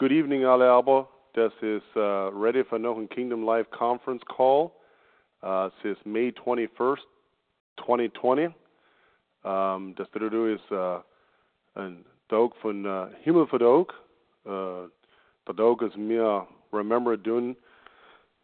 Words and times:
Good 0.00 0.12
evening, 0.12 0.46
alle 0.46 0.70
aber. 0.70 1.10
Das 1.34 1.52
ist 1.60 1.84
uh, 1.94 2.30
ready 2.32 2.64
for 2.64 2.78
noch 2.78 2.96
ein 2.96 3.06
Kingdom 3.10 3.44
Life 3.44 3.68
Conference 3.70 4.24
Call. 4.34 4.70
Uh, 5.42 5.66
es 5.66 5.84
ist 5.84 6.06
May 6.06 6.30
21st, 6.30 7.02
2020. 7.84 8.50
Um, 9.44 9.94
das 9.96 10.10
do 10.12 10.46
ist 10.46 10.72
uh, 10.72 11.00
ein 11.74 12.06
Dog 12.28 12.56
von 12.62 12.86
uh, 12.86 13.08
Himmel 13.24 13.46
für 13.46 13.58
Dog. 13.58 13.92
Uh, 14.46 14.88
der 15.46 15.54
Dog 15.54 15.82
ist 15.82 15.98
mir 15.98 16.46
remember 16.72 17.18
doen, 17.18 17.54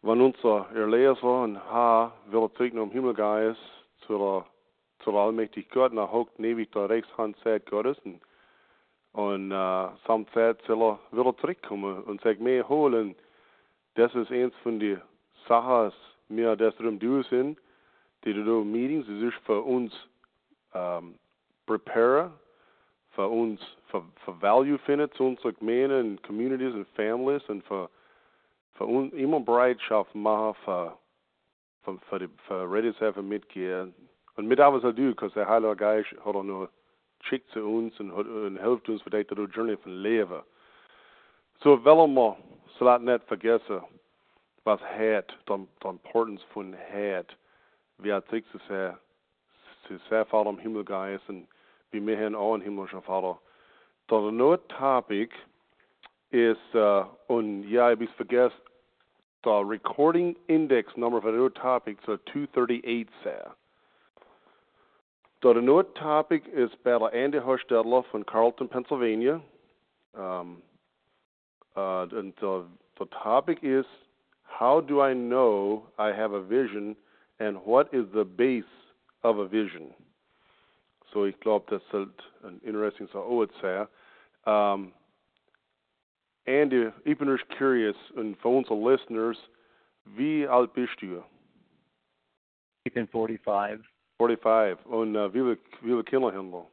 wann 0.03 0.21
unser 0.21 0.67
Erleser 0.75 1.41
und 1.41 1.57
ha 1.57 2.13
will 2.27 2.51
zurück 2.55 2.73
im 2.75 2.91
Himmel 2.91 3.15
geist 3.15 3.59
zu 4.05 4.15
der, 4.15 4.45
zu 5.03 5.11
der 5.11 5.21
allmächtig 5.21 5.71
Gott 5.71 5.91
nach 5.91 6.11
hoch 6.11 6.29
newig 6.37 6.71
der 6.71 6.87
Rechtshand 6.87 7.35
Zeit 7.39 7.65
Gottes 7.65 7.97
und 8.05 8.21
und 9.17 9.49
samt 10.05 10.29
Zeit 10.31 10.61
soll 10.67 10.95
er 11.11 11.37
zurückkommen 11.37 12.03
und 12.03 12.21
sagt 12.21 12.39
mir 12.39 12.69
holen. 12.69 13.15
Das 13.95 14.13
ist 14.13 14.31
eins 14.31 14.53
von 14.61 14.79
den 14.79 15.01
Sachen, 15.47 15.91
mir 16.29 16.55
das 16.55 16.75
darum 16.75 16.99
du 16.99 17.23
sind, 17.23 17.57
die 18.23 18.33
du 18.33 18.63
Meetings, 18.63 19.07
das 19.07 19.33
ist 19.33 19.43
für 19.43 19.59
uns 19.59 19.91
um, 20.71 21.15
prepare, 21.65 22.31
für 23.15 23.27
uns 23.27 23.59
für, 23.87 24.03
für 24.23 24.39
Value 24.39 24.77
finden 24.77 25.11
zu 25.13 25.23
unseren 25.23 25.55
Gemeinden 25.55 26.11
und 26.11 26.23
Communities 26.23 26.75
und 26.75 26.87
Families 26.89 27.41
und 27.49 27.63
für, 27.65 27.89
für 28.73 28.85
uns 28.85 29.11
immer 29.13 29.39
Bereitschaft 29.39 30.13
machen 30.13 30.53
für, 30.63 30.95
für, 31.83 31.97
für, 32.07 32.19
die, 32.19 32.29
für 32.45 32.71
ready 32.71 32.93
mitgehen. 33.23 33.95
Und 34.35 34.47
mit 34.47 34.59
was 34.59 34.83
er 34.83 34.95
tut, 34.95 35.15
because 35.15 35.33
der 35.33 35.47
Heilige 35.47 35.75
Geist 35.75 36.15
hat 36.23 36.35
er 36.35 36.43
nur 36.43 36.69
schickt 37.21 37.49
zu 37.51 37.65
uns 37.65 37.99
und, 37.99 38.11
und 38.11 38.57
hilft 38.57 38.89
uns 38.89 39.01
für 39.01 39.09
die 39.09 39.25
Journey 39.53 39.77
von 39.77 40.01
Leben. 40.01 40.41
So 41.61 41.83
willen 41.83 42.13
wir, 42.13 42.37
laat 42.79 43.01
nicht 43.01 43.27
was 44.63 44.81
hat, 44.81 45.37
die 45.47 45.87
Importance 45.87 46.43
von 46.53 46.75
hat. 46.75 47.35
Wie 47.99 48.13
hat 48.13 48.29
sich 48.29 48.45
zu 48.51 48.59
sehr, 48.67 48.99
zu 49.87 49.97
sehr 50.09 50.25
Vater 50.25 50.49
im 50.49 50.59
Himmel 50.59 50.83
und 51.27 51.47
wie 51.91 52.05
wir 52.05 52.17
haben 52.19 52.35
auch 52.35 52.53
einen 52.53 52.63
himmlischen 52.63 53.01
Vater. 53.01 53.39
Der 54.09 54.19
neue 54.31 54.65
Topic 54.67 55.33
ist, 56.31 56.75
uh, 56.75 57.05
und 57.27 57.63
ja, 57.63 57.91
ich 57.91 57.99
habe 57.99 58.07
vergessen, 58.15 58.61
der 59.43 59.67
Recording 59.67 60.35
Index 60.47 60.95
Nummer 60.97 61.21
für 61.21 61.31
den 61.31 61.53
Topic 61.53 61.99
so 62.05 62.17
238 62.17 63.07
sehr. 63.23 63.55
So 65.43 65.53
the 65.53 65.61
next 65.61 65.95
topic 65.99 66.43
is 66.55 66.69
by 66.83 67.09
Andy 67.09 67.37
Hostetler 67.37 68.03
from 68.11 68.23
Carlton, 68.23 68.67
Pennsylvania. 68.67 69.39
Um, 70.17 70.63
uh, 71.75 72.07
and 72.11 72.33
the, 72.41 72.65
the 72.97 73.05
topic 73.23 73.59
is 73.61 73.85
how 74.41 74.81
do 74.81 75.01
I 75.01 75.13
know 75.13 75.83
I 75.99 76.07
have 76.07 76.31
a 76.31 76.41
vision 76.41 76.95
and 77.39 77.57
what 77.57 77.93
is 77.93 78.05
the 78.15 78.23
base 78.23 78.63
of 79.23 79.37
a 79.37 79.47
vision? 79.47 79.93
So 81.13 81.25
glaube, 81.39 81.65
das 81.69 81.81
ist 81.93 82.09
ein 82.43 82.59
interesting 82.65 83.07
so 83.13 83.23
oh, 83.25 83.43
it's 83.43 83.53
um, 84.47 84.91
Andy, 86.47 86.89
ich 87.05 87.17
bin 87.17 87.27
curious, 87.57 87.95
und 88.15 88.37
für 88.41 88.47
unsere 88.47 88.75
listeners, 88.75 89.37
wie 90.05 90.47
alt 90.47 90.73
bist 90.73 90.93
du? 91.01 91.21
Ich 92.85 92.93
bin 92.93 93.07
45. 93.07 93.83
45. 94.17 94.85
Und 94.85 95.15
uh, 95.15 95.33
wie 95.33 95.39
viele, 95.39 95.57
wie 95.81 95.89
viele 95.89 96.03
Kinder 96.03 96.33
haben 96.33 96.51
wir? 96.51 96.67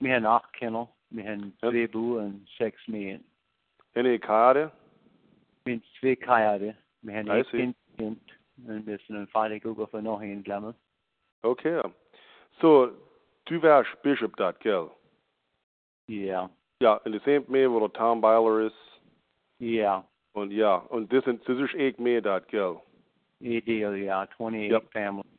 Wir 0.00 0.16
haben 0.16 0.26
acht 0.26 0.52
Kinder. 0.52 0.88
Wir 1.10 1.24
haben 1.24 1.52
ja. 1.62 1.70
zwei 1.70 1.86
Buben 1.86 2.24
und 2.24 2.48
sechs 2.58 2.80
Mädchen. 2.88 3.24
Eine 3.94 4.18
Karte? 4.18 4.72
Wir 5.64 5.74
haben 5.74 5.82
zwei 6.00 6.16
Kajade. 6.16 6.74
Wir 7.02 7.14
haben 7.14 7.30
ein 7.30 7.44
Kind, 7.44 7.76
kind 7.96 8.20
und 8.66 8.86
wir 8.86 8.98
sind 9.06 9.30
fertig 9.30 9.62
für 9.62 10.02
noch 10.02 10.20
ein 10.20 10.42
Glamour. 10.42 10.74
Okay. 11.42 11.82
So, 12.60 12.90
du 13.46 13.62
wärst 13.62 13.90
Bishop 14.02 14.36
dort, 14.36 14.60
gell? 14.60 14.90
Ja. 16.06 16.48
Ja, 16.80 17.00
in 17.04 17.12
der 17.12 17.20
same 17.20 17.70
wo 17.70 17.80
der 17.80 17.92
Tom 17.92 18.20
Byler 18.20 18.66
ist? 18.66 18.76
Ja. 19.58 20.04
Und 20.32 20.50
ja, 20.50 20.76
und 20.76 21.12
das, 21.12 21.24
sind, 21.24 21.46
das 21.48 21.58
ist 21.58 21.74
echt 21.74 22.00
mehr 22.00 22.20
dort, 22.20 22.48
gell? 22.48 22.80
Ideal, 23.40 23.96
ja. 23.96 24.22
28 24.22 24.70
yep. 24.70 24.92
families. 24.92 25.31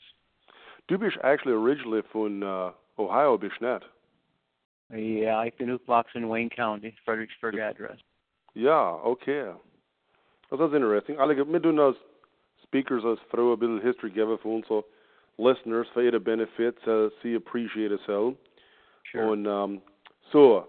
Du 0.94 1.00
bist 1.00 1.18
actually 1.24 1.54
originally 1.54 2.04
von 2.12 2.44
uh, 2.44 2.72
Ohio, 3.00 3.36
bist 3.36 3.60
nicht? 3.60 3.84
Ja, 4.92 5.44
ich 5.44 5.56
bin 5.56 5.72
aufgewachsen 5.72 6.22
in 6.22 6.30
Wayne 6.30 6.52
County, 6.52 6.96
Fredericksburg 7.04 7.60
address. 7.60 8.00
Ja, 8.54 9.00
okay. 9.04 9.54
Das 10.52 10.60
ist 10.60 10.72
interesting. 10.72 11.18
Alle, 11.18 11.36
wir 11.36 11.62
tun 11.64 11.80
als 11.80 11.98
Speakers 12.66 13.04
als 13.04 13.20
Frau 13.32 13.54
ein 13.54 13.60
bisschen 13.60 13.82
History 13.82 14.12
geben 14.12 14.38
für 14.38 14.48
unsere 14.48 14.84
Listeners, 15.40 15.88
für 15.96 16.04
ihre 16.04 16.20
Benefits, 16.20 16.86
uh, 16.86 17.10
sie 17.24 17.38
appreciate 17.38 17.96
es 17.96 18.08
auch. 18.08 18.36
Sure. 19.12 19.32
Und 19.32 19.48
um, 19.48 19.82
so, 20.32 20.68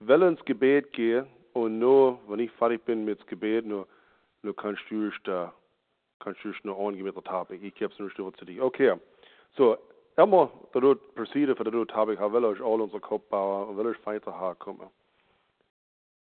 will 0.00 0.22
ins 0.22 0.42
Gebet 0.46 0.94
gehen 0.94 1.26
und 1.52 1.78
nur, 1.78 2.18
wenn 2.26 2.40
ich 2.40 2.50
fertig 2.52 2.82
bin 2.86 3.04
mit 3.04 3.20
dem 3.20 3.26
Gebet, 3.26 3.66
nur, 3.66 3.86
nur 4.40 4.56
kannst 4.56 4.80
du 4.88 5.10
da, 5.24 5.52
kannst 6.20 6.42
du 6.42 6.54
noch 6.62 6.78
angehen 6.78 7.04
mit 7.04 7.14
der 7.14 7.22
Topic. 7.22 7.60
Ich 7.62 7.74
gebe 7.74 7.92
es 7.92 7.98
nur 7.98 8.32
zu 8.32 8.46
dir. 8.46 8.64
Okay. 8.64 8.96
Så 9.56 9.76
jeg 10.16 10.28
må 10.28 10.48
da 10.74 10.80
du 10.80 10.94
proceede 11.16 11.56
for 11.56 11.64
det 11.64 11.72
du 11.72 11.84
topic 11.84 12.18
har 12.18 12.28
vel 12.28 12.44
også 12.44 12.64
alle 12.64 12.82
unsere 12.82 13.00
Kopf 13.00 13.24
bauen 13.30 13.68
und 13.68 13.76
will 13.76 13.86
euch 13.86 14.06
weiter 14.06 14.32
herkommen. 14.32 14.88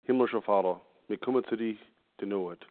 Himmlischer 0.04 0.42
Vater, 0.42 0.82
wir 1.08 1.18
kommen 1.18 1.44
zu 1.46 1.56
dir, 1.56 1.78
die 2.20 2.26
Not. 2.26 2.68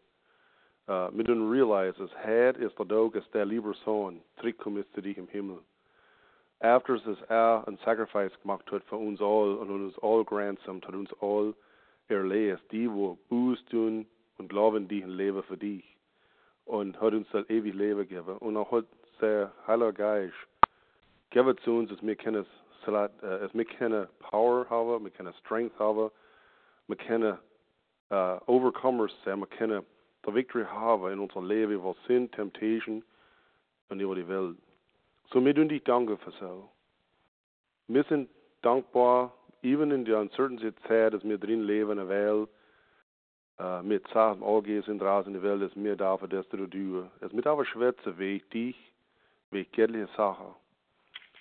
Uh, 0.88 1.08
wir 1.12 1.24
dürfen 1.24 1.50
realize, 1.50 1.96
dass 1.98 2.10
Herr 2.16 2.56
ist 2.56 2.78
der 2.78 2.86
Dog, 2.86 3.14
ist 3.14 3.32
der 3.32 3.46
lieber 3.46 3.72
Sohn, 3.84 4.20
zurückkommen 4.36 4.84
zu 4.94 5.00
dir 5.00 5.16
im 5.16 5.28
Himmel. 5.28 5.58
After 6.60 6.94
es 6.94 7.20
er 7.28 7.64
ein 7.66 7.78
Sacrifice 7.84 8.32
gemacht 8.42 8.70
hat 8.70 8.84
für 8.84 8.96
uns 8.96 9.20
all 9.20 9.56
und 9.56 9.70
uns 9.70 9.98
all 10.02 10.24
ransomed, 10.30 10.86
hat 10.86 10.94
uns 10.94 11.10
all 11.20 11.54
erlöst, 12.08 12.62
die 12.70 12.90
wo 12.90 13.19
Buß 13.28 13.64
tun 13.66 14.06
und 14.38 14.48
glauben, 14.48 14.86
die 14.88 15.02
Leben 15.02 15.42
für 15.44 15.56
dich. 15.56 15.84
Und 16.64 17.00
hat 17.00 17.14
uns 17.14 17.26
das 17.32 17.48
ewig 17.48 17.74
Leben 17.74 18.00
gegeben. 18.00 18.36
Und 18.38 18.56
auch 18.56 18.70
hat 18.70 18.84
der 19.22 19.53
Heilige 19.66 19.94
Geist 19.94 20.34
gebe 21.31 21.56
zu 21.56 21.78
uns, 21.78 21.88
dass 21.88 22.03
wir 22.03 22.16
können, 22.16 22.44
dass 22.84 23.55
wir 23.55 23.65
können 23.65 24.06
Power 24.19 24.69
haben, 24.69 25.05
wir 25.05 25.10
können 25.10 25.33
Strength 25.41 25.78
haben, 25.78 26.10
wir 26.88 26.97
können 26.97 27.38
uh, 28.11 28.38
Overcomers 28.47 29.12
sein, 29.25 29.41
wir 29.41 29.47
können 29.47 29.84
die 30.27 30.34
Victory 30.34 30.65
haben 30.65 31.12
in 31.12 31.19
unserem 31.19 31.47
Leben 31.47 31.72
über 31.72 31.94
Sin, 32.06 32.31
Temptation 32.31 33.03
und 33.88 34.00
über 34.00 34.15
die 34.15 34.28
Welt. 34.28 34.56
So, 35.32 35.44
wir 35.44 35.55
tun 35.55 35.69
dich 35.69 35.82
danken 35.84 36.19
für 36.19 36.32
so. 36.32 36.69
Wir 37.88 38.05
sind 38.05 38.28
dankbar, 38.62 39.32
even 39.62 39.91
in 39.91 40.05
der 40.05 40.21
uncertainty 40.21 40.72
Zeit, 40.87 41.15
dass 41.15 41.25
wir 41.25 41.38
drin 41.38 41.62
leben 41.62 41.93
in 41.93 41.97
der 41.97 42.09
Welt, 42.09 42.49
uh, 43.59 43.82
mit 43.82 44.06
Sachen 44.09 44.43
angehen 44.43 44.82
sind 44.82 45.00
draußen 45.00 45.34
in 45.34 45.41
der 45.41 45.50
Welt, 45.50 45.62
dass 45.62 45.82
wir 45.82 45.97
dafür 45.97 46.28
das 46.28 46.49
du 46.50 46.66
tun. 46.66 47.11
Es 47.21 47.32
mit 47.32 47.47
aber 47.47 47.65
schwätze 47.65 48.19
weg 48.19 48.49
dich, 48.50 48.91
bekendliche 49.52 50.08
Sache. 50.16 50.54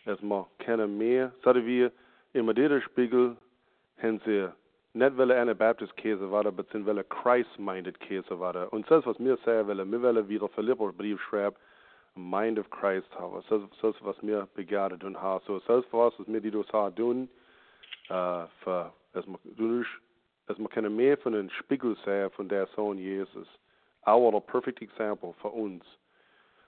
Als 0.05 0.21
man 0.21 0.45
kennen 0.59 0.97
mehr, 0.97 1.31
sagen 1.43 1.65
wir, 1.65 1.91
immer 2.33 2.53
der 2.53 2.81
Spiegel, 2.81 3.37
haben 4.01 4.21
sie 4.25 4.49
nicht 4.93 5.17
weil 5.17 5.31
eine 5.31 5.55
Baptist 5.55 5.95
Käse 5.95 6.29
war, 6.31 6.43
sind 6.71 6.85
weil 6.85 7.03
Christ-minded 7.05 7.99
Käse 8.01 8.39
war. 8.39 8.71
Und 8.73 8.89
das, 8.91 9.05
was 9.05 9.17
mir 9.19 9.37
sagen 9.45 9.67
wollen, 9.67 9.91
wir 9.91 10.01
wollen 10.01 10.27
wieder 10.27 10.49
Philippus 10.49 10.95
Brief 10.95 11.21
schreiben, 11.21 11.55
Mind 12.15 12.59
of 12.59 12.69
Christ 12.69 13.07
haben. 13.17 13.41
Das 13.49 13.61
ist 13.61 14.03
was 14.03 14.21
mir 14.21 14.47
begehrt 14.53 14.99
tun 14.99 15.19
haben. 15.19 15.41
So, 15.47 15.59
das 15.59 15.85
was, 15.91 16.13
was 16.19 16.27
mir 16.27 16.41
die 16.41 16.51
das 16.51 16.67
tun, 16.95 17.29
äh, 18.09 18.45
für, 18.63 18.91
dass 19.13 19.25
man, 19.27 19.39
dass 20.47 20.57
man 20.57 20.69
keine 20.69 20.89
mehr 20.89 21.17
von 21.17 21.33
den 21.33 21.49
Spiegel 21.51 21.95
sehen 22.03 22.29
von 22.31 22.49
der 22.49 22.67
Sohn 22.75 22.97
Jesus. 22.97 23.47
Our 24.05 24.41
perfect 24.41 24.81
example 24.81 25.33
für 25.41 25.49
uns. 25.49 25.85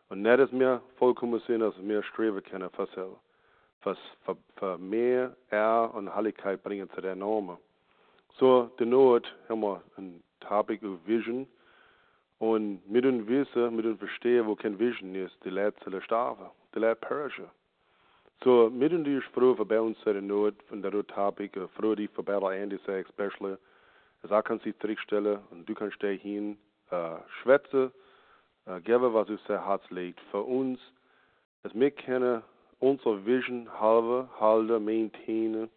Und 0.10 0.22
nicht, 0.22 0.40
dass 0.40 0.52
wir 0.52 0.82
vollkommen 0.98 1.42
sind, 1.48 1.62
dass 1.62 1.74
wir 1.82 2.04
streben 2.04 2.44
können 2.44 2.70
für, 2.72 2.88
für, 2.88 3.18
für, 3.82 4.38
für 4.56 4.78
mehr 4.78 5.36
Er 5.50 5.92
und 5.94 6.14
Heiligkeit 6.14 6.62
bringen 6.64 6.90
zu 6.92 7.02
der 7.02 7.16
Norm. 7.16 7.58
So, 8.40 8.72
die 8.80 8.86
Not 8.86 9.34
haben 9.48 9.62
wir 9.62 9.82
ein 9.98 10.24
Topic 10.40 10.86
of 10.86 11.00
Vision. 11.06 11.48
Und 12.40 12.82
mit 12.90 13.06
dem 13.06 13.28
Wissen, 13.28 13.76
mit 13.76 13.86
dem 13.86 13.98
Verstehen, 13.98 14.46
wo 14.48 14.56
kein 14.56 14.78
Vision 14.78 15.16
ist, 15.16 15.38
die 15.46 15.50
sollen 15.50 16.02
sterben, 16.02 16.50
die 16.74 16.80
Leute 16.80 16.96
perishen. 16.96 17.46
So, 18.44 18.70
mit 18.70 18.92
dem 18.92 19.06
die 19.06 19.22
für 19.22 19.66
bei 19.66 19.80
uns 19.80 19.98
der 20.04 20.22
Not 20.22 20.56
von 20.68 20.82
der 20.82 20.92
Topic, 21.08 21.58
froh 21.76 21.96
die 21.96 22.10
für 22.10 22.24
bei 22.24 22.58
Andy 22.58 22.78
sei, 22.86 23.00
especially, 23.00 23.56
als 24.22 24.32
er 24.32 24.44
kann 24.44 24.60
sich 24.60 24.78
zurückstellen 24.80 25.40
und 25.52 25.68
du 25.70 25.74
kannst 25.74 26.02
da 26.04 26.08
hin, 26.08 26.58
äh, 26.90 27.16
schwätzen, 27.42 27.92
uh, 28.68 28.80
geben, 28.80 29.14
was 29.14 29.30
auf 29.30 29.40
sein 29.48 29.66
Herz 29.66 29.84
legt. 29.90 30.20
Für 30.32 30.44
uns, 30.44 30.80
dass 31.64 31.74
wir 31.74 31.92
können 31.92 32.44
unsere 32.80 33.26
Vision 33.26 33.68
halten, 33.80 34.28
halten, 34.40 34.84
maintainen, 34.84 35.70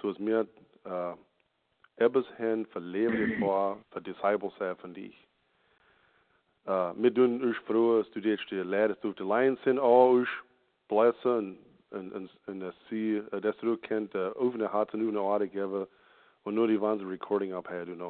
so 0.00 0.12
dass 0.12 0.18
wir 0.20 0.46
uh, 0.86 1.14
ebbes 1.96 2.26
hen 2.36 2.66
for 2.66 2.80
levende 2.80 3.38
for, 3.38 3.78
for 3.90 4.00
disciples 4.00 4.60
af 4.60 4.78
van 4.80 4.92
die. 4.92 5.14
Uh, 6.68 6.92
mit 6.94 7.14
doen 7.14 7.40
us 7.42 7.56
vroeger 7.64 8.04
studeert 8.04 8.48
de 8.48 8.64
leiders 8.64 9.00
door 9.00 9.14
de 9.14 9.26
lijn 9.26 9.58
zijn 9.62 9.78
al 9.78 10.18
us 10.18 10.42
blessen 10.86 11.58
en 11.88 12.12
en 12.12 12.30
en 12.44 12.58
de 12.58 12.72
zie 12.88 13.22
dat 13.28 13.60
er 13.60 13.68
ook 13.68 13.80
kent 13.80 14.14
over 14.34 14.58
de 14.58 14.64
harten 14.64 14.98
nu 14.98 15.10
naar 15.10 15.32
aarde 15.32 15.48
geven 15.48 15.88
und 16.42 16.54
nur 16.54 16.66
die 16.66 16.78
wanze 16.78 17.06
recording 17.06 17.54
op 17.54 17.66
had 17.66 17.86
en 17.86 18.02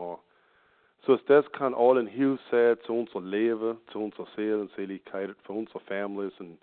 So 1.06 1.14
es 1.14 1.24
das 1.26 1.50
kann 1.52 1.74
all 1.74 1.98
in 1.98 2.06
Hilfe 2.06 2.42
sein 2.50 2.76
zu 2.84 2.92
unser 2.92 3.20
Leben, 3.20 3.78
zu 3.92 3.98
unserer 3.98 4.26
Seelenseligkeit, 4.36 5.34
für 5.44 5.52
unsere 5.52 5.80
Families 5.80 6.32
und 6.38 6.58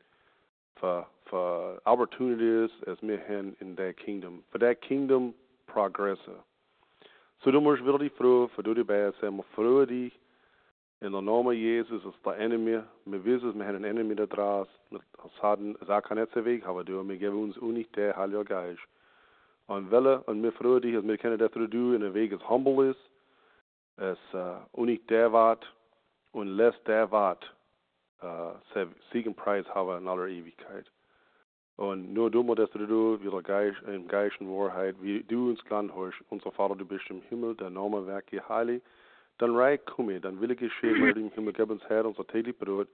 für, 0.75 1.05
für 1.25 1.81
opportunities 1.85 2.71
as 2.87 2.97
wir 3.01 3.19
haben 3.27 3.55
in 3.59 3.75
der 3.75 3.93
Kingdom, 3.93 4.43
für 4.51 4.59
der 4.59 4.75
Kingdom 4.75 5.33
progresse. 5.67 6.43
So 7.43 7.51
du 7.51 7.61
musst 7.61 7.83
wirklich 7.85 8.11
froh, 8.13 8.47
für 8.55 8.63
du 8.63 8.73
die 8.73 8.83
bei 8.83 9.11
sein, 9.21 9.37
wir 9.37 9.43
froh 9.55 9.85
dich, 9.85 10.13
in 11.01 11.11
der 11.11 11.21
Name 11.21 11.53
Jesus 11.53 12.03
ist 12.03 12.25
der 12.25 12.37
Enemy, 12.37 12.79
wir 13.05 13.25
wissen, 13.25 13.57
wir 13.57 13.65
haben 13.65 13.75
einen 13.75 13.85
Enemy 13.85 14.15
da 14.15 14.25
draus, 14.25 14.67
es 14.91 15.43
hat, 15.43 15.59
keinen 16.05 16.17
letzten 16.19 16.45
Weg, 16.45 16.65
aber 16.65 16.83
du, 16.83 17.07
wir 17.07 17.17
geben 17.17 17.43
uns 17.43 17.57
unig 17.57 17.91
der 17.91 18.15
Heilige 18.15 18.45
Geist. 18.45 18.79
Und 19.67 19.91
welle, 19.91 20.21
und 20.21 20.41
wir 20.41 20.51
froh 20.53 20.79
dich, 20.79 20.95
dass 20.95 21.05
wir 21.05 21.17
können 21.17 21.37
das 21.37 21.51
tun, 21.51 21.95
in 21.95 22.01
der 22.01 22.13
Weg 22.13 22.31
ist 22.31 22.47
humble 22.47 22.91
ist, 22.91 22.99
es 23.97 24.17
unig 24.73 25.07
der 25.07 25.31
wat 25.31 25.65
und 26.31 26.47
lässt 26.47 26.85
der 26.87 27.09
wat 27.11 27.45
uh, 28.23 28.53
Sieg 29.11 29.27
und 29.27 29.35
Preis 29.35 29.65
haben 29.73 29.97
in 29.97 30.07
aller 30.07 30.27
Ewigkeit. 30.27 30.85
Und 31.77 32.13
nur 32.13 32.31
du 32.31 32.41
musst 32.41 32.73
du, 32.73 33.19
wie 33.21 33.29
der 33.29 33.41
Geist, 33.41 33.81
in 33.83 34.07
Geist 34.07 34.39
und 34.39 34.47
Wahrheit, 34.47 34.95
wie 35.01 35.23
du 35.23 35.49
uns 35.49 35.63
gern 35.65 35.93
hörst, 35.93 36.17
unser 36.29 36.51
Vater, 36.51 36.75
du 36.75 36.85
bist 36.85 37.09
im 37.09 37.21
Himmel, 37.23 37.55
der 37.55 37.69
Name 37.69 38.07
werke 38.07 38.47
heilig, 38.47 38.81
dann 39.39 39.55
reich 39.55 39.83
komme, 39.85 40.21
dann 40.21 40.39
will 40.39 40.51
ich 40.51 40.59
geschehen, 40.59 41.01
weil 41.01 41.17
im 41.17 41.31
Himmel 41.31 41.51
gib 41.51 41.69
uns 41.69 41.83
Herr 41.89 42.05
unser 42.05 42.25
täglich 42.25 42.57
Brot. 42.57 42.87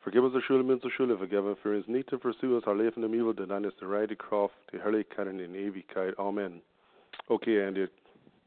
Vergib 0.00 0.22
uns 0.22 0.32
die 0.32 0.40
Schuld, 0.40 0.64
mit 0.64 0.76
unserer 0.76 0.90
Schuld, 0.90 1.18
vergeben 1.18 1.54
für 1.56 1.76
uns 1.76 1.86
nicht 1.88 2.08
zu 2.08 2.18
versuchen, 2.18 2.54
uns 2.54 2.66
our 2.66 2.74
Leben 2.74 3.02
im 3.02 3.12
Übel, 3.12 3.34
denn 3.34 3.50
dann 3.50 3.64
ist 3.64 3.78
die 3.82 3.84
Reide 3.84 4.16
Kraft, 4.16 4.54
die 4.72 4.80
Herrlichkeit 4.80 5.26
in 5.26 5.54
Ewigkeit. 5.54 6.18
Amen. 6.18 6.62
Okay, 7.26 7.60
Andy, 7.60 7.86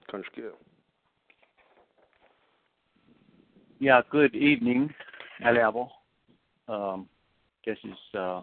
kannst 0.07 0.29
du 0.29 0.41
gehen. 0.41 0.72
Yeah, 3.83 4.01
good 4.09 4.33
evening, 4.33 4.93
Alabo. 5.43 5.91
Um, 6.69 7.09
this 7.65 7.77
is 7.83 7.99
uh, 8.13 8.41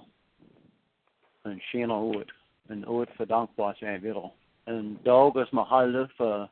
een 1.43 1.61
schöner 1.61 1.97
Ort, 1.97 2.33
een 2.67 2.89
Ort 2.89 3.11
voor 3.15 3.27
dankbaar 3.27 3.77
zijn 3.77 4.01
wil. 4.01 4.35
Een 4.65 4.99
dag 5.03 5.35
is 5.35 5.51
halve 5.51 6.11
voor 6.17 6.49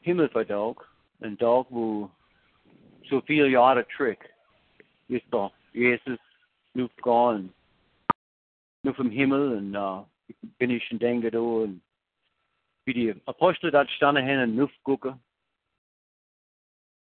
himmelverdag, 0.00 0.92
een 1.18 1.36
dag 1.36 1.68
wo 1.68 2.10
zoveel 3.00 3.44
jaren 3.44 3.86
terug 3.86 4.18
is 5.06 5.22
toch 5.28 5.52
Jezus 5.70 6.18
nu 6.72 6.88
gegaan, 6.96 7.52
nu 8.80 8.94
van 8.94 9.10
hemel 9.10 9.52
en 9.52 9.72
uh, 9.72 9.98
ben 10.40 10.70
ik 10.70 10.90
een 10.90 10.98
denken 10.98 11.30
door 11.30 11.62
en 11.64 11.82
wie 12.82 12.94
die 12.94 13.22
apostelen 13.24 13.72
dat 13.72 13.88
staan 13.88 14.16
hen 14.16 14.38
en 14.38 14.54
nu. 14.54 15.20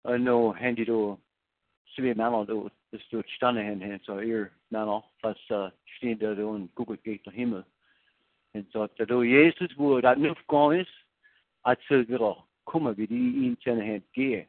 Nu 0.02 0.54
hen 0.56 0.76
die 0.76 0.86
door 0.86 1.20
twee 1.84 2.16
mannen 2.16 2.46
door, 2.46 2.72
dus 2.90 3.10
door 3.10 3.24
staan 3.26 3.56
hen 3.56 3.82
hen 3.82 4.00
zo 4.02 4.18
eer 4.18 4.54
mannen, 4.68 5.04
was 5.20 5.50
uh, 5.50 5.70
staan 5.84 6.18
daar 6.18 6.36
door 6.36 6.56
en 6.56 6.72
gucken 6.74 7.02
kijkt 7.02 7.26
naar 7.26 7.34
hemel. 7.34 7.64
En 8.52 8.68
zo 8.70 8.88
dat 8.96 9.08
door 9.08 9.28
Jezus 9.28 9.76
wo 9.76 10.02
dat 10.02 10.18
nu 10.18 10.34
gegaan 10.34 10.74
is, 10.74 11.06
at 11.62 11.82
ze 11.82 12.06
weer 12.06 12.36
komen 12.64 12.96
wie 12.96 13.08
die 13.08 13.44
in 13.44 13.56
zijn 13.60 13.82
hen 13.82 14.06
geven. 14.12 14.48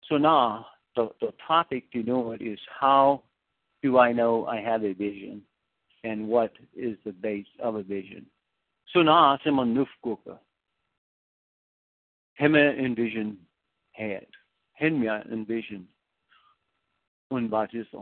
So 0.00 0.16
now 0.16 0.66
the, 0.94 1.14
the 1.18 1.34
topic 1.46 1.90
to 1.90 2.02
know 2.02 2.32
it 2.32 2.40
is 2.40 2.68
how 2.80 3.22
do 3.80 3.98
I 3.98 4.12
know 4.12 4.46
I 4.46 4.60
have 4.60 4.82
a 4.82 4.94
vision 4.94 5.46
and 6.02 6.28
what 6.28 6.52
is 6.72 6.96
the 7.04 7.12
base 7.12 7.48
of 7.58 7.74
a 7.74 7.82
vision. 7.82 8.30
So 8.84 9.02
now 9.02 9.38
I'm 9.44 9.58
on 9.58 9.74
nufguka. 9.74 10.38
Hemme 12.32 12.76
envision 12.76 13.38
had. 13.90 14.37
Hemja 14.78 15.22
envision 15.32 15.88
unbaptism. 17.30 17.96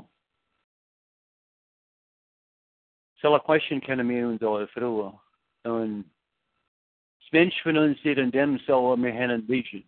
Så 3.17 3.31
la 3.31 3.39
question 3.39 3.81
kan 3.81 3.99
jeg 3.99 4.07
med 4.07 4.25
under 4.25 4.67
frua. 4.67 5.19
Og 5.65 6.05
svensk 7.21 7.63
for 7.63 7.73
nogen 7.73 7.95
siger 7.95 8.31
dem 8.31 8.59
så 8.59 8.97
med 8.97 9.13
han 9.13 9.31
en 9.31 9.49
vision. 9.49 9.85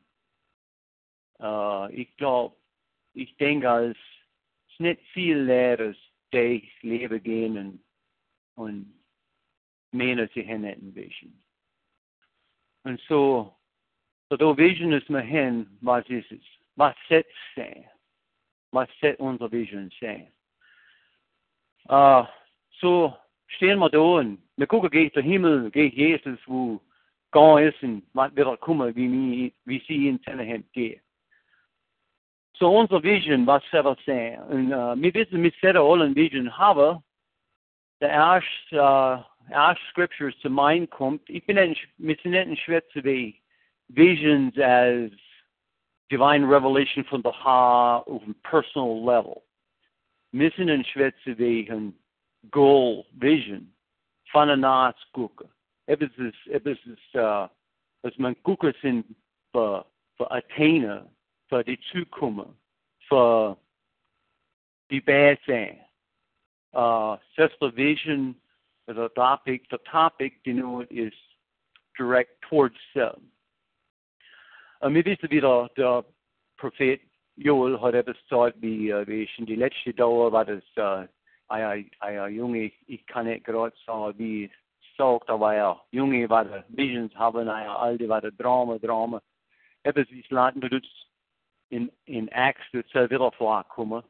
Uh, 1.40 1.88
ik 1.92 2.16
glaube, 2.16 2.54
ich 3.14 3.36
denke, 3.38 3.68
als 3.68 3.98
es 4.68 4.80
nicht 4.80 5.00
viel 5.14 5.38
Lehrer, 5.38 5.94
die 6.32 6.68
leben 6.82 7.22
gehen 7.22 7.58
und, 7.58 7.84
und 8.56 8.94
meinen, 9.92 10.28
sie 10.34 10.46
haben 10.46 10.62
nicht 10.62 10.94
Vision. 10.94 11.32
Und 12.84 13.00
so, 13.08 13.54
so 14.30 14.36
da 14.36 14.56
Vision 14.56 14.92
ist 14.92 15.08
mir 15.08 15.20
hin, 15.22 15.78
was 15.80 16.08
ist 16.08 16.32
es? 16.32 16.57
Was 16.78 16.94
setzt 17.08 17.34
sein? 17.56 17.84
Was 18.70 18.88
setzt 19.00 19.20
unsere 19.20 19.50
Vision 19.50 19.90
sein? 20.00 20.30
Uh, 21.88 22.24
so 22.80 23.16
stehen 23.48 23.80
wir 23.80 23.90
da 23.90 23.98
und 23.98 24.38
wir 24.56 24.66
gucken 24.68 24.90
gegen 24.90 25.12
den 25.12 25.24
Himmel, 25.24 25.70
gegen 25.72 25.96
Jesus, 25.96 26.38
wo 26.46 26.80
gone 27.32 27.68
ist 27.68 27.82
und 27.82 28.04
was 28.12 28.34
wird 28.36 28.60
kommen, 28.60 28.94
wie, 28.94 29.52
wie 29.64 29.82
sie 29.88 30.08
in 30.08 30.20
seine 30.24 30.44
Hände 30.44 30.68
gehen. 30.72 31.00
Så 32.58 32.66
onze 32.66 33.02
vision 33.02 33.46
var 33.46 33.62
sætter 33.70 33.94
sig. 34.04 34.38
En, 34.50 34.72
uh, 34.72 35.02
vi 35.02 35.10
vidste, 35.10 35.38
vi 35.38 35.50
sætter 35.60 35.80
alle 35.80 36.06
en 36.06 36.14
vision 36.14 36.46
har. 36.46 37.02
Der 38.00 38.08
er, 38.08 38.42
uh, 38.72 39.24
er 39.50 39.74
scriptures 39.90 40.36
to 40.42 40.48
mind 40.48 40.90
kommt. 40.90 41.22
Ich 41.28 41.46
bin 41.46 41.58
ein, 41.58 41.76
mit 41.98 42.24
nicht 42.24 42.62
schwer 42.62 42.82
zu 42.88 43.02
be 43.02 43.34
visions 43.88 44.58
as 44.58 45.10
divine 46.10 46.44
revelation 46.44 47.04
from 47.08 47.22
the 47.22 47.30
ha 47.30 48.00
a 48.00 48.48
personal 48.48 49.04
level. 49.04 49.42
Missing 50.32 50.68
in 50.68 50.84
zu 51.24 51.34
be 51.34 51.68
goal 52.50 53.06
vision 53.18 53.68
von 54.32 54.48
Naht 54.60 54.94
gucken. 55.14 55.48
Etwas 55.86 56.10
ist, 56.18 56.46
etwas 56.50 56.78
ist, 56.84 57.14
uh, 57.14 57.48
was 58.02 58.12
man 58.18 58.36
gucken 58.42 58.74
sind 58.82 59.04
für, 59.52 59.86
für 60.16 60.30
Athene, 60.30 61.08
for 61.48 61.64
det 61.64 61.78
tykomme, 61.90 62.54
for 63.08 63.56
de 64.90 65.00
base 65.00 65.78
uh, 66.74 67.16
Sister 67.36 67.70
Vision, 67.74 68.34
the 68.86 69.08
topic, 69.14 69.62
the 69.70 69.78
topic, 69.90 70.34
you 70.44 70.54
know, 70.54 70.84
is 70.90 71.12
direct 71.96 72.30
towards 72.48 72.76
self. 72.94 73.18
Uh, 74.84 74.94
vi 74.94 75.02
vidste 75.02 75.28
vi 75.28 75.40
der, 75.40 75.68
der 75.76 76.02
profet 76.60 77.00
Joel 77.36 77.78
har 77.78 77.90
det 77.90 78.04
bestået 78.04 78.54
vi, 78.56 78.92
uh, 78.94 79.08
vi 79.08 79.30
de 79.38 79.56
letzte 79.56 79.92
dage 79.92 80.32
var 80.32 80.44
det 80.44 80.62
uh, 80.76 81.06
jeg, 81.50 81.84
jeg 82.02 82.14
er 82.14 82.26
junge, 82.26 82.72
ich 82.88 83.06
kan 83.12 83.26
ikke 83.26 83.52
godt 83.52 83.74
så 83.76 84.12
vi 84.16 84.48
så 84.96 85.18
der 85.26 85.38
var 85.38 85.52
jeg 85.52 85.74
junge 85.92 86.28
var 86.28 86.42
det 86.42 86.62
visions 86.68 87.14
haben, 87.14 87.46
jeg 87.46 87.76
alte 87.78 88.08
var 88.08 88.20
det 88.20 88.38
drama, 88.42 88.78
drama. 88.78 89.18
Etwas 89.84 90.10
wie 90.10 90.24
laten 90.30 90.60
benutzt 90.60 91.08
in, 91.70 91.90
in 92.06 92.28
Acts 92.32 92.70
dat 92.70 92.84
zij 92.86 93.08
willen 93.08 93.32
voorkomen. 93.32 94.04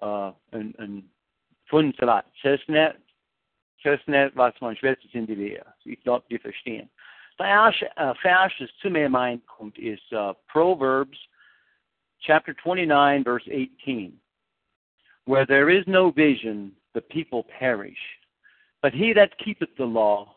Uh, 0.00 0.30
een, 0.50 0.72
een 0.76 1.10
fundsalat. 1.64 2.24
Zesnet, 2.32 2.96
zesnet 3.76 4.34
was 4.34 4.58
man 4.58 4.76
schwätzt 4.76 5.14
in 5.14 5.26
die 5.26 5.36
Lehre. 5.36 5.74
Ich 5.84 6.02
glaube, 6.02 6.24
die 6.28 6.38
verstehen. 6.38 6.90
Erste 7.38 7.90
uh, 7.98 8.88
mir 8.90 9.08
meint, 9.08 9.46
kommt, 9.46 9.78
uh, 10.12 10.32
Proverbs 10.48 11.18
chapter 12.20 12.54
29, 12.54 13.24
verse 13.24 13.46
18. 13.50 14.12
Where 15.26 15.46
there 15.46 15.70
is 15.70 15.84
no 15.86 16.10
vision, 16.10 16.72
the 16.94 17.00
people 17.00 17.44
perish. 17.58 17.98
But 18.82 18.92
he 18.92 19.12
that 19.14 19.36
keepeth 19.38 19.76
the 19.76 19.84
law, 19.84 20.36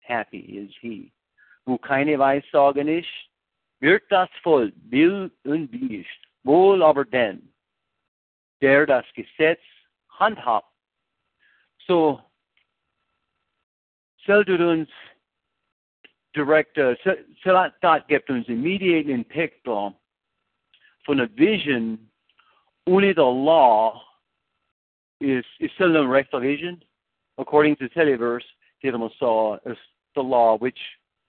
happy 0.00 0.38
is 0.38 0.70
he. 0.80 1.12
Wo 1.66 1.78
keine 1.78 2.18
Weissagen 2.18 2.88
ist, 2.88 3.08
wird 3.80 4.02
das 4.10 4.28
Volk 4.42 4.72
will 4.88 5.30
und 5.44 5.72
nicht, 5.72 6.08
wohl 6.44 6.82
aber 6.82 7.04
denn, 7.04 7.52
der 8.60 8.86
das 8.86 9.04
Gesetz 9.14 9.60
handhabt. 10.08 10.68
So, 11.86 12.20
sollte 14.26 14.56
uns 14.66 14.88
direkt, 16.30 16.76
uh, 16.78 17.70
dat 17.80 18.06
gibt 18.06 18.30
uns 18.30 18.48
immediate 18.48 19.10
impact 19.10 19.64
von 21.06 21.16
der 21.16 21.28
Vision 21.34 22.10
only 22.86 23.12
the 23.12 23.22
law 23.22 24.00
is, 25.20 25.44
is 25.60 25.70
still 25.74 25.90
no 25.90 26.06
vision. 26.40 26.82
According 27.38 27.76
to 27.76 27.88
the 27.94 28.16
verse, 28.16 28.44
det 28.82 28.92
man 28.92 29.10
sa 29.18 29.54
is 29.66 29.78
the 30.14 30.22
law 30.22 30.56
which 30.58 30.78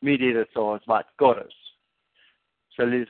mediated 0.01 0.48
us 0.55 0.81
what 0.86 1.05
got 1.17 1.38
us. 1.38 1.53
så 2.77 3.05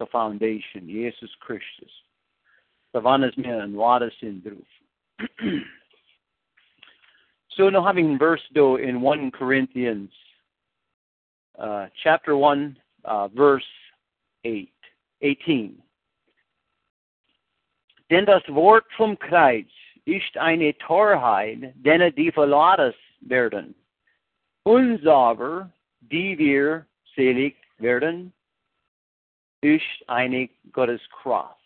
the 0.00 0.06
foundation, 0.06 0.88
Jesus 0.88 1.30
Christus. 1.40 1.92
The 2.92 3.00
vannes 3.00 3.36
med 3.36 3.60
en 3.60 3.76
water 3.76 4.10
sin 4.20 4.42
so 7.48 7.68
now 7.70 7.84
having 7.84 8.18
verse 8.18 8.42
though 8.54 8.76
in 8.76 9.00
1 9.00 9.30
Corinthians 9.30 10.10
uh, 11.58 11.86
chapter 12.02 12.36
1 12.36 12.76
uh, 13.04 13.28
verse 13.28 13.64
8 14.44 14.68
18 15.22 15.82
Denn 18.10 18.26
das 18.26 18.42
Wort 18.48 18.84
vom 18.96 19.18
Kreuz 19.18 19.68
ist 20.04 20.36
eine 20.36 20.76
Torheit, 20.78 21.72
denen 21.74 22.14
die 22.14 22.30
verladen 22.30 22.94
werden. 23.20 23.74
Unsauber, 24.64 25.70
die 26.00 26.36
wir 26.38 26.86
selig 27.14 27.56
werden, 27.78 28.32
ist 29.62 30.08
eine 30.08 30.50
Gotteskraft. 30.72 31.64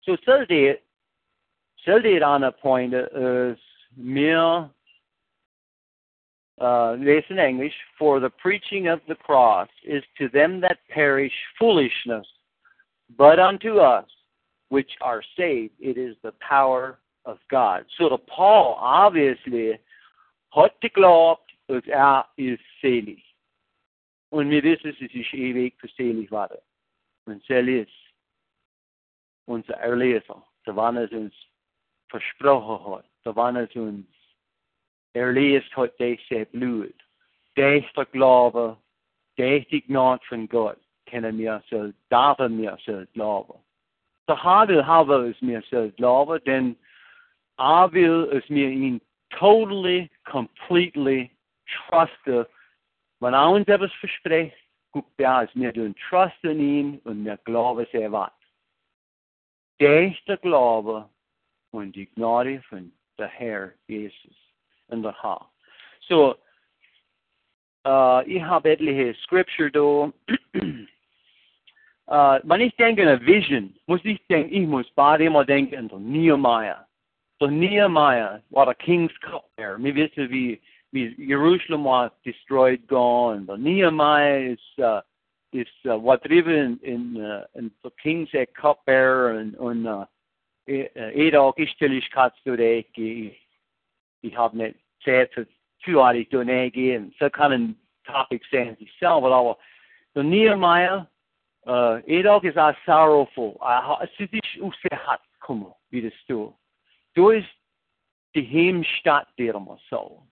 So 0.00 0.16
det, 0.16 0.78
selv 1.84 2.02
det 2.02 2.16
et 2.16 2.22
andet 2.22 2.56
point 2.56 2.94
is 2.94 3.58
mere 3.94 4.70
uh, 6.60 6.96
in 6.98 7.38
English, 7.38 7.72
for 7.98 8.20
the 8.20 8.30
preaching 8.30 8.88
of 8.88 9.00
the 9.08 9.14
cross 9.14 9.68
is 9.84 10.02
to 10.18 10.28
them 10.28 10.60
that 10.60 10.78
perish 10.88 11.32
foolishness, 11.58 12.26
but 13.16 13.38
unto 13.38 13.78
us 13.78 14.06
which 14.68 14.90
are 15.00 15.22
saved, 15.36 15.74
it 15.78 15.96
is 15.96 16.16
the 16.22 16.32
power 16.46 16.98
of 17.24 17.38
God. 17.50 17.84
So 17.98 18.08
the 18.08 18.18
Paul 18.18 18.76
obviously 18.80 19.78
hat 20.54 20.72
geglaubt, 20.82 21.48
dass 21.68 21.82
er 21.86 22.24
ist 22.36 22.62
selig. 22.80 23.22
Und 24.30 24.50
wir 24.50 24.62
wissen, 24.62 24.90
es 24.90 25.00
ist 25.00 25.34
ewig 25.34 25.74
für 25.78 25.88
selig 25.96 26.30
werde. 26.30 26.60
Und 27.26 27.42
selig 27.46 27.86
ist 27.86 27.92
unser 29.46 29.74
Erlöser, 29.74 30.42
der 30.66 30.76
wann 30.76 30.96
es 30.96 31.10
uns 31.12 31.34
versprochen 32.08 32.94
hat, 32.94 33.04
der 33.24 33.36
wann 33.36 33.56
es 33.56 33.74
uns 33.74 34.06
erlöst 35.18 35.76
hat 35.76 35.98
durch 35.98 36.20
sein 36.28 36.46
Blut. 36.52 36.94
Durch 37.54 37.92
der 37.92 38.04
Glaube, 38.06 38.76
durch 39.36 39.66
die 39.68 39.82
Gnade 39.82 40.22
von 40.28 40.48
Gott, 40.48 40.78
können 41.10 41.38
wir 41.38 41.62
so, 41.70 41.92
dürfen 42.10 42.58
wir 42.58 42.78
so 42.84 43.04
glauben. 43.14 43.58
Så 44.26 44.34
har 44.34 44.66
det 44.66 44.84
har 44.84 45.04
været 45.04 45.42
mere 45.42 45.62
så 45.62 45.90
glade, 45.96 46.38
den 46.46 46.76
er 47.58 47.88
vil 47.88 48.42
mere 48.48 48.72
in 48.72 49.00
totally, 49.30 50.08
completely 50.24 51.30
truste, 51.66 52.46
wenn 53.20 53.34
er 53.34 53.50
uns 53.50 53.68
etwas 53.68 53.92
verspricht, 54.00 54.56
guckt 54.92 55.20
er, 55.20 55.30
als 55.30 55.50
wir 55.54 55.72
tun 55.72 55.94
trusten 56.08 56.60
ihn 56.60 57.00
und 57.04 57.24
wir 57.24 57.36
glauben 57.44 57.86
sehr 57.92 58.12
was. 58.12 58.32
Der 59.80 60.08
ist 60.08 60.26
der 60.28 60.36
Glaube 60.36 61.08
und 61.72 61.96
die 61.96 62.06
Gnade 62.06 62.62
von 62.68 62.92
der 63.18 63.28
Herr 63.28 63.72
Jesus 63.86 64.47
in 64.90 65.02
der 65.02 65.14
Haar. 65.22 65.50
So, 66.08 66.34
ich 68.26 68.42
habe 68.42 68.70
etliche 68.70 69.14
Scripture 69.22 69.70
da. 69.70 70.12
Uh, 72.10 72.40
wenn 72.44 72.62
ich 72.62 72.74
denke 72.76 73.02
an 73.02 73.08
eine 73.08 73.26
Vision, 73.26 73.74
muss 73.86 74.00
ich 74.02 74.18
denken, 74.28 74.50
ich 74.50 74.66
muss 74.66 74.88
bei 74.92 75.18
immer 75.18 75.44
denken 75.44 75.90
an 75.90 76.10
Nehemiah. 76.10 76.86
So 77.38 77.48
Nehemiah 77.48 78.40
war 78.48 78.64
der 78.64 78.74
King's 78.76 79.12
Cupbearer. 79.20 79.76
Wir 79.78 79.94
wissen, 79.94 80.30
wie, 80.30 80.58
wie 80.90 81.14
Jerusalem 81.18 81.84
war 81.84 82.10
destroyed 82.24 82.88
gone. 82.88 83.44
Und 83.46 83.62
Nehemiah 83.62 84.52
ist, 84.52 84.78
uh, 84.78 85.02
ist 85.52 85.70
uh, 85.84 86.02
war 86.02 86.16
driven 86.16 86.80
in, 86.80 87.14
uh, 87.16 87.44
in 87.52 87.70
der 87.84 87.90
King's 88.00 88.30
Cupbearer 88.54 89.38
und, 89.38 89.54
und 89.56 89.86
uh, 89.86 90.06
jeder 90.66 91.42
auch 91.42 91.54
Gestelligkeitsstudie. 91.56 92.86
Ich, 92.86 92.98
ich 92.98 93.47
habe 94.36 94.56
nicht 94.56 94.78
Zeit 95.04 95.32
für 95.32 95.46
zuartig 95.84 96.30
durchgehen. 96.30 97.14
So 97.18 97.30
kann 97.30 97.52
ein 97.52 97.76
Topic 98.04 98.44
sein 98.50 98.76
sich 98.76 98.92
selber, 98.98 99.32
aber 99.32 99.58
der 100.14 100.24
Nehemiah 100.24 101.06
uh, 101.66 102.00
idag 102.06 102.44
is 102.44 102.56
I 102.56 102.72
sorrowful. 102.84 103.58
Es 104.02 104.10
ist 104.18 104.62
auch 104.62 104.74
sehr 104.82 105.06
hart 105.06 105.20
kommen, 105.40 105.72
wie 105.90 106.02
das 106.02 106.12
du. 106.26 106.54
Du 107.14 107.30
ist 107.30 107.48
die 108.34 108.46
Heimstatt 108.46 109.28
der 109.38 109.54
so. 109.90 110.22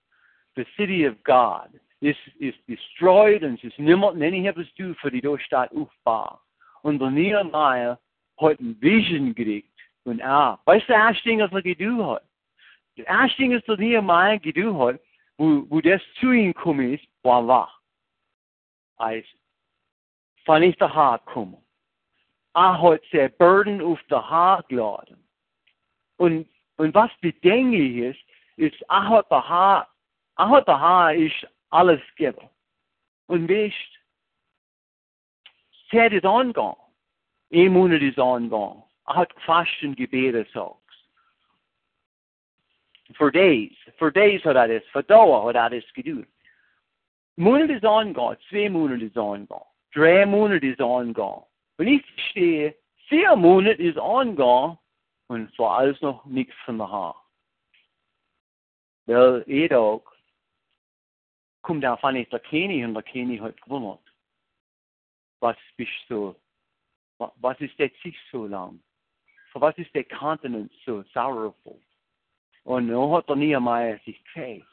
The 0.57 0.65
city 0.77 1.07
of 1.07 1.23
God 1.25 1.69
is, 2.01 2.17
is 2.39 2.55
destroyed 2.67 3.43
und 3.43 3.59
es 3.59 3.65
ist 3.65 3.79
niemand, 3.79 4.19
nenn 4.19 4.45
etwas 4.47 4.67
du 4.77 4.95
für 4.95 5.11
die 5.11 5.23
Stadt 5.39 5.71
aufbauen. 5.73 6.39
Und 6.83 6.99
der 6.99 7.11
Nehemiah 7.11 7.99
hat 8.39 8.61
ein 8.61 8.77
Vision 8.81 9.35
gekriegt 9.35 9.79
und 10.05 10.21
er, 10.21 10.59
weißt 10.65 10.89
du, 10.89 10.93
erste 10.93 11.29
Ding, 11.29 11.41
was 11.41 11.53
er 11.53 11.63
getan 11.63 12.19
hat? 12.99 13.07
Das 13.07 13.07
erste 13.07 13.37
Ding, 13.43 13.55
was 13.55 13.65
der 13.65 13.77
Nehemiah 13.77 14.39
getan 14.39 14.79
hat, 14.79 15.01
wo, 15.37 15.65
wo 15.69 15.81
das 15.81 16.03
zu 16.19 16.33
ihm 16.33 16.53
gekommen 16.53 16.95
ist, 16.95 17.07
war 17.23 17.47
wahr. 17.47 17.73
Als 18.97 19.27
van 20.45 20.63
is 20.63 20.77
de 20.77 20.89
haar 20.89 21.19
komen. 21.19 21.67
Er 22.55 22.81
hat 22.81 23.03
sein 23.13 23.35
Burden 23.37 23.83
auf 23.83 24.03
der 24.05 24.31
Haar 24.31 24.63
geladen. 24.69 25.29
Und, 26.17 26.49
und 26.79 26.95
was 26.95 27.11
bedenklich 27.21 27.97
ist, 27.97 28.21
ist, 28.57 28.83
er 28.89 29.09
hat 29.09 29.31
der 29.31 29.47
Haar, 29.47 29.89
er 30.39 30.49
hat 30.49 30.67
der 30.67 30.81
Haar 30.81 31.15
ist 31.15 31.47
alles 31.69 32.01
gegeben. 32.17 32.49
Und 33.27 33.51
weißt, 33.51 34.01
Zeit 35.91 36.13
ist 36.13 36.25
angegangen. 36.25 36.77
Ein 37.53 37.73
Monat 37.73 38.01
ist 38.01 38.19
angegangen. 38.19 38.83
Er 39.07 39.15
hat 39.17 39.35
Fasten 39.43 39.95
gebetet, 39.95 40.49
sagst. 40.53 40.86
For 43.17 43.31
days. 43.31 43.73
For 43.99 44.11
days 44.11 44.43
hat 44.45 44.57
er 44.57 44.69
das, 44.69 44.83
für 44.93 45.03
Dauer 45.03 45.47
hat 45.49 45.57
er 45.57 45.71
das 45.71 45.93
getan. 45.95 46.27
Monat 47.37 47.71
ist 47.71 47.85
angegangen, 47.85 48.39
zwei 48.49 48.69
Monate 48.69 49.05
ist 49.05 49.17
angegangen. 49.17 49.65
Drei 49.93 50.27
Monate 50.27 50.67
ist 50.67 50.81
angegangen. 50.81 51.45
Und 51.79 51.87
ich 51.87 52.05
verstehe, 52.13 52.75
vier 53.09 53.37
Monate 53.37 53.83
ist 53.83 53.99
angegangen 53.99 54.79
und 55.29 55.51
es 55.51 55.59
war 55.59 55.79
alles 55.79 56.01
noch 56.01 56.25
nichts 56.25 56.55
von 56.65 56.79
der 56.79 56.91
Haar. 56.91 57.23
Weil 59.07 59.45
jeder 59.47 60.01
kommt 61.63 61.85
davon 61.85 62.15
nicht 62.15 62.33
der 62.33 62.41
König 62.41 62.85
und 62.85 62.95
der 62.95 63.03
König 63.03 63.41
hat 63.41 63.61
gewundert. 63.63 64.01
Was 65.41 65.57
bist 65.77 65.91
du? 66.09 66.35
Was 67.19 67.61
ist 67.61 67.79
der 67.79 67.93
Zicht 68.03 68.19
so 68.31 68.47
lang? 68.47 68.83
Für 69.53 69.61
was 69.61 69.77
ist 69.79 69.95
der 69.95 70.05
Kontinent 70.05 70.73
so 70.85 71.03
sorrowful? 71.15 71.81
Und 72.67 72.89
nun 72.89 73.13
hat 73.13 73.29
der 73.29 73.37
Nehemiah 73.37 73.97
sich 74.05 74.23
gefällt. 74.25 74.67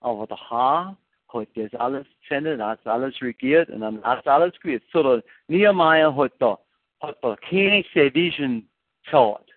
Aber 0.00 0.26
der 0.26 0.38
Haar 0.48 0.96
hat 1.28 1.48
das 1.54 1.74
alles 1.74 2.06
gesendet, 2.22 2.62
hat 2.62 2.86
alles 2.86 3.20
regiert 3.20 3.68
und 3.68 3.82
dann 3.82 4.02
hat 4.02 4.26
alles 4.26 4.58
gewusst. 4.60 4.86
So 4.90 5.02
der 5.02 5.22
Nehemiah 5.46 6.16
hat 6.16 6.32
da, 6.38 6.58
hat 7.02 7.22
der 7.22 7.36
König 7.36 7.92
der 7.92 8.14
Vision 8.14 8.66
gesagt. 9.04 9.52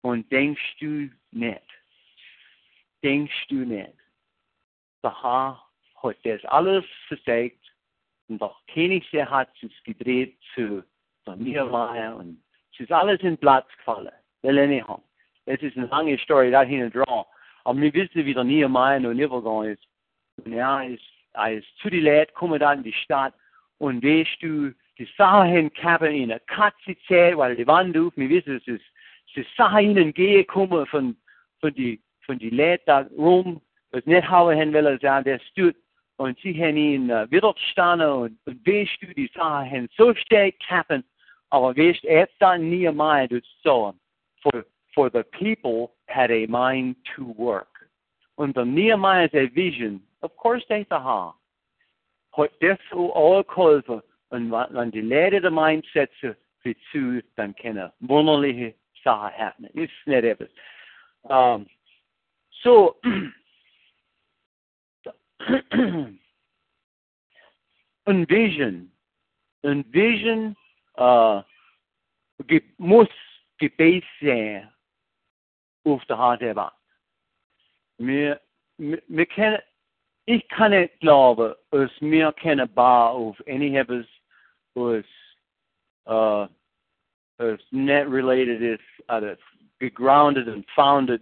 Und 0.00 0.32
denkst 0.32 0.76
du 0.80 1.10
nicht? 1.32 1.60
Denkst 3.02 3.46
du 3.50 3.56
nicht? 3.56 3.92
Der 5.02 5.22
Herr 5.22 5.62
hat 6.02 6.16
das 6.24 6.42
alles 6.46 6.86
gesagt 7.10 7.60
und 8.28 8.40
der 8.40 8.54
König 8.72 9.06
der 9.10 9.28
hat 9.28 9.54
sich 9.58 9.84
gedreht 9.84 10.38
zu 10.54 10.82
der 11.26 11.36
Nehemiah 11.36 12.14
und 12.14 12.42
es 12.72 12.80
ist 12.80 12.92
alles 12.92 13.20
in 13.20 13.36
Platz 13.36 13.68
gefallen. 13.76 14.14
Will 14.40 14.56
er 14.56 14.66
nicht 14.66 14.88
haben. 14.88 15.09
Es 15.46 15.60
ist 15.62 15.76
eine 15.76 15.86
lange 15.86 16.18
Story 16.18 16.50
da 16.50 16.62
hinten 16.62 16.92
dran. 16.92 17.24
Aber 17.64 17.80
wir 17.80 17.92
wissen, 17.92 18.24
wie 18.24 18.34
der 18.34 18.44
Nehemiah 18.44 18.98
noch 18.98 19.10
übergegangen 19.10 19.72
ist. 19.72 19.82
Ja, 20.46 20.82
ist, 20.82 21.02
als 21.32 21.64
zu 21.80 21.90
die 21.90 22.00
Leute 22.00 22.32
kommen 22.32 22.58
dann 22.58 22.78
in 22.78 22.84
die 22.84 22.92
Stadt 22.92 23.34
und 23.78 24.02
weißt 24.02 24.42
du, 24.42 24.72
die 24.98 25.08
Sachen 25.16 25.72
kappen 25.72 26.14
in 26.14 26.28
der 26.28 26.40
Katze 26.40 26.96
zählt, 27.06 27.36
weil 27.36 27.56
die 27.56 27.66
Wand 27.66 27.96
auf, 27.96 28.12
wir 28.16 28.28
wissen, 28.28 28.56
es 28.56 28.66
ist, 28.66 28.84
ist 29.34 29.56
Sachen 29.56 29.98
und 29.98 30.14
gehen 30.14 30.46
kommen 30.46 30.86
von, 30.86 31.16
von 31.60 31.74
die, 31.74 32.00
von 32.26 32.38
die 32.38 32.50
Leute 32.50 32.82
da 32.86 33.06
rum, 33.16 33.60
was 33.92 34.04
nicht 34.06 34.28
haben 34.28 34.56
hin 34.56 34.72
will, 34.72 34.98
sagen, 35.00 35.24
der 35.24 35.38
stut 35.50 35.76
und 36.16 36.38
sie 36.40 36.54
haben 36.62 36.76
ihn 36.76 37.10
uh, 37.10 37.30
widerstanden 37.30 38.10
und, 38.10 38.38
und 38.44 38.66
weißt 38.66 38.98
du, 39.00 39.14
die 39.14 39.30
Sachen 39.34 39.88
so 39.96 40.14
stark 40.14 40.54
kappen, 40.60 41.02
aber 41.48 41.76
weißt, 41.76 42.04
er 42.04 42.22
hat 42.22 42.30
dann 42.38 42.70
so, 43.62 43.94
for, 44.42 44.64
for 44.94 45.10
the 45.10 45.24
people 45.38 45.92
had 46.06 46.30
a 46.30 46.46
mind 46.46 46.96
to 47.16 47.34
work. 47.36 47.68
Und 48.36 48.56
der 48.56 48.64
Nehemiah's 48.64 49.30
vision 49.54 50.02
Of 50.22 50.36
course 50.36 50.62
they 50.68 50.86
ha. 50.90 51.34
Hat 52.36 52.50
das 52.60 52.78
so 52.90 53.12
alle 53.12 53.44
und 54.30 54.52
wenn 54.52 54.90
die 54.92 55.00
Lehre 55.00 55.40
der 55.40 55.50
Mindset 55.50 56.10
für 56.20 56.36
zu, 56.92 57.22
dann 57.36 57.54
können 57.56 57.90
wunderliche 58.00 58.74
Sachen 59.02 59.36
happen. 59.36 59.64
Ist 59.74 59.90
nicht 60.06 60.24
etwas. 60.24 60.48
Um, 61.22 61.66
so, 62.62 62.96
een 68.04 68.24
vision, 68.26 68.92
een 69.60 69.84
vision 69.90 70.56
uh, 70.96 71.42
muss 72.76 73.08
gebet 73.56 74.04
sein 74.20 74.72
Wand. 75.84 76.72
Wir, 77.98 78.40
wir, 78.78 79.02
wir 79.08 79.26
können, 79.26 79.58
ich 80.26 80.48
kann 80.48 80.70
nicht 80.72 80.98
glauben, 81.00 81.54
dass 81.70 81.90
wir 82.00 82.32
können 82.32 82.72
bauen 82.74 83.30
auf 83.30 83.40
etwas, 83.46 84.06
was 84.74 85.04
uh, 86.06 86.46
was 87.38 87.60
net 87.72 88.08
related 88.08 88.62
is, 88.62 88.80
uh, 89.08 89.20
gegrounded 89.78 90.48
and 90.48 90.64
founded 90.76 91.20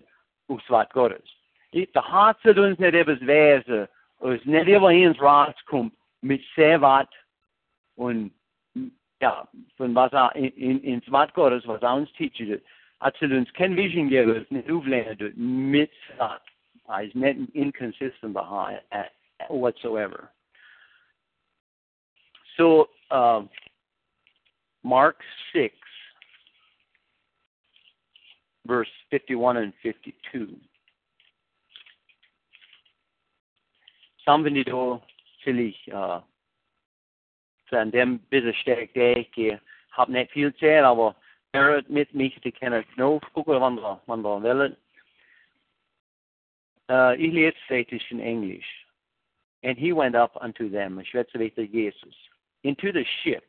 auf 0.48 0.60
Wort 0.68 0.92
Gottes. 0.92 1.28
Ich, 1.70 1.90
der 1.92 2.02
Hart 2.02 2.38
soll 2.42 2.58
uns 2.58 2.78
nicht 2.78 2.94
etwas 2.94 3.20
wesen, 3.20 3.88
was 4.20 4.44
nicht 4.44 4.68
über 4.68 4.88
uns 4.88 5.20
rauskommt 5.20 5.94
mit 6.22 6.42
sehr 6.56 6.80
wat 6.80 7.08
und 7.96 8.32
ja, 9.20 9.48
von 9.76 9.94
was 9.94 10.12
er 10.12 10.34
in, 10.36 10.50
in, 10.52 10.82
ins 10.82 11.10
Wort 11.10 11.34
Gottes, 11.34 11.66
was 11.66 11.82
er 11.82 11.94
uns 11.94 12.12
teacht, 12.14 12.62
soll 13.18 13.32
uns 13.32 13.52
kein 13.52 13.76
Vision 13.76 14.08
geben, 14.08 14.46
nicht 14.50 14.70
auflernen 14.70 15.32
mit 15.36 15.90
Saat. 16.16 16.42
Er 16.88 17.02
ist 17.02 17.14
nicht 17.14 17.54
inconsistent 17.54 18.32
behind 18.32 18.80
uh, 18.92 19.02
whatsoever. 19.50 20.30
So, 22.56 22.88
uh, 23.10 23.42
Mark 24.82 25.16
6, 25.52 25.74
verse 28.66 28.88
51 29.10 29.56
and 29.58 29.72
52. 29.82 30.60
Sammen 34.24 34.56
i 34.56 34.64
då 34.64 35.00
till 35.44 35.58
ich 35.58 35.88
uh, 35.92 36.20
von 37.68 37.90
dem 37.90 38.18
bisschen 38.30 38.54
stark 38.54 38.96
ich 38.96 39.58
habe 39.92 40.12
nicht 40.12 40.32
viel 40.32 40.54
Zeit, 40.56 40.84
aber 40.84 41.14
mit 41.88 42.14
mich, 42.14 42.40
die 42.42 42.52
wann. 43.56 44.76
Uh, 46.90 47.14
in. 48.20 48.60
And 49.62 49.76
he 49.76 49.92
went 49.92 50.14
up 50.14 50.38
unto 50.40 50.70
them, 50.70 50.98
into 52.64 52.92
the 52.92 53.04
ship, 53.22 53.44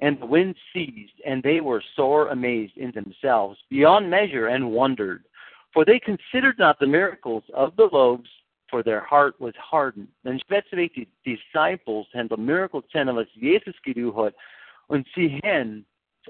and 0.00 0.20
the 0.20 0.26
wind 0.26 0.54
ceased, 0.72 1.20
and 1.26 1.42
they 1.42 1.60
were 1.60 1.82
sore 1.96 2.28
amazed 2.28 2.76
in 2.76 2.92
themselves 2.92 3.58
beyond 3.68 4.08
measure, 4.08 4.46
and 4.46 4.70
wondered. 4.70 5.24
For 5.72 5.84
they 5.84 6.00
considered 6.00 6.58
not 6.58 6.78
the 6.78 6.86
miracles 6.86 7.44
of 7.52 7.76
the 7.76 7.88
loaves, 7.92 8.30
for 8.70 8.82
their 8.82 9.00
heart 9.00 9.40
was 9.40 9.54
hardened. 9.56 10.08
Spezifisch 10.24 10.94
die 10.94 11.06
Disciples 11.24 12.06
haben 12.14 12.28
die 12.28 12.36
Miracle 12.36 12.82
sehen, 12.92 13.14
was 13.14 13.26
Jesus 13.34 13.74
getan 13.82 14.32
und 14.88 15.06
sie 15.14 15.40
haben 15.44 15.84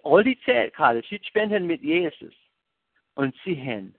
all 0.05 0.23
die 0.25 0.39
Zeit 0.41 0.75
gehabt, 0.75 1.07
sie 1.09 1.21
spenden 1.23 1.67
mit 1.67 1.83
Jesus, 1.83 2.35
und 3.15 3.35
sie 3.45 3.57
haben 3.57 3.95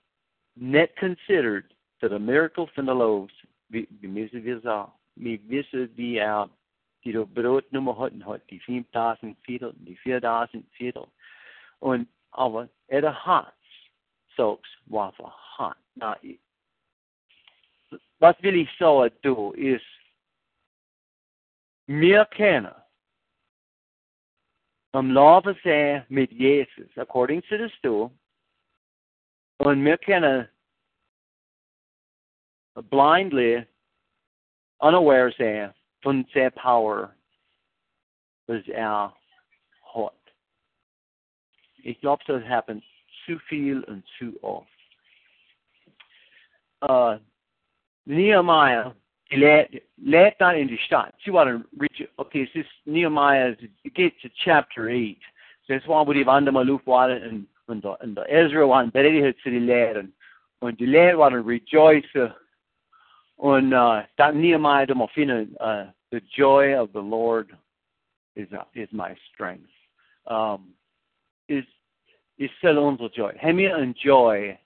nicht 0.55 0.95
considered 0.97 1.73
that 2.01 2.11
the 2.11 2.19
miracles 2.19 2.69
in 2.77 2.85
the 2.85 2.93
loaves, 2.93 3.33
wie, 3.69 3.87
wie 3.99 4.07
müssen 4.07 4.43
wir 4.43 4.59
sagen, 4.61 4.91
wie 5.15 5.39
wissen 5.49 5.89
wie 5.95 6.17
er 6.17 6.49
die 7.03 7.13
Brotnummer 7.13 7.97
hatten 7.97 8.25
hat, 8.25 8.41
die 8.49 8.59
5000 8.59 9.37
Viertel, 9.43 9.73
die 9.77 9.95
4000 9.95 10.65
Viertel. 10.73 11.07
Und, 11.79 12.07
aber 12.31 12.69
er 12.87 13.25
hat, 13.25 13.53
sagt, 14.37 14.67
war 14.85 15.11
verhat. 15.13 15.77
Na, 15.95 16.17
was 18.19 18.35
will 18.41 18.55
ich 18.55 18.69
sagen, 18.77 19.13
du, 19.23 19.51
ist, 19.51 19.83
wir 21.87 22.25
kennen 22.25 22.71
am 24.93 25.11
Laufe 25.11 25.55
sein 25.63 26.05
mit 26.09 26.31
Jesus, 26.31 26.89
according 26.97 27.41
to 27.43 27.57
the 27.57 27.69
stool, 27.77 28.11
und 29.59 29.85
wir 29.85 29.97
können 29.97 30.47
blindly, 32.89 33.65
unaware 34.79 35.31
von 36.01 36.25
der 36.33 36.49
Power, 36.51 37.15
was 38.47 38.67
er 38.67 39.15
hat. 39.93 40.13
Ich 41.83 41.99
glaube, 42.01 42.23
das 42.25 42.43
happens 42.43 42.83
zu 43.25 43.39
viel 43.47 43.83
und 43.83 44.03
zu 44.17 44.37
oft. 44.43 44.67
Uh, 46.81 47.19
Nehemiah 48.05 48.95
led, 49.31 49.81
led 50.03 50.33
not 50.39 50.55
in 50.55 50.67
die 50.67 50.77
Stadt. 50.77 51.13
Sie 51.23 51.31
waren, 51.31 51.65
okay, 52.17 52.43
es 52.43 52.55
ist 52.55 52.69
Nehemiah, 52.85 53.55
es 53.83 53.93
geht 53.93 54.19
zu 54.19 54.29
Chapter 54.43 54.87
8. 54.87 55.17
Das 55.67 55.87
war, 55.87 56.05
wo 56.05 56.13
die 56.13 56.25
Wandermaluf 56.25 56.85
waren 56.85 57.23
und, 57.23 57.47
und, 57.67 57.83
der, 57.83 58.01
und 58.01 58.15
der 58.15 58.29
Ezra 58.29 58.63
one, 58.63 58.69
waren 58.69 58.91
bereit 58.91 59.37
zu 59.41 59.49
den 59.49 59.65
Lehren. 59.65 60.13
Und 60.59 60.79
die 60.79 60.85
Lehrer 60.85 61.17
waren 61.17 61.45
rejoicing. 61.45 62.33
Und 63.37 63.73
uh, 63.73 64.03
da 64.17 64.31
Nehemiah, 64.31 64.85
da 64.85 65.07
finden, 65.07 65.55
uh, 65.59 65.91
the 66.11 66.21
joy 66.35 66.75
of 66.75 66.91
the 66.93 67.01
Lord 67.01 67.51
is, 68.35 68.47
uh, 68.51 68.65
is 68.75 68.89
my 68.91 69.15
strength. 69.33 69.69
Um, 70.27 70.73
is, 71.47 71.65
is 72.37 72.49
still 72.59 72.77
unsere 72.77 73.09
Joy. 73.09 73.33
Haben 73.41 73.57
wir 73.57 73.75
ein 73.75 73.95
Joy 73.95 74.57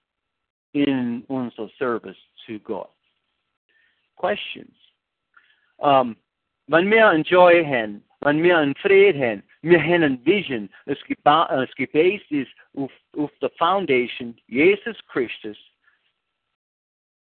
in 0.73 1.23
unser 1.29 1.69
Service 1.77 2.17
to 2.47 2.59
God? 2.59 2.89
Questions. 4.15 4.75
Um, 5.77 6.15
wenn 6.67 6.89
wir 6.89 7.09
ein 7.09 7.23
Joy 7.23 7.63
haben, 7.63 8.03
wenn 8.21 8.41
wir 8.41 8.57
ein 8.57 8.75
Frieden 8.75 9.21
haben, 9.21 9.43
wir 9.61 9.81
haben 9.81 10.03
ein 10.03 10.25
Vision, 10.25 10.69
es, 10.85 10.97
es 10.99 11.75
gebased 11.75 12.31
ist 12.31 12.51
auf, 12.75 12.91
auf 13.17 13.31
der 13.41 13.49
Foundation 13.51 14.35
Jesus 14.47 14.97
Christus, 15.07 15.57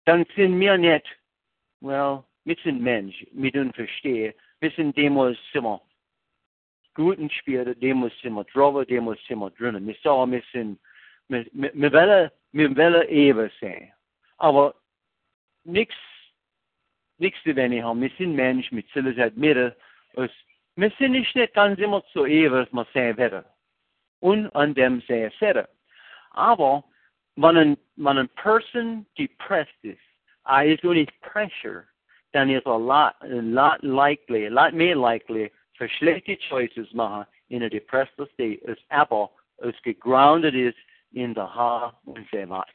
dann 0.07 0.25
sind 0.35 0.59
wir 0.59 0.79
nicht, 0.79 1.07
well, 1.81 2.25
wir 2.45 2.57
sind 2.63 2.81
Mensch, 2.81 3.27
wir 3.33 3.51
dürfen 3.51 3.73
verstehen, 3.73 4.35
wir 4.61 4.71
sind 4.71 4.97
demos 4.97 5.37
immer 5.53 5.81
guten 6.95 7.29
Spieler, 7.29 7.75
demos 7.75 8.13
immer 8.23 8.45
drüber, 8.45 8.85
demos 8.87 9.19
immer 9.29 9.51
drinnen. 9.51 9.87
Wir 9.87 9.97
sagen, 10.03 10.33
wir 10.33 10.43
sind, 10.53 10.81
wir, 11.29 11.47
wir, 11.53 11.71
wir 11.75 11.93
wollen, 11.93 12.31
wir 12.53 12.77
wollen 12.77 13.09
ewig 13.09 13.53
sein. 13.61 13.93
Aber 14.39 14.75
nichts 15.65 15.95
Nächste, 17.19 17.55
wenn 17.55 17.73
ich 17.73 17.83
habe, 17.83 18.01
wir 18.01 18.11
sind 18.19 18.35
Menschen 18.35 18.77
mit 18.77 19.19
admitteren, 19.19 19.73
als 20.17 20.33
wir 20.77 20.93
sind 20.99 21.13
nicht, 21.13 21.35
nicht 21.37 21.55
ganz 21.55 21.79
immer 21.79 22.03
so 22.13 22.27
ewig, 22.27 22.73
wir 22.73 22.87
sein 22.93 23.17
werden. 23.17 23.45
Und 24.21 24.49
an 24.57 24.75
dem 24.75 25.01
sehr 25.03 25.31
sehr. 25.39 25.69
Aber 26.31 26.83
wenn 27.37 27.57
ein, 27.57 27.77
wenn 27.97 28.19
ein 28.19 28.29
Person 28.31 29.07
depressed 29.17 29.83
ist, 29.83 29.99
er 30.47 30.67
ist 30.67 30.85
only 30.85 31.07
pressure, 31.21 31.85
dann 32.33 32.51
ist 32.51 32.67
er 32.67 32.73
a 32.73 32.77
lot, 32.77 33.15
a 33.21 33.41
lot 33.41 33.83
likely, 33.83 34.47
a 34.47 34.51
lot 34.51 34.75
mehr 34.75 34.97
likely, 34.97 35.51
für 35.75 35.89
schlechte 35.89 36.37
choices 36.49 36.93
machen 36.93 37.27
in 37.49 37.63
a 37.63 37.69
depressed 37.69 38.15
state, 38.33 38.61
als 38.67 38.79
aber 38.89 39.31
es 39.59 39.81
gegrounded 39.83 40.55
ist 40.55 40.79
in 41.13 41.35
der 41.35 41.55
Haar 41.55 41.99
und 42.05 42.29
sehr 42.31 42.49
weit. 42.49 42.67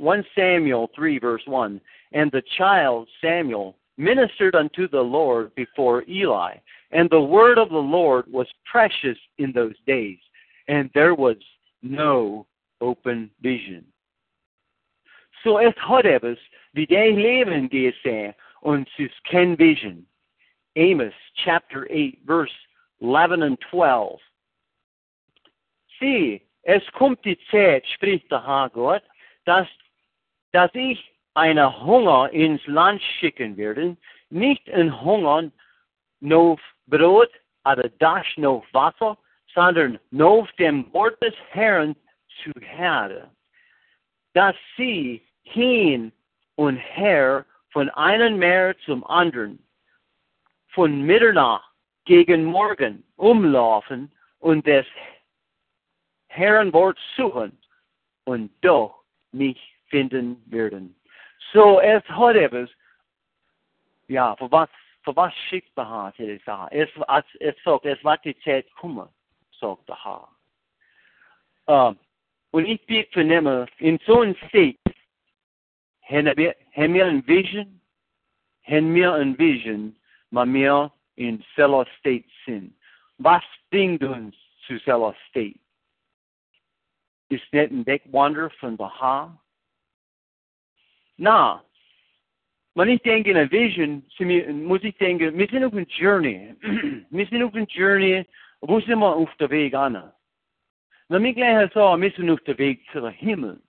1 0.00 0.24
Samuel 0.34 0.88
3, 0.94 1.18
verse 1.18 1.42
1 1.46 1.80
And 2.12 2.30
the 2.32 2.42
child 2.56 3.08
Samuel 3.20 3.76
ministered 3.96 4.54
unto 4.54 4.88
the 4.88 5.00
Lord 5.00 5.54
before 5.54 6.04
Eli, 6.08 6.54
and 6.92 7.10
the 7.10 7.20
word 7.20 7.58
of 7.58 7.68
the 7.68 7.76
Lord 7.76 8.24
was 8.30 8.46
precious 8.70 9.18
in 9.38 9.52
those 9.52 9.74
days, 9.86 10.18
and 10.68 10.90
there 10.94 11.14
was 11.14 11.36
no 11.82 12.46
open 12.80 13.30
vision. 13.42 13.84
So 15.44 15.58
es 15.58 15.74
hat 15.76 16.04
etwas, 16.04 16.38
wie 16.74 16.86
der 16.86 17.12
Leben 17.12 17.68
gesehen, 17.68 18.34
und 18.62 18.88
es 18.98 19.10
ist 19.10 19.58
Vision. 19.58 20.04
Amos 20.76 21.12
chapter 21.44 21.86
8, 21.90 22.18
verse 22.26 22.52
11 23.00 23.42
and 23.42 23.58
12. 23.70 24.20
Sieh, 26.00 26.42
es 26.64 26.82
kommt 26.92 27.24
die 27.24 27.38
Zeit, 27.50 27.84
spricht 27.94 28.30
der 28.30 28.46
Herr 28.46 28.70
Gott, 28.70 29.02
dass 29.44 29.66
dass 30.52 30.70
ich 30.74 31.12
einen 31.34 31.84
Hunger 31.84 32.30
ins 32.30 32.66
Land 32.66 33.02
schicken 33.20 33.56
werde, 33.56 33.96
nicht 34.30 34.68
ein 34.70 35.00
Hunger 35.02 35.50
auf 36.30 36.60
Brot 36.86 37.30
oder 37.64 37.88
das 37.98 38.26
auf 38.42 38.64
Wasser, 38.72 39.16
sondern 39.54 39.98
auf 40.20 40.50
dem 40.52 40.92
Wort 40.92 41.22
des 41.22 41.34
Herrn 41.50 41.94
zu 42.42 42.52
Herde, 42.60 43.30
dass 44.34 44.56
sie 44.76 45.22
hin 45.42 46.12
und 46.56 46.76
her 46.76 47.44
von 47.70 47.88
einem 47.90 48.38
Meer 48.38 48.76
zum 48.84 49.04
anderen, 49.04 49.58
von 50.68 51.02
Mitternacht 51.02 51.70
gegen 52.04 52.44
Morgen 52.44 53.04
umlaufen 53.16 54.10
und 54.38 54.66
des 54.66 54.86
Herrn 56.28 56.72
Wort 56.72 56.98
suchen 57.16 57.58
und 58.24 58.50
doch 58.62 59.02
mich 59.32 59.77
finden 59.90 60.42
werden. 60.46 60.94
So 61.52 61.80
es 61.80 62.02
etwas, 62.36 62.70
ja, 64.08 64.34
für 64.34 64.50
was 64.50 64.68
for 65.04 65.12
hvad 65.12 65.30
sigter 65.50 65.84
har 65.84 66.10
til 66.10 66.28
det 66.28 66.40
så? 66.44 66.68
Es, 66.72 66.88
es, 67.18 67.24
es, 67.40 67.54
så, 67.64 67.78
es, 67.84 68.00
hvad 68.00 68.16
det 68.24 68.36
taget 68.44 68.64
kommer, 68.80 69.06
så 69.52 69.76
det 69.86 69.94
har. 69.98 70.34
Uh, 71.68 71.94
og 72.52 72.62
ikke 72.62 72.86
bliver 72.86 73.04
fornemmet, 73.14 73.68
en 73.80 73.98
sådan 73.98 74.36
state, 74.48 74.98
han 76.02 76.26
er, 76.26 76.52
han 76.72 76.92
mere 76.92 77.08
en 77.08 77.26
vision, 77.26 77.80
han 78.64 78.90
mere 78.90 79.22
en 79.22 79.38
vision, 79.38 79.96
mere 80.30 80.90
en 81.16 81.42
cellar 81.54 81.88
state 81.98 82.28
sin. 82.44 82.74
Hvad 83.16 83.40
stingdens 83.66 84.36
til 84.66 84.80
cellar 84.80 85.16
state? 85.30 85.58
Is 87.30 87.52
net 87.52 87.70
en 87.70 87.86
væk 87.86 88.02
wander 88.06 88.48
von? 88.60 89.38
Na, 91.18 91.62
man 92.74 92.88
ich 92.88 93.02
denke 93.02 93.30
in 93.30 93.36
a 93.36 93.50
vision, 93.50 94.04
muss 94.64 94.84
ich 94.84 94.96
denken, 94.98 95.36
wir 95.36 95.48
sind 95.48 95.64
auf 95.64 95.72
einer 95.72 95.86
Journey. 95.86 96.54
wir 97.10 97.26
sind 97.26 97.42
auf 97.42 97.54
einer 97.54 97.66
Journey, 97.66 98.24
wo 98.60 98.80
sind 98.80 99.00
wir 99.00 99.16
auf 99.16 99.34
der 99.40 99.50
Weg 99.50 99.74
an? 99.74 100.12
Wenn 101.08 101.24
ich 101.24 101.34
gleich 101.34 101.72
sage, 101.72 102.00
wir 102.00 102.10
sind 102.12 102.30
auf 102.30 102.40
der 102.42 102.56
Weg 102.58 102.80
zu 102.92 103.00
der 103.00 103.10
Himmel. 103.10 103.60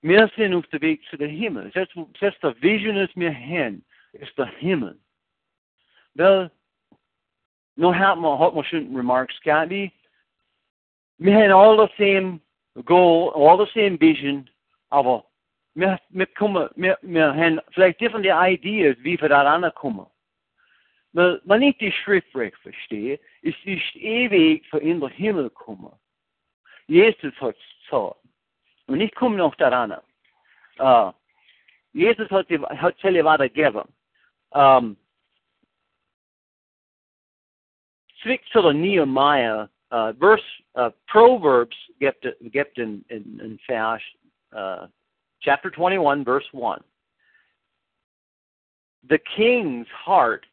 Wir 0.00 0.30
sind 0.34 0.54
auf 0.54 0.66
der 0.68 0.80
Weg 0.80 1.04
zu 1.10 1.18
der 1.18 1.28
Himmel. 1.28 1.70
Das, 1.74 1.88
das 2.20 2.34
der 2.40 2.62
Vision 2.62 2.96
ist 2.96 3.16
mir 3.16 3.30
hin, 3.30 3.84
ist 4.12 4.36
der 4.38 4.46
Himmel. 4.46 4.98
Weil, 6.14 6.50
noch 7.76 7.94
hat 7.94 8.18
man, 8.18 8.38
hat 8.38 8.54
man 8.54 8.64
schon 8.64 8.96
remarks 8.96 9.38
gehabt, 9.42 9.70
wie, 9.70 9.92
wir 11.18 11.34
haben 11.34 11.52
all 11.52 11.76
the 11.76 11.92
same 11.98 12.40
goal, 12.86 13.30
all 13.34 13.58
the 13.58 13.70
same 13.74 14.00
vision, 14.00 14.48
aber 14.88 15.29
wir, 15.74 15.98
wir, 16.10 16.26
kommen, 16.26 16.68
wir, 16.76 16.98
wir 17.02 17.34
haben 17.34 17.60
vielleicht 17.72 18.00
different 18.00 18.26
ideas, 18.26 18.96
wie 19.00 19.20
wir 19.20 19.28
da 19.28 19.42
rankommen. 19.42 20.06
Weil, 21.12 21.40
wenn 21.44 21.62
ich 21.62 21.76
die 21.78 21.92
Schrift 21.92 22.28
verstehe, 22.30 23.18
ist 23.42 23.64
nicht 23.64 23.96
ewig 23.96 24.66
für 24.68 24.78
in 24.78 25.00
den 25.00 25.08
Himmel 25.10 25.50
kommen. 25.50 25.92
Jesus 26.86 27.34
hat 27.40 27.56
es 27.56 27.84
gesagt. 27.84 28.16
Und 28.86 29.00
ich 29.00 29.14
komme 29.14 29.36
noch 29.36 29.54
daran. 29.56 29.96
Uh, 30.78 31.12
Jesus 31.92 32.30
hat, 32.30 32.48
die, 32.48 32.58
hat 32.58 32.98
Zelle 32.98 33.24
weitergegeben. 33.24 33.84
Um, 34.50 34.96
Zwick 38.22 38.42
zu 38.52 38.62
der 38.62 38.72
Nehemiah, 38.72 39.68
uh, 39.92 40.12
verse, 40.18 40.44
uh, 40.74 40.90
Proverbs 41.06 41.76
gibt, 41.98 42.26
gibt 42.40 42.78
in, 42.78 43.04
in, 43.08 43.38
in 43.40 43.58
Vers, 43.60 44.02
uh, 44.52 44.86
chapter 45.42 45.70
21, 45.70 46.24
verse 46.24 46.44
1. 46.52 46.80
The 49.08 49.18
king's 49.36 49.86
heart 50.04 50.44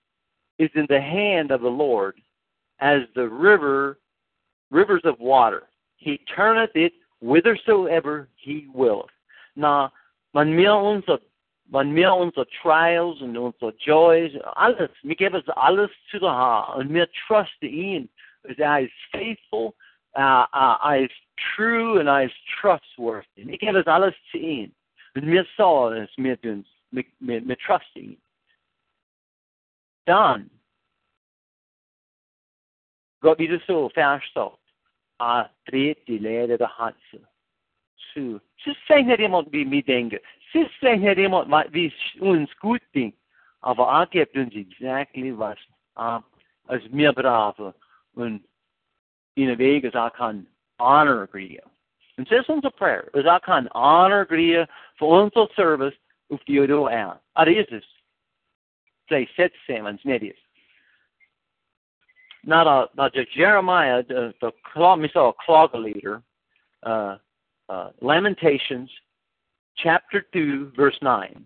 is 0.58 0.70
in 0.76 0.86
the 0.90 1.02
hand 1.02 1.52
of 1.52 1.62
the 1.62 1.68
Lord 1.68 2.16
as 2.80 3.02
the 3.16 3.28
river, 3.28 4.00
rivers 4.72 5.02
of 5.04 5.20
water. 5.20 5.64
He 5.98 6.20
turneth 6.36 6.72
it 6.76 6.94
whithersoever 7.20 8.30
he 8.36 8.68
willeth. 8.74 9.10
Na, 9.56 9.90
man 10.34 10.56
mir 10.56 10.74
unser, 10.74 11.18
man 11.70 11.94
mir 11.94 12.14
unsere 12.14 12.46
Trials 12.62 13.20
und 13.22 13.36
unsere 13.36 13.74
Joys, 13.80 14.32
alles, 14.56 14.90
wir 15.04 15.16
geben 15.16 15.36
es 15.36 15.50
alles 15.50 15.90
zu 16.12 16.20
der 16.20 16.32
Hand 16.32 16.76
und 16.78 16.94
wir 16.94 17.08
trusten 17.28 17.68
ihn. 17.68 18.10
Er 18.44 18.82
ist 18.82 18.94
faithful, 19.12 19.74
uh, 20.16 20.46
uh, 20.54 21.08
true 21.56 22.00
und 22.00 22.08
er 22.08 22.26
ist 22.26 22.36
trustworthy. 22.62 23.46
Wir 23.46 23.58
geben 23.58 23.76
es 23.76 23.88
alles 23.88 24.16
zu 24.32 24.38
ihm. 24.38 24.72
Uns, 26.44 26.68
mit, 26.92 27.08
mit, 27.20 27.46
mit 27.46 27.60
trusten 27.62 28.00
ihn. 28.00 28.22
Dann, 30.06 30.50
Gott 33.22 33.40
wieder 33.40 33.60
so, 33.68 33.90
zu. 38.18 38.40
Sie 38.64 38.76
sagen 38.88 39.08
nicht 39.08 39.20
jemand, 39.20 39.52
wie 39.52 39.70
wir 39.70 39.84
denken. 39.84 40.20
Sie 40.52 40.68
sagen 40.82 41.02
nicht 41.02 41.18
jemand, 41.18 41.74
wie 41.74 41.88
es 41.88 42.22
uns 42.22 42.50
gut 42.58 42.82
denkt. 42.94 43.18
Aber 43.62 43.90
er 44.14 44.28
uns 44.36 44.54
exactly 44.54 45.38
was 45.38 45.58
als 46.68 46.84
wir 46.92 47.14
brauchen. 47.14 47.74
Und 48.14 48.46
in 49.36 49.58
Weg, 49.58 49.84
dass 49.84 49.94
er 49.94 50.12
kann 50.12 50.48
honor 50.80 51.28
kriegen. 51.28 51.62
Unser 52.18 52.72
Prayer, 52.72 53.10
er 53.14 53.40
kann 53.40 53.70
honor 53.74 54.26
kriegen 54.26 54.68
für 54.98 55.06
unser 55.06 55.48
Service 55.56 55.94
auf 56.30 56.44
die 56.46 56.60
Euro 56.60 56.88
an. 56.88 57.20
Er 57.36 57.48
ist 57.48 57.72
es. 57.72 57.84
Vielleicht 59.08 59.36
setzt 59.36 59.56
es 59.68 59.80
uns 59.80 60.04
nicht 60.04 60.24
ist. 60.24 60.40
Now, 62.44 62.64
the, 62.64 62.90
now 62.96 63.10
the 63.14 63.26
Jeremiah, 63.36 64.04
the, 64.08 64.34
the 64.42 64.52
we 65.02 65.10
saw 65.14 65.30
a 65.30 65.34
clog 65.46 65.74
leader, 65.74 66.24
uh, 66.84 67.18
uh, 67.70 67.90
Lamentations, 68.02 68.90
chapter 69.76 70.26
2, 70.34 70.72
verse 70.76 70.98
9. 71.02 71.46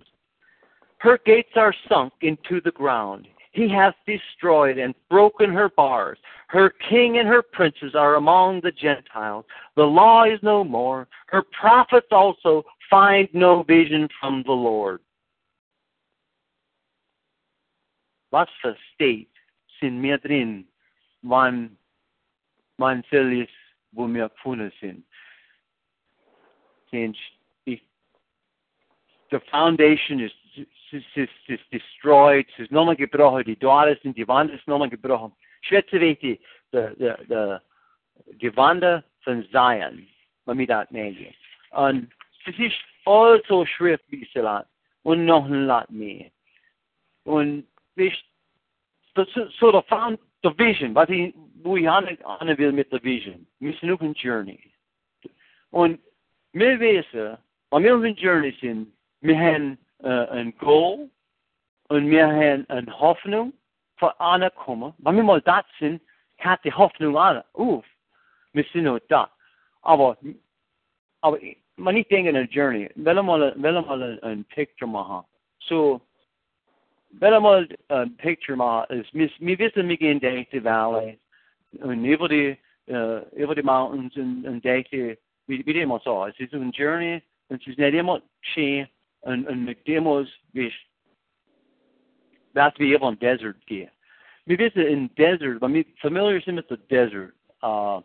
Her 0.99 1.19
gates 1.25 1.49
are 1.55 1.73
sunk 1.89 2.13
into 2.21 2.61
the 2.63 2.71
ground. 2.71 3.27
He 3.51 3.67
hath 3.67 3.95
destroyed 4.05 4.77
and 4.77 4.95
broken 5.09 5.51
her 5.51 5.69
bars. 5.69 6.17
Her 6.47 6.69
king 6.89 7.17
and 7.17 7.27
her 7.27 7.41
princes 7.41 7.95
are 7.95 8.15
among 8.15 8.61
the 8.61 8.71
Gentiles. 8.71 9.45
The 9.75 9.83
law 9.83 10.23
is 10.23 10.39
no 10.41 10.63
more. 10.63 11.07
Her 11.27 11.43
prophets 11.59 12.07
also 12.11 12.63
find 12.89 13.27
no 13.33 13.63
vision 13.63 14.07
from 14.19 14.43
the 14.45 14.53
Lord. 14.53 14.99
Was 18.31 18.47
för 18.61 18.77
state 18.93 19.27
sin 19.79 20.01
med 20.01 20.21
drin 20.21 20.65
man, 21.21 21.77
man 22.77 23.03
säljer 23.09 23.49
wo 23.89 24.07
wir 24.07 24.29
gefunden 24.29 24.71
sind. 24.79 25.03
The 29.31 29.39
foundation 29.51 30.19
is, 30.19 30.31
is, 30.93 31.03
is, 31.15 31.29
is 31.47 31.59
destroyed. 31.71 32.45
Es 32.53 32.65
ist 32.65 32.71
nochmal 32.71 32.95
gebrochen. 32.95 33.43
Die 33.45 33.55
Tore 33.55 33.97
sind, 34.01 34.17
die 34.17 34.27
Wand 34.27 34.51
ist 34.51 34.67
nochmal 34.67 34.89
gebrochen. 34.89 35.31
Schätze 35.61 35.99
weg 35.99 36.19
die, 36.19 36.39
die, 36.73 36.87
die, 36.97 37.13
die, 37.27 37.57
die 38.37 38.57
Wand 38.57 39.03
von 39.23 39.45
Zion, 39.51 40.07
wenn 40.45 40.57
wir 40.57 40.67
das 40.67 40.89
nehmen. 40.91 41.33
Und 41.71 42.11
es 42.45 42.57
ist 42.57 42.75
also 43.05 43.65
Schrift, 43.65 44.03
wie 44.09 44.25
sie 44.33 44.41
sagt, 44.41 44.67
und 45.03 45.25
noch 45.25 45.45
ein 45.45 45.65
Lot 45.65 45.89
mehr. 45.89 46.29
Und 47.23 47.65
so, 49.15 49.25
so 49.59 49.71
the, 49.71 49.81
found, 49.87 50.19
the 50.43 50.49
vision, 50.57 50.93
was 50.93 51.09
ich, 51.09 51.33
wo 51.63 51.77
ich 51.77 51.89
an, 51.89 52.17
an 52.23 52.57
will 52.57 52.71
mit 52.71 52.91
der 52.91 53.03
Vision. 53.03 53.45
Sind 53.59 53.91
auf 53.91 54.01
einer 54.01 54.13
Journey. 54.13 54.59
Und 55.71 55.99
wir 56.53 56.79
wissen, 56.79 57.37
wenn 57.69 57.83
wir 57.83 57.95
auf 57.95 58.17
Journey 58.17 58.55
sind, 58.59 58.91
wir 59.21 59.37
haben 59.39 59.77
äh, 60.03 60.27
ein 60.29 60.57
Goal 60.57 61.09
und 61.89 62.09
wir 62.09 62.27
haben 62.27 62.65
eine 62.69 62.99
Hoffnung 62.99 63.53
für 63.97 64.19
Ankommen. 64.19 64.93
Wenn 64.99 65.15
wir 65.17 65.23
mal 65.23 65.41
da 65.41 65.63
sind, 65.79 66.01
hat 66.39 66.63
die 66.63 66.73
Hoffnung 66.73 67.17
alle 67.17 67.45
auf. 67.53 67.85
Wir 68.53 68.65
sind 68.73 68.83
noch 68.85 68.99
da. 69.09 69.29
Aber, 69.81 70.17
aber 71.21 71.37
wenn 71.77 71.97
ich 71.97 72.07
denke 72.07 72.37
an 72.37 72.47
Journey, 72.49 72.89
will 72.95 73.21
mal, 73.21 73.53
will 73.61 73.81
mal 73.81 74.19
ein, 74.23 74.45
Picture 74.45 74.89
machen. 74.89 75.25
So, 75.59 76.01
will 77.11 77.39
mal 77.39 77.67
ein 77.89 78.15
Picture 78.17 78.57
machen. 78.57 79.01
Ist, 79.01 79.13
wir, 79.13 79.29
wir 79.39 79.59
wissen, 79.59 79.87
wir 79.87 79.97
gehen 79.97 80.19
durch 80.19 80.49
die 80.49 80.63
Valley 80.63 81.19
und 81.79 82.05
über 82.05 82.27
die, 82.27 82.57
uh, 82.89 83.21
über 83.35 83.55
die 83.55 83.63
Mountains 83.63 84.15
und, 84.15 84.45
und 84.45 84.65
durch 84.65 84.89
die, 84.89 85.17
wie, 85.47 85.65
wie 85.65 85.81
immer 85.81 85.99
so. 86.03 86.25
Es 86.25 86.39
ist 86.39 86.53
eine 86.53 86.71
Journey 86.71 87.21
und 87.49 87.61
es 87.61 87.67
ist 87.67 87.77
nicht 87.77 87.93
immer 87.93 88.21
schön 88.41 88.87
mit 89.25 89.87
Demos, 89.87 90.27
wie 90.53 90.71
dass 92.53 92.77
wir 92.77 92.95
über 92.95 93.11
den 93.11 93.19
Desert 93.19 93.65
gehen. 93.65 93.89
Wir 94.45 94.57
wissen, 94.57 94.81
in 94.81 95.15
Desert, 95.15 95.61
wenn 95.61 95.73
wir 95.73 95.85
familiar 96.01 96.41
mit 96.53 96.69
dem 96.69 96.87
Desert, 96.89 97.33
uh, 97.63 98.01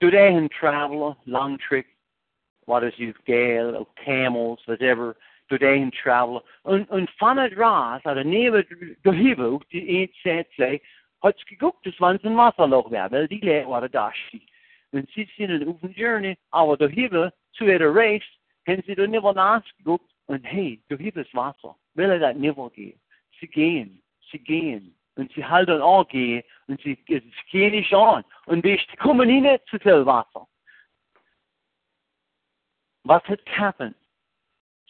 du 0.00 0.10
dahin 0.10 0.48
travel, 0.50 1.16
long 1.24 1.58
trip, 1.58 1.86
what 2.66 2.82
is 2.82 2.92
you 2.98 3.12
gale, 3.24 3.74
or 3.74 3.86
camels, 3.96 4.60
whatever, 4.66 5.16
du 5.48 5.58
dahin 5.58 5.90
travel, 5.90 6.42
und, 6.64 6.88
und 6.90 7.10
von 7.18 7.36
der 7.36 7.50
Straße, 7.50 8.08
oder 8.08 8.24
neben 8.24 8.64
der 9.04 9.12
Himmel, 9.12 9.58
die 9.72 10.10
sei, 10.56 10.80
hat 11.22 11.46
geguckt, 11.46 11.86
das 11.86 11.98
war 12.00 12.10
ein 12.10 12.36
Wasserloch 12.36 12.90
wäre, 12.90 13.10
weil 13.10 13.28
die 13.28 13.40
Leute 13.40 13.68
waren 13.68 13.90
da 13.90 14.12
steht. 14.28 14.42
Und 14.92 15.08
sie 15.12 15.28
sind 15.36 15.66
auf 15.66 15.80
der 15.80 15.90
Journey, 15.90 16.36
aber 16.50 16.76
der 16.76 16.88
Himmel, 16.88 17.32
zu 17.52 17.64
ihrer 17.64 17.94
Race, 17.94 18.22
haben 18.68 18.82
sie 18.86 18.94
da 18.94 19.06
nicht 19.06 19.22
nachgeguckt, 19.22 20.10
und 20.26 20.44
hey, 20.44 20.80
du 20.88 20.96
hier 20.96 21.16
ist 21.16 21.34
Wasser. 21.34 21.76
Will 21.94 22.10
er 22.10 22.18
das 22.18 22.36
nicht 22.36 22.56
gehen? 22.74 23.00
Sie 23.40 23.46
gehen, 23.46 24.02
sie 24.30 24.38
gehen. 24.38 24.94
Und 25.14 25.32
sie 25.32 25.44
halten 25.44 25.80
auch 25.80 26.06
gehen. 26.08 26.42
Und 26.66 26.80
sie, 26.82 26.98
sie 27.06 27.22
gehen 27.50 27.72
nicht 27.72 27.94
an. 27.94 28.24
Und 28.46 28.64
wir 28.64 28.78
kommen 28.98 29.28
nicht 29.28 29.66
zu 29.68 29.78
viel 29.78 30.04
Wasser. 30.04 30.46
Was 33.04 33.22
hat 33.24 33.40
happened? 33.46 33.94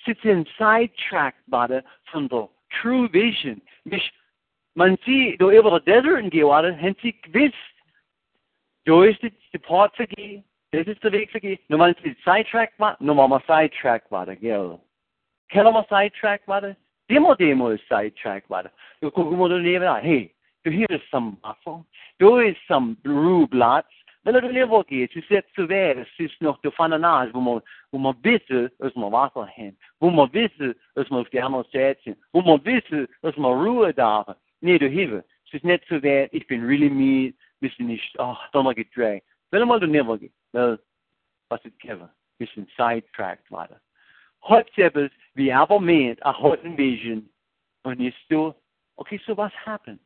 Sie 0.04 0.16
sind 0.22 0.48
sidetracked 0.56 1.42
by 1.48 1.66
the, 1.68 1.82
von 2.10 2.28
der 2.28 2.48
True 2.80 3.12
Vision. 3.12 3.60
Mich, 3.84 4.12
man 4.74 4.96
siger, 5.04 5.36
du 5.36 5.50
over 5.50 5.80
deserten 5.80 6.30
giver 6.30 6.62
det, 6.62 6.76
han 6.76 6.96
siger, 7.00 7.14
hvis 7.28 7.54
du 8.86 9.02
er 9.02 9.12
det 9.52 9.62
port 9.62 9.90
for 9.96 10.04
give, 10.04 10.42
det 10.72 10.88
er 10.88 10.94
det 10.94 11.12
væk 11.12 11.32
for 11.32 11.38
give, 11.38 11.58
når 11.68 11.76
man 11.76 11.94
siger 12.02 12.14
sidetrack 12.14 12.72
var, 12.78 12.96
når 13.00 13.26
man 13.26 13.40
sidetrack 13.40 14.04
var 14.10 14.24
det, 14.24 14.40
gælder. 15.50 15.72
Kalder 15.72 15.72
man 15.72 15.84
sidetrack 15.88 16.42
var 16.46 16.60
det? 16.60 16.76
Det 17.08 17.22
må 17.22 17.34
det 17.38 17.56
må 17.56 17.76
sidetrack 17.76 18.44
var 18.48 18.62
det. 18.62 18.70
Du 19.02 19.10
kunne 19.10 19.36
må 19.36 19.48
du 19.48 19.56
leve 19.58 19.84
der, 19.84 19.98
hey, 19.98 20.28
du 20.64 20.70
hører 20.70 21.00
som 21.10 21.36
buffer, 21.36 21.82
du 22.20 22.28
er 22.28 22.54
som 22.66 22.96
rublats, 23.06 23.94
eller 24.26 24.40
du 24.40 24.48
lever 24.48 24.82
ikke, 24.88 25.14
du 25.14 25.26
sætter 25.28 25.50
så 25.54 25.66
værd, 25.66 26.06
synes 26.06 26.40
nok, 26.40 26.64
du 26.64 26.70
fandt 26.76 26.94
en 26.94 27.04
as, 27.04 27.30
hvor 27.30 27.40
man, 27.40 27.60
hvor 27.90 27.98
man 27.98 28.14
vidste, 28.22 28.70
at 28.84 28.96
man 28.96 29.12
var 29.12 29.28
så 29.34 29.46
hen, 29.56 29.76
hvor 29.98 30.10
man 30.10 30.28
vidste, 30.32 30.74
at 30.96 31.10
man 31.10 31.24
skal 31.24 31.40
have 31.40 31.50
noget 31.50 31.66
sæt, 31.72 32.16
hvor 32.30 32.42
man 32.50 32.60
vidste, 32.64 33.08
at 33.22 33.38
man 33.38 33.52
ruer 33.64 33.92
der, 33.92 34.36
nee, 34.60 34.78
du 34.78 34.88
hever, 34.88 35.20
synes 35.44 35.64
net 35.64 35.80
så 35.88 35.98
værd, 35.98 36.28
ich 36.32 36.46
bin 36.48 36.66
really 36.66 36.88
me, 36.88 37.32
hvis 37.58 37.74
du 37.78 37.82
nicht, 37.82 38.16
oh, 38.18 38.36
då 38.52 38.62
må 38.62 38.72
jeg 38.76 38.86
drag. 38.96 39.22
Vel 39.52 39.66
må 39.66 39.78
du 39.78 39.86
never 39.86 40.16
get, 40.16 40.32
vel, 40.52 40.78
was 41.50 41.60
det 41.60 41.72
kæver, 41.78 42.08
hvis 42.38 42.52
en 42.56 42.68
sidetracked 42.76 43.46
var 43.50 43.66
det. 44.48 45.02
Hot 45.02 45.10
vi 45.34 45.48
er 45.48 45.64
på 45.64 45.78
med 45.78 46.16
at 46.24 46.32
holde 46.32 46.76
vision, 46.76 47.28
og 47.84 47.96
ni 47.96 48.10
stod, 48.10 48.52
okay, 48.96 49.18
so 49.18 49.32
what's 49.32 49.54
happened? 49.64 49.98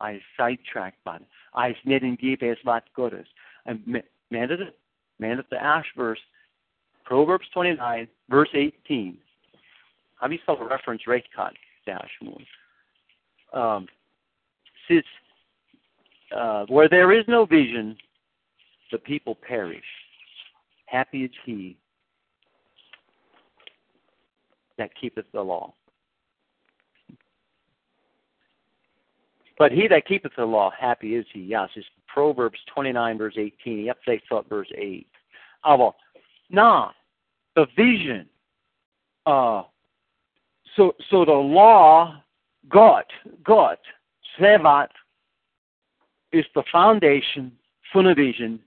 I 0.00 0.20
sidetracked 0.36 0.98
by 1.04 1.16
it. 1.16 1.26
I 1.54 1.74
net 1.84 2.02
en 2.02 2.16
GPS 2.16 2.64
wat 2.64 2.84
good 2.94 3.12
is. 3.12 3.28
And 3.66 4.02
man 4.30 4.50
it, 4.50 4.74
man 5.18 5.38
it 5.38 5.46
the 5.50 5.58
Ash 5.58 5.86
verse, 5.96 6.20
Proverbs 7.04 7.48
29, 7.52 8.08
verse 8.28 8.48
18. 8.54 9.18
Have 10.20 10.32
you 10.32 10.38
saw 10.46 10.56
the 10.56 10.64
reference 10.64 11.06
right 11.06 11.24
cut 11.36 11.52
dash 11.86 12.10
moon? 12.22 12.46
Um, 13.52 13.88
uh, 16.36 16.64
where 16.66 16.88
there 16.88 17.12
is 17.12 17.24
no 17.28 17.44
vision, 17.44 17.96
the 18.92 18.98
people 18.98 19.34
perish. 19.34 19.84
Happy 20.86 21.24
is 21.24 21.30
he 21.44 21.76
that 24.80 24.90
keepeth 25.00 25.26
the 25.32 25.40
law. 25.40 25.72
But 29.58 29.72
he 29.72 29.86
that 29.88 30.06
keepeth 30.06 30.32
the 30.36 30.44
law, 30.44 30.70
happy 30.78 31.16
is 31.16 31.26
he. 31.32 31.40
Yes, 31.40 31.68
it's 31.76 31.86
Proverbs 32.08 32.58
29, 32.74 33.18
verse 33.18 33.34
18. 33.36 33.84
Yep, 33.84 33.98
they 34.06 34.22
thought 34.28 34.48
verse 34.48 34.70
8. 34.76 35.06
Aber, 35.64 35.92
now, 36.48 36.92
the 37.54 37.66
vision. 37.76 38.26
Uh, 39.26 39.64
so, 40.76 40.92
so 41.10 41.26
the 41.26 41.32
law, 41.32 42.22
God, 42.70 43.04
God, 43.44 43.76
Sevat, 44.38 44.88
is 46.32 46.46
the 46.54 46.62
foundation 46.72 47.52
for 47.92 48.02
the 48.02 48.14
vision. 48.14 48.60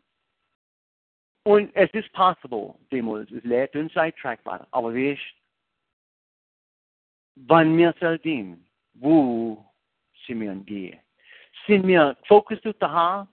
Und 1.45 1.71
es 1.76 1.89
ist 1.93 2.12
possible, 2.13 2.78
Demos, 2.91 3.28
es 3.36 3.43
lädt 3.43 3.76
uns 3.76 3.91
sidetrackbar, 3.93 4.67
aber 4.71 4.93
wie 4.93 5.12
ich, 5.12 5.19
wann 5.19 5.32
wir 5.34 5.43
seldin, 8.00 8.65
wo 8.93 9.65
sind 10.26 10.41
wir 10.41 10.56
gehen? 10.56 11.00
Sind 11.67 11.88
wir 11.88 12.17
fokussiert 12.28 12.65
auf 12.67 12.80
das 12.80 12.91
Haar, 12.91 13.28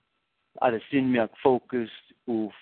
oder 0.55 0.81
sind 0.91 1.13
wir 1.13 1.29
fokussiert 1.43 1.91
auf 2.27 2.55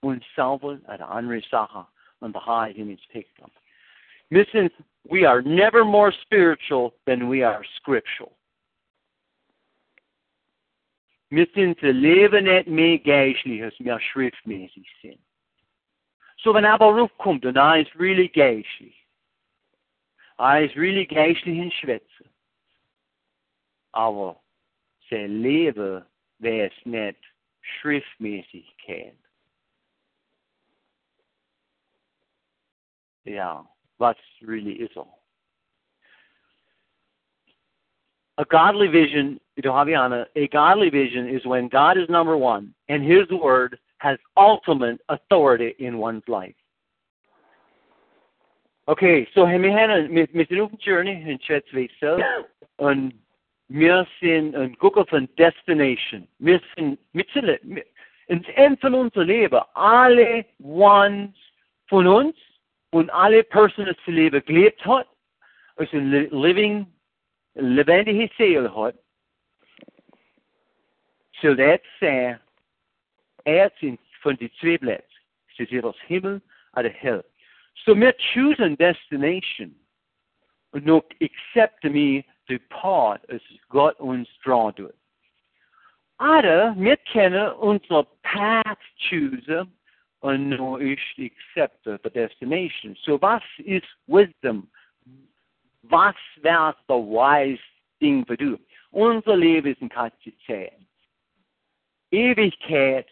uns 0.00 0.24
selber 0.34 0.78
oder 0.92 1.08
andere 1.08 1.40
Sachen 1.50 1.86
und 2.20 2.34
das 2.34 2.44
Haar 2.44 2.68
in 2.70 2.90
its 2.90 3.06
Picture? 3.06 3.50
Listen, 4.30 4.70
we 5.10 5.26
are 5.26 5.42
never 5.42 5.84
more 5.84 6.12
spiritual 6.22 6.92
than 7.06 7.30
we 7.30 7.42
are 7.42 7.62
scriptural. 7.76 8.32
Sind 11.30 11.78
zu 11.80 11.90
leben 11.90 12.44
nicht 12.44 12.68
mehr 12.68 12.98
geistlich, 12.98 13.62
als 13.62 13.74
wir 13.80 13.98
schriftmäßig 13.98 14.88
sind. 15.02 15.20
So 16.36 16.54
wenn 16.54 16.64
aber 16.64 16.86
Ruf 16.94 17.10
kommt 17.18 17.44
und 17.44 17.56
er 17.56 17.80
ist 17.80 17.98
really 17.98 18.28
geistlich, 18.28 19.03
er 20.38 20.64
ist 20.64 20.76
really 20.76 21.06
geistlich 21.06 21.58
in 21.58 21.70
Schwätze, 21.70 22.24
aber 23.92 24.40
sein 25.10 25.42
Leben 25.42 26.04
wäre 26.38 26.66
es 26.68 26.86
nicht 26.86 27.18
schriftmäßig 27.80 28.66
kennt. 28.84 29.18
Ja, 33.24 33.66
was 33.98 34.16
really 34.42 34.72
is 34.72 34.90
all. 34.96 35.18
A 38.36 38.44
godly 38.44 38.88
vision, 38.88 39.40
Haviana, 39.62 40.26
a 40.34 40.48
godly 40.48 40.90
vision 40.90 41.28
is 41.28 41.46
when 41.46 41.68
God 41.68 41.96
is 41.96 42.08
number 42.08 42.36
one 42.36 42.74
and 42.88 43.02
His 43.02 43.28
word 43.30 43.78
has 43.98 44.18
ultimate 44.36 45.00
authority 45.08 45.74
in 45.78 45.98
one's 45.98 46.24
life. 46.26 46.54
Okay, 48.86 49.26
so 49.34 49.46
wir 49.46 49.74
haben 49.74 50.12
mit 50.12 50.50
der 50.50 50.68
Journey 50.80 51.22
in 51.26 51.40
Schätzweißel 51.40 52.22
und 52.76 53.14
wir 53.68 54.06
sind 54.20 54.54
ein 54.54 54.74
Gucker 54.74 55.06
von 55.06 55.26
Destination. 55.36 56.28
Wir 56.38 56.60
sind 56.76 56.98
mit 57.14 57.26
ins 58.26 58.46
Ende 58.54 58.80
von 58.80 58.94
unserem 58.94 59.26
Leben, 59.26 59.60
alle 59.72 60.44
ones 60.58 61.34
von 61.88 62.06
uns 62.06 62.36
und 62.90 63.08
alle 63.08 63.42
Personen, 63.42 63.96
die 64.06 64.10
Leben 64.10 64.44
gelebt 64.44 64.84
hat, 64.84 65.08
ein 65.76 66.10
living 66.30 66.86
lebendige 67.54 68.30
Seele 68.36 68.74
hat, 68.74 68.96
soll 71.40 71.58
er 71.58 71.80
sagen, 72.00 72.40
er 73.44 73.72
sind 73.80 73.98
von 74.20 74.36
den 74.36 74.50
zwei 74.60 74.76
Plätzen. 74.76 75.08
Es 75.52 75.70
ist 75.70 75.84
das 75.84 75.96
Himmel 76.06 76.42
oder 76.74 76.90
Hell. 76.90 77.24
So 77.84 77.94
wir 77.94 78.14
choose 78.32 78.76
destination 78.76 79.74
noch 80.72 81.04
accept 81.20 81.84
me 81.84 82.24
the 82.48 82.58
part 82.70 83.20
as 83.30 83.40
Gott 83.68 83.98
uns 84.00 84.28
tut. 84.42 84.94
Oder 86.18 86.74
wir 86.76 86.96
können 87.12 87.52
unser 87.54 88.04
Path 88.22 88.78
choose 89.08 89.66
und 90.20 90.48
nur 90.50 90.80
ich 90.80 91.00
accept 91.18 91.84
the 91.84 92.10
destination. 92.10 92.96
So 93.04 93.20
was 93.20 93.42
ist 93.58 93.86
Wisdom? 94.06 94.68
was 95.90 96.14
wäre 96.40 96.74
das 96.86 96.96
wise 96.96 97.62
Ding 98.00 98.24
für 98.26 98.36
du? 98.36 98.58
Unser 98.90 99.36
Leben 99.36 99.72
ist 99.72 99.82
ein 99.82 99.88
Katze 99.88 100.32
Ewigkeit, 102.10 103.08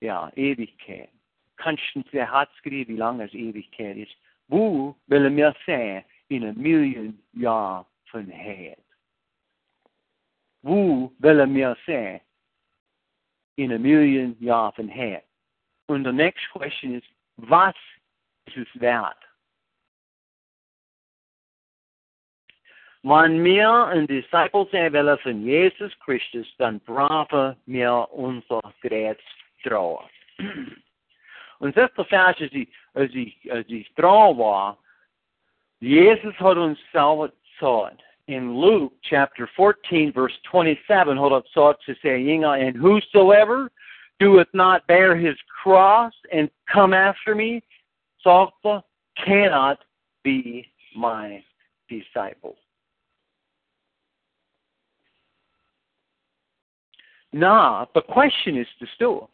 ja, 0.00 0.30
Ewigkeit. 0.36 1.10
Kannst 1.56 1.82
du 1.94 2.02
sehr 2.10 2.30
hart 2.30 2.50
skriven, 2.58 2.94
wie 2.94 2.98
lange 2.98 3.24
es 3.24 3.34
Ewigkeit 3.34 3.96
ist? 3.96 4.16
Wo 4.48 4.94
will 5.06 5.30
mir 5.30 5.54
sein 5.66 6.04
in 6.28 6.44
einer 6.44 6.52
Million 6.54 7.18
von 8.10 8.26
her? 8.26 8.76
Wo 10.62 11.12
will 11.18 11.46
mir 11.46 11.76
sein 11.86 12.20
in 13.56 13.70
einer 13.70 13.78
Million 13.78 14.36
Jahren 14.40 14.74
von 14.74 14.88
her? 14.88 15.22
Und 15.88 16.04
the 16.04 16.12
next 16.12 16.48
question 16.52 16.94
is, 16.94 17.04
was 17.36 17.74
ist 18.46 18.56
er 18.56 18.62
es 18.62 18.80
wert? 18.80 19.26
Wann 23.02 23.44
wir 23.44 23.70
ein 23.86 24.08
Disciple 24.08 24.66
sein 24.72 24.92
wollen 24.92 25.18
von 25.18 25.44
Jesus 25.44 25.92
Christus, 26.00 26.46
dann 26.58 26.80
brauchen 26.80 27.54
wir 27.66 28.08
unser 28.10 28.60
Gerät 28.82 29.20
trauen. 29.62 30.04
Und 31.58 31.76
das 31.76 31.90
ist 31.90 32.52
ich, 32.52 32.68
als 32.94 33.14
ich, 33.14 33.52
als 33.52 33.68
ich 33.68 33.94
war, 33.96 34.78
Jesus 35.80 36.34
hat 36.38 36.56
uns 36.56 36.78
selber 36.92 37.30
gesagt. 37.58 38.02
In 38.26 38.56
Luke 38.56 38.94
chapter 39.02 39.46
14, 39.54 40.12
verse 40.12 40.34
27, 40.50 41.18
hat 41.18 41.32
er 41.32 41.42
gesagt 41.42 41.82
zu 41.84 41.94
sagen, 42.02 42.44
and 42.44 42.76
whosoever 42.76 43.70
doeth 44.18 44.52
not 44.52 44.84
bear 44.88 45.14
his 45.14 45.36
cross 45.62 46.12
and 46.32 46.50
come 46.66 46.92
after 46.92 47.34
me, 47.34 47.62
er, 48.24 48.82
cannot 49.24 49.78
be 50.24 50.66
my 50.96 51.42
disciple. 51.88 52.56
Now, 57.32 57.88
the 57.94 58.02
question 58.02 58.56
is 58.56 58.66
still. 58.94 59.30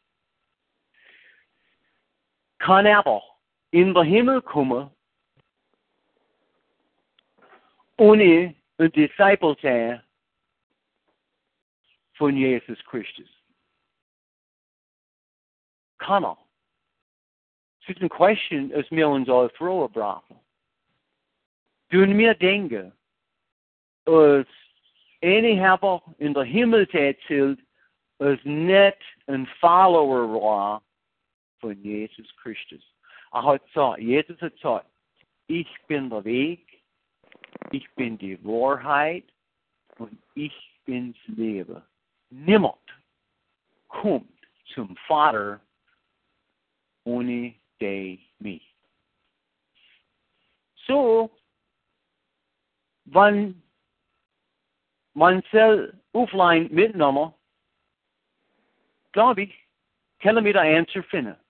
Aber 2.65 3.23
in 3.73 3.93
der 3.93 4.05
Himmel 4.05 4.41
kommen 4.41 4.91
ohne 7.99 8.55
ein 8.79 8.93
Disciple 8.93 9.57
sein 9.61 10.03
von 12.15 12.37
Jesus 12.37 12.79
Christus? 12.85 13.29
Kann 15.99 16.25
er? 16.25 16.39
Es 17.83 17.89
ist 17.89 18.01
eine 18.01 18.09
Question, 18.09 18.71
das 18.71 18.89
wir 18.91 19.09
uns 19.09 19.29
alle 19.29 19.51
fragen 19.51 19.93
brauchen. 19.93 20.41
Tun 21.91 22.17
wir 22.17 22.35
denken, 22.35 22.93
als 24.05 24.49
hebben 25.21 26.01
in 26.19 26.33
de 26.33 26.45
himmeltijd 26.45 27.21
zult, 27.27 27.61
als 28.19 28.41
net 28.45 28.99
een 29.27 29.47
follower 29.47 30.29
war 30.29 30.83
von 31.63 31.81
Jesus 31.83 32.29
Christus. 32.37 32.83
Er 33.33 33.45
hat 33.45 33.65
gesagt, 33.67 34.01
Jesus 34.01 34.39
hat 34.43 34.55
gesagt, 34.55 34.87
ich 35.47 35.69
bin 35.87 36.11
der 36.11 36.25
Weg, 36.25 36.83
ich 37.71 37.89
bin 37.95 38.19
die 38.19 38.43
Wahrheit 38.45 39.25
und 39.97 40.19
ich 40.35 40.53
bin's 40.85 41.17
Leben. 41.27 41.83
Niemand 42.31 42.77
kommt 43.89 44.29
zum 44.75 44.97
Vater 45.07 45.61
ohne 47.05 47.55
de 47.81 48.19
mich. 48.39 48.63
So, 50.87 51.31
wann 53.05 53.63
man 55.15 55.43
selv 55.51 55.95
offline 56.13 56.69
mitnummer, 56.71 57.35
glaube 59.13 59.43
ich, 59.43 59.55
kan 60.21 60.45
vi 60.45 60.53
da 60.53 60.61
answer 60.61 61.03
finde. 61.03 61.42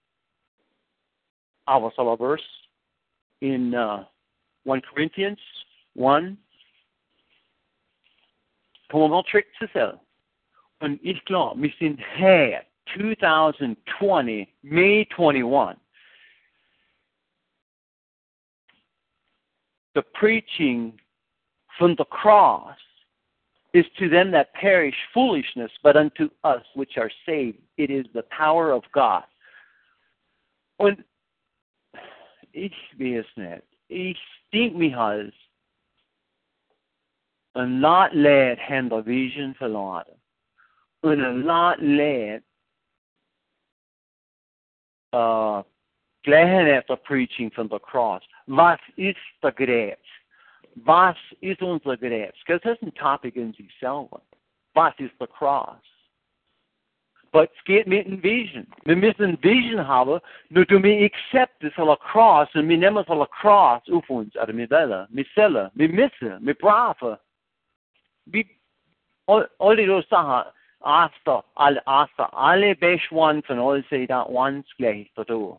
Aber 1.67 1.91
så 1.91 2.17
verse 2.17 2.63
in 3.41 3.75
uh, 3.75 4.05
1 4.65 4.83
Corinthians 4.83 5.41
1, 5.95 6.37
kommer 8.91 9.09
man 9.09 9.25
trick 9.25 9.47
sig 9.59 9.69
selv. 9.73 9.99
Und 10.81 11.01
ich 11.03 11.25
glaube, 11.25 11.63
wir 11.63 11.73
sind 11.79 12.01
her 12.01 12.63
2020, 12.95 14.49
May 14.63 15.05
21. 15.05 15.77
The 19.95 20.03
preaching 20.15 20.99
from 21.79 21.95
the 21.97 22.05
cross 22.05 22.77
is 23.75 23.85
to 23.99 24.09
them 24.09 24.31
that 24.33 24.53
perish 24.55 24.97
foolishness, 25.15 25.71
but 25.83 25.97
unto 25.97 26.29
us 26.45 26.63
which 26.75 26.97
are 26.97 27.11
saved, 27.27 27.59
it 27.77 27.91
is 27.91 28.07
the 28.15 28.25
power 28.25 28.73
of 28.73 28.83
God. 28.93 29.25
Und 30.79 31.05
ich 32.53 34.19
denk 34.53 34.75
mich 34.75 34.97
als 34.97 35.35
een 37.53 37.81
lot 37.81 38.13
led 38.13 38.59
händer 38.59 39.05
vision 39.05 39.55
verloren. 39.55 40.21
Und 41.01 41.21
een 41.21 41.45
lot 41.45 41.81
led 41.81 42.43
uh, 45.15 45.63
glädjen 46.21 46.67
efter 46.67 46.97
preaching 46.97 47.51
from 47.53 47.69
the 47.69 47.79
cross. 47.79 48.23
Was 48.47 48.81
ist 48.97 49.19
der 49.43 49.53
Gerät? 49.53 49.99
Was 50.75 51.17
ist 51.41 51.61
unser? 51.63 51.97
Because 51.97 52.61
das 52.63 52.79
ist 52.79 52.83
ein 52.83 52.95
Topic 52.95 53.37
in 53.37 53.53
sich 53.53 53.71
selber. 53.79 54.23
Was 54.75 54.95
ist 54.99 55.19
der 55.21 55.27
Cross? 55.27 55.92
But 57.33 57.51
es 57.57 57.65
geht 57.65 57.87
mit 57.87 58.07
einem 58.07 58.23
Vision. 58.23 58.67
Wir 58.85 58.95
müssen 58.95 59.25
ein 59.25 59.43
Vision 59.43 59.87
haben, 59.87 60.21
nur 60.51 60.67
du 60.67 60.79
mir 60.79 61.07
accept 61.07 61.65
es 61.65 61.75
la 61.79 61.97
Cross 61.97 62.55
und 62.55 62.69
wir 62.69 62.77
nehmen 62.77 62.99
es 62.99 63.09
la 63.09 63.27
Cross 63.27 63.83
auf 63.91 64.11
uns, 64.11 64.37
oder 64.37 64.55
wir 64.55 64.71
wollen, 64.71 65.07
wir 65.09 65.27
sollen, 65.35 65.71
wir 65.73 65.89
müssen, 65.89 66.47
wir 66.47 66.55
brauchen. 66.55 67.17
Vi, 68.27 68.47
alle 69.27 69.87
de 69.87 70.03
Sachen, 70.11 70.53
Asta, 70.81 71.43
alle, 71.55 71.87
Asta, 71.87 72.27
alle 72.33 72.77
Beschwan 72.77 73.43
von 73.45 73.59
alle 73.59 73.83
Seiten 73.89 74.13
uns 74.13 74.67
gleich 74.77 75.11
dazu. 75.15 75.59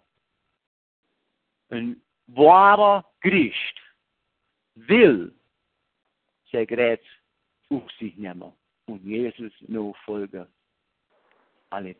Und 1.69 1.99
wahrer 2.27 3.03
Christ 3.21 3.79
will 4.75 5.33
sein 6.51 6.67
Gerät 6.67 7.01
auf 7.71 7.89
sich 7.93 8.15
nehmen 8.15 8.53
und 8.85 9.03
Jesus 9.03 9.53
nachfolgen 9.61 10.45
alle. 11.73 11.95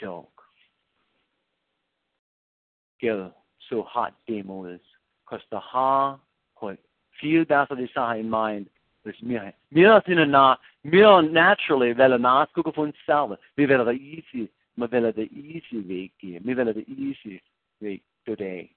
Gell, 3.00 3.34
so 3.70 3.86
hat 3.86 4.14
Demos, 4.28 4.80
because 5.26 5.46
der 5.52 5.60
Haar 5.60 6.20
hat 6.62 6.78
viel 7.20 7.46
besser 7.46 7.78
in 8.16 8.30
mind 8.30 8.70
als 9.06 9.16
wir. 9.22 9.54
Wir 9.70 10.02
sind 10.06 10.32
na, 10.32 10.58
wir 10.84 11.22
naturally 11.22 11.98
wollen 11.98 12.22
nachgucken 12.22 12.74
von 12.74 12.88
uns 12.90 12.98
selber. 13.06 13.38
Wir 13.56 13.68
wollen 13.68 13.86
den 13.86 14.00
easy, 14.00 14.50
wir 14.76 14.92
wollen 14.92 15.14
den 15.14 15.30
easy 15.34 15.88
Weg 15.88 16.18
gehen. 16.20 16.46
Wir 16.46 16.58
wollen 16.58 16.74
den 16.74 16.88
easy 16.88 17.42
Weg 17.80 18.04
today. 18.26 18.70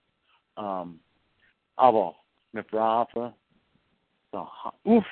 Um, 0.57 1.01
aber 1.77 2.17
uff, 4.85 5.07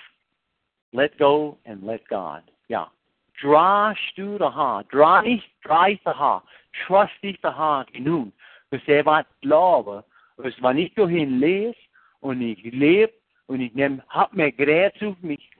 let 0.92 1.16
go 1.18 1.58
and 1.66 1.84
let 1.84 2.08
God. 2.08 2.42
Drahst 2.68 3.03
du 3.42 4.38
det 4.38 4.52
her. 4.54 4.82
Dra 4.92 5.22
nicht, 5.22 5.50
dreist 5.64 6.04
det 6.04 6.16
her. 6.16 6.42
Trust 6.86 7.22
dich 7.22 7.40
det 7.42 7.54
her 7.54 7.84
genug. 7.92 8.32
Hvis 8.70 8.88
jeg 8.88 9.04
var 9.04 9.26
glaube, 9.42 10.02
hvis 10.36 10.60
man 10.60 10.76
nicht 10.76 10.96
dahin 10.96 11.38
lest 11.40 11.78
und 12.20 12.42
ich 12.42 12.62
lebe 12.64 13.12
und 13.46 13.60
ich 13.60 13.74
nehm, 13.74 14.02
hab 14.08 14.32
mir 14.32 14.52
Gerät 14.52 15.02
auf 15.02 15.16
mich, 15.20 15.50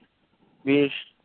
weißt, 0.63 1.15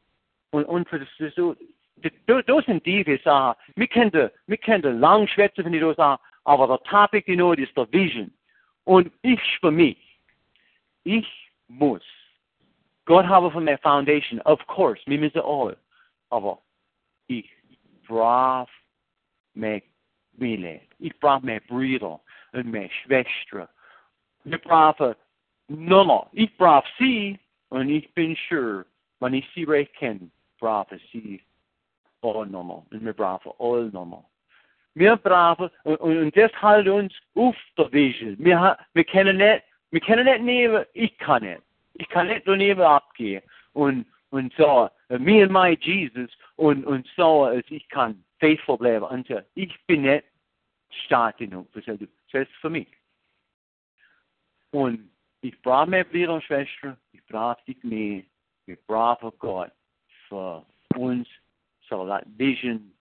und, 0.53 0.65
und 0.65 0.89
für 0.89 1.01
das, 1.01 1.09
das 1.19 1.35
so, 1.35 1.57
das, 1.97 2.13
das 2.47 2.65
sind 2.67 2.87
die 2.87 3.21
Sachen. 3.25 3.59
Wir 3.77 3.89
können, 3.89 4.31
wir 4.47 4.57
können 4.57 5.01
lang 5.01 5.27
schwätzen 5.27 5.65
von 5.65 5.73
den 5.73 5.95
Sachen, 5.95 6.23
aber 6.45 6.67
der 6.67 6.83
Topic, 6.85 7.31
you 7.31 7.37
know, 7.37 7.53
ist 7.53 7.77
der 7.77 7.91
Vision. 7.93 8.33
Und 8.85 9.13
ich 9.23 9.41
für 9.61 9.71
mich, 9.71 9.99
ich 11.05 11.27
muss 11.69 12.03
Gott 13.11 13.27
habe 13.27 13.51
von 13.51 13.67
der 13.67 13.79
Foundation, 13.79 14.41
of 14.43 14.65
course, 14.69 15.03
wir 15.07 15.19
müssen 15.19 15.41
alle. 15.41 15.77
Aber 16.31 16.61
ich 17.27 17.49
brauche 18.07 18.71
mehr 19.55 19.83
Wille. 20.33 20.81
Ich 20.99 21.19
brauche 21.21 21.45
mehr 21.45 21.61
Brüder 21.61 22.21
und 22.53 22.67
mehr 22.67 22.89
Schwestern. 23.03 23.69
Wir 24.45 24.59
brauchen 24.59 25.15
Nummer. 25.69 26.29
Ich 26.33 26.57
brauche 26.57 26.89
sie 26.99 27.39
und 27.69 27.89
ich 27.91 28.13
bin 28.15 28.37
sure, 28.49 28.87
wenn 29.21 29.35
ich 29.35 29.47
sie 29.55 29.65
recht 29.65 29.95
kenne, 29.95 30.31
brauche 30.59 30.99
sie 31.13 31.43
alle 32.23 32.47
Nummer. 32.47 32.85
Und 32.91 33.05
wir 33.05 33.13
brauchen 33.13 33.53
alle 33.59 33.91
Nummer. 33.91 34.25
Wir 34.95 35.17
brauchen, 35.17 35.71
und, 35.85 36.01
und 36.01 36.37
das 36.37 36.51
hält 36.61 36.89
uns 36.89 37.15
auf 37.35 37.57
der 37.79 37.93
Vision. 37.93 38.37
Wir, 38.39 38.77
wir 38.93 39.05
können 39.05 39.37
nicht, 39.37 39.63
wir 39.91 40.01
können 40.01 40.25
nicht 40.25 40.43
nehmen, 40.43 40.85
ich 40.95 41.17
kann 41.19 41.43
nicht. 41.43 41.63
Ich 41.95 42.09
kann 42.09 42.29
nicht 42.29 42.47
daneben 42.47 42.81
abgehen 42.81 43.43
und, 43.73 44.07
so, 44.57 44.89
me 45.19 45.43
and 45.43 45.53
my 45.53 45.77
Jesus 45.81 46.31
und, 46.57 46.85
und 46.85 47.07
so, 47.17 47.45
als 47.45 47.67
ich 47.71 47.89
kann 47.89 48.23
faithful 48.39 48.79
bleiben. 48.79 49.25
So, 49.29 49.41
ich 49.55 49.75
bin 49.87 50.03
nicht 50.03 50.25
stark 51.07 51.39
genug. 51.39 51.69
Ist 51.75 52.51
für 52.61 52.71
mich. 52.71 52.89
Und 54.73 55.11
ich 55.43 55.61
brauche 55.63 55.91
mehr 55.91 56.05
Brüder 56.05 56.35
und 56.35 56.45
Schwestern, 56.45 56.97
ich 57.13 57.25
brauche 57.27 57.59
dich 57.67 57.83
mehr, 57.83 58.23
ich 58.67 58.79
brauche 58.87 59.33
Gott 59.39 59.73
für 60.29 60.65
uns, 60.97 61.27
so 61.89 62.07
that 62.07 62.25
Vision 62.39 62.93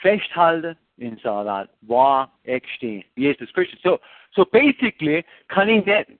festhalten 0.00 0.76
und 0.98 1.20
so 1.20 1.44
that 1.44 1.70
wahr 1.82 2.32
echt 2.44 2.68
stehen. 2.70 3.04
Jesus 3.16 3.52
Christus. 3.52 3.80
So, 3.82 4.00
so 4.34 4.44
basically 4.44 5.24
kann 5.48 5.68
ich 5.68 5.84
nicht 5.84 6.10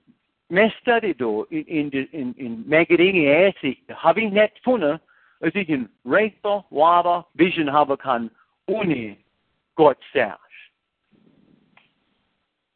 mehr 0.53 0.71
study 0.81 1.13
då 1.13 1.45
in, 1.49 1.89
in, 1.89 2.07
in, 2.11 2.33
in 2.37 2.63
Megadini 2.67 3.25
Äsik 3.25 3.79
habe 3.89 4.21
ich 4.21 4.31
nicht 4.31 4.55
gefunden, 4.55 4.99
als 5.41 5.55
ich 5.55 5.69
ein 5.69 5.89
rechter, 6.05 6.63
wahrer 6.69 7.25
Vision 7.33 7.71
haben 7.71 7.97
kann, 7.97 8.29
ohne 8.67 9.17
Gott 9.75 9.97
selbst. 10.13 10.39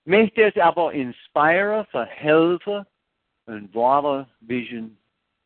Möchte 0.05 0.43
es 0.43 0.57
aber 0.57 0.93
inspire, 0.93 1.85
verhelfen, 1.91 2.85
ein 3.45 3.69
wahrer 3.73 4.27
Vision, 4.41 4.97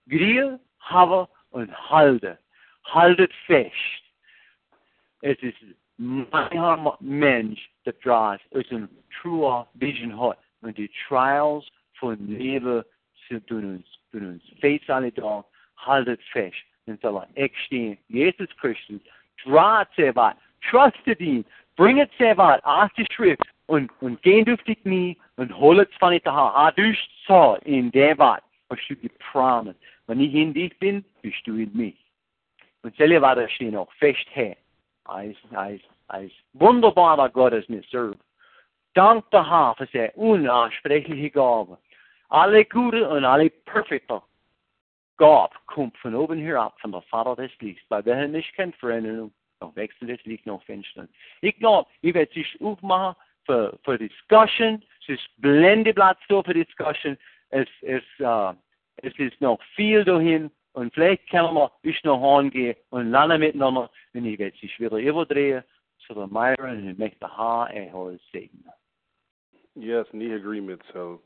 Grill 0.08 0.60
haben 0.80 1.28
und 1.52 1.90
halte. 1.90 2.38
Haltet 2.86 3.34
fest. 3.46 3.74
Es 5.22 5.38
ist 5.42 5.58
mein 5.98 6.88
Mensch, 7.00 7.70
der 7.86 7.94
draus, 7.94 8.40
es 8.52 8.70
ein 8.72 8.90
true 9.22 9.68
Vision 9.74 10.20
hat. 10.20 10.40
Und 10.62 10.78
die 10.78 10.90
Trials 11.08 11.66
von 12.02 12.18
Leben 12.28 12.84
zu 13.28 13.40
tun 13.46 13.78
uns, 13.78 14.22
uns. 14.22 14.44
Faith 14.60 14.90
alle 14.90 15.14
Tag, 15.14 15.46
haltet 15.78 16.20
fest. 16.34 16.58
Und 16.88 17.00
so 17.02 17.24
ich 17.36 17.58
stehe, 17.66 17.98
Jesus 18.10 18.50
Christus, 18.60 19.00
draht 19.44 19.88
sehr 19.96 20.14
weit, 20.16 20.36
trustet 20.70 21.20
ihn, 21.22 21.46
bringt 21.78 22.10
sehr 22.18 22.36
weit, 22.38 22.64
aus 22.66 22.90
die 22.98 23.06
Schrift 23.14 23.44
und, 23.68 23.90
und 24.02 24.18
auf 24.18 24.64
die 24.64 24.76
Knie 24.76 25.18
und 25.38 25.56
holt 25.56 25.90
es 25.90 25.98
von 25.98 26.12
dir 26.12 26.22
her. 26.24 26.52
Ah, 26.56 26.72
du 26.72 26.94
so 27.28 27.58
in 27.64 27.92
der 27.92 28.18
Welt, 28.18 28.44
was 28.68 28.80
du 28.90 28.96
gepromet. 28.96 29.78
Wenn 30.08 30.20
ich 30.20 30.34
in 30.34 30.54
dich 30.54 30.78
bin, 30.80 31.06
bist 31.22 31.46
du 31.46 31.56
in 31.56 31.72
mich. 31.74 31.98
Und 32.82 32.96
selber 32.98 33.22
war 33.22 33.36
das 33.36 33.52
stehen 33.52 33.78
auch 33.78 33.92
fest 33.94 34.26
her. 34.32 34.58
Als, 35.06 35.38
als, 35.54 35.82
als 36.08 36.32
wunderbarer 36.54 37.30
Gottes 37.30 37.70
mit 37.70 37.86
serve. 37.90 38.18
Dank 38.94 39.30
der 39.32 39.50
Herr 39.50 39.76
für 39.76 39.88
seine 39.94 40.12
unaussprechliche 40.14 41.30
Gabe. 41.30 41.78
Alle 42.32 42.64
gute 42.66 43.10
und 43.10 43.26
alle 43.26 43.50
perfekte 43.50 44.22
skap 45.22 45.62
komt 45.66 45.98
van 46.00 46.16
oben 46.16 46.40
herop 46.40 46.80
van 46.80 46.92
de 46.92 47.02
Vader 47.02 47.36
des 47.36 47.56
Lichts. 47.60 47.84
We 47.88 47.96
hebben 47.96 48.32
niet 48.32 48.52
kent 48.52 48.76
verändern, 48.76 49.34
noch 49.60 49.74
wechseln 49.74 50.08
des 50.08 50.24
Lichts 50.26 50.46
noch 50.46 50.64
finstern. 50.64 51.10
Ich 51.42 51.58
glaube, 51.60 51.90
ich 52.02 52.14
werde 52.14 52.34
sich 52.34 52.58
aufmachen 52.62 53.16
für, 53.44 53.78
für 53.84 53.98
Discussion. 53.98 54.84
Es 55.02 55.10
ist 55.10 55.30
Blendeblatt 55.38 56.18
so 56.28 56.42
für 56.44 56.54
Discussion. 56.54 57.18
Es, 57.50 57.68
es, 57.82 58.04
uh, 58.20 58.54
es 58.96 59.14
ist 59.18 59.40
noch 59.42 59.60
viel 59.76 60.04
dahin. 60.04 60.50
Und 60.74 60.94
vielleicht 60.94 61.30
können 61.30 61.54
wir 61.54 61.72
bis 61.82 62.02
noch 62.04 62.40
angehen 62.40 62.76
und 62.92 63.12
lernen 63.12 63.42
miteinander. 63.42 63.92
Und 64.14 64.26
ich 64.26 64.40
werde 64.40 64.58
sich 64.58 64.80
wieder 64.80 64.98
überdrehen 64.98 65.64
zu 66.08 66.14
der 66.14 66.28
Myron 66.28 66.78
und 66.78 66.90
ich 66.90 66.98
möchte 66.98 67.28
Haar 67.28 67.70
erholen 67.72 68.20
segnen. 68.32 68.72
Yes, 69.76 70.08
knee 70.10 70.34
agreement. 70.34 70.82
So, 70.94 71.22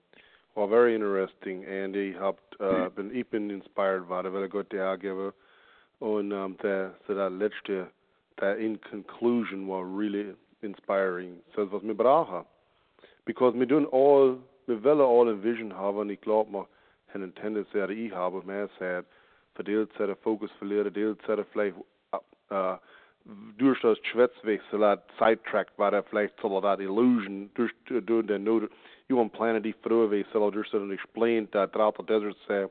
well, 0.56 0.68
very 0.68 0.96
interesting. 0.96 1.66
Andy 1.66 2.14
habt 2.14 2.56
uh, 2.60 2.90
bin 2.90 3.12
ich 3.14 3.30
bin 3.30 3.50
inspired 3.50 4.08
war, 4.08 4.24
weil 4.34 4.48
Gott 4.48 4.72
der 4.72 4.84
Hergeber 4.84 5.34
und 6.00 6.32
um, 6.32 6.58
der 6.64 6.94
so 7.08 7.14
that 7.14 7.32
letzte 7.32 7.88
that 8.38 8.58
in 8.58 8.80
conclusion 8.90 9.68
war 9.68 9.86
really 9.86 10.34
inspiring. 10.62 11.38
So 11.56 11.72
was 11.72 11.84
mir 11.84 11.96
brauchen. 11.96 12.46
Because 13.26 13.58
wir 13.58 13.68
tun 13.68 13.88
all, 13.92 14.38
wir 14.68 14.84
wollen 14.84 15.02
all 15.02 15.28
eine 15.28 15.44
Vision 15.44 15.76
haben 15.76 15.98
und 15.98 16.10
ich 16.10 16.22
glaube, 16.22 16.52
wir 16.52 16.68
haben 17.14 17.24
eine 17.24 17.34
Tendenz, 17.34 17.68
die 17.74 18.08
ich 18.08 18.14
habe, 18.14 18.42
mehr 18.46 18.70
sagt, 18.80 19.08
verdeelt 19.56 19.92
zetten 19.98 20.16
focus 20.18 20.52
verleren, 20.60 20.94
deelt 20.94 21.22
zetten 21.26 21.46
vielleicht 21.52 21.76
uh, 22.52 22.78
durch 23.58 23.80
das 23.82 23.98
Schwätzweg 24.12 24.62
so 24.70 24.78
that 24.78 25.04
sidetracked 25.18 25.78
war 25.78 25.92
der 25.92 26.04
vielleicht 26.04 26.40
so 26.42 26.62
that 26.62 26.80
illusion 26.80 27.50
durch 27.56 27.72
durch 27.88 28.28
den 28.28 28.44
Not 28.44 28.70
you 29.10 29.18
want 29.18 29.34
planet 29.34 29.64
die 29.64 29.74
früher 29.84 30.26
so 30.34 30.50
durch 30.50 30.70
so 30.70 30.92
explained 30.92 31.52
that 31.52 31.72
throughout 31.72 31.96
the 31.98 32.04
desert 32.04 32.36
say 32.48 32.68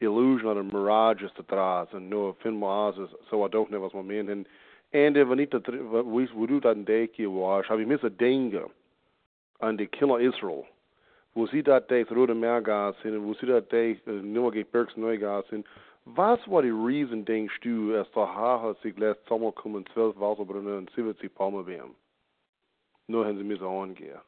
illusion 0.00 0.48
oder 0.48 0.62
mirage 0.62 1.24
ist 1.24 1.38
atrás 1.38 1.92
und 1.94 2.08
nur 2.08 2.34
fin 2.36 2.54
moas 2.54 2.96
so 3.30 3.44
I 3.44 3.48
don't 3.48 3.68
know 3.68 3.80
was 3.80 3.94
man 3.94 4.06
meinen 4.06 4.46
and 4.92 5.16
wenn 5.16 5.38
nicht 5.38 5.52
wie 5.52 6.28
wo 6.34 6.46
du 6.46 6.60
dann 6.60 6.84
denke 6.84 7.26
was 7.28 7.68
habe 7.68 7.82
ich 7.82 7.88
mir 7.88 7.98
so 7.98 8.08
denke 8.08 8.70
an 9.60 9.76
die 9.78 9.86
Killer 9.86 10.20
Israel 10.20 10.64
wo 11.34 11.46
sie 11.46 11.62
dat 11.62 11.90
day 11.90 12.04
through 12.04 12.26
the 12.26 12.34
Meergas 12.34 12.94
sind 13.02 13.22
wo 13.24 13.34
sie 13.34 13.46
dat 13.46 13.70
day 13.72 13.98
nur 14.06 14.52
geht 14.52 14.70
Bergs 14.72 14.96
Neugas 14.96 15.48
sind 15.48 15.66
was 16.06 16.38
war 16.46 16.62
die 16.62 16.70
reason, 16.70 17.24
denkst 17.24 17.58
du, 17.62 17.96
als 17.96 18.08
der 18.12 18.32
Haar 18.32 18.76
sich 18.80 18.96
lässt 18.96 19.26
Sommer 19.26 19.50
kommen, 19.50 19.84
zwölf 19.92 20.16
Wasserbrunnen 20.20 20.78
und 20.78 20.90
70 20.92 21.34
Palmen 21.34 21.66
werden? 21.66 21.96
Nur 23.08 23.26
haben 23.26 23.36
sie 23.36 23.42
mir 23.42 23.58
so 23.58 23.68
angehen. 23.68 24.20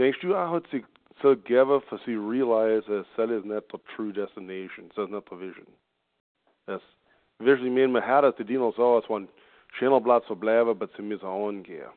Er 0.00 0.50
hat 0.50 0.66
sich 0.68 0.84
so 1.20 1.30
gegeben, 1.30 1.82
dass 1.90 2.02
sie 2.04 2.14
realize 2.14 2.86
that 2.86 3.04
that 3.16 3.30
is 3.30 3.44
not 3.44 3.64
the 3.70 3.78
true 3.94 4.12
destination, 4.12 4.90
that's 4.96 5.10
not 5.10 5.28
the 5.28 5.36
vision. 5.36 5.66
Das, 6.66 6.80
wirklich, 7.38 7.70
meinen, 7.70 7.92
man 7.92 8.06
hat 8.06 8.24
es, 8.24 8.34
die 8.36 8.44
Diener 8.44 8.72
so, 8.72 8.96
als 8.96 9.10
ein 9.10 9.28
schöner 9.74 10.00
Platz 10.00 10.26
zu 10.26 10.36
bleiben, 10.36 10.70
aber 10.70 10.88
sie 10.96 11.02
mir 11.02 11.18
so 11.18 11.26
angehen. 11.26 11.90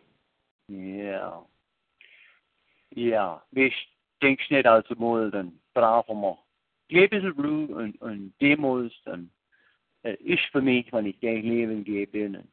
Ja. 0.68 1.46
Ja, 2.96 3.42
ich 3.52 3.90
denke 4.22 4.44
nicht, 4.54 4.68
also 4.68 4.96
mal, 4.96 5.32
dann 5.32 5.58
brauchen 5.74 6.20
wir 6.22 6.38
Gebelru 6.90 7.74
und, 7.74 8.00
und 8.02 8.34
Demos 8.42 8.92
und 9.06 9.32
äh, 10.04 10.16
ich 10.16 10.42
für 10.52 10.62
mich, 10.62 10.92
wenn 10.92 11.06
ich 11.06 11.20
dein 11.22 11.42
Leben 11.42 11.84
gebe. 11.86 12.26
Und, 12.26 12.48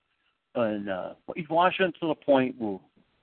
und 0.54 0.88
äh, 0.88 1.14
ich 1.34 1.50
war 1.50 1.72
schon 1.72 1.92
zu 1.94 2.06
dem 2.06 2.24
Punkt, 2.24 2.54
wo, 2.58 2.80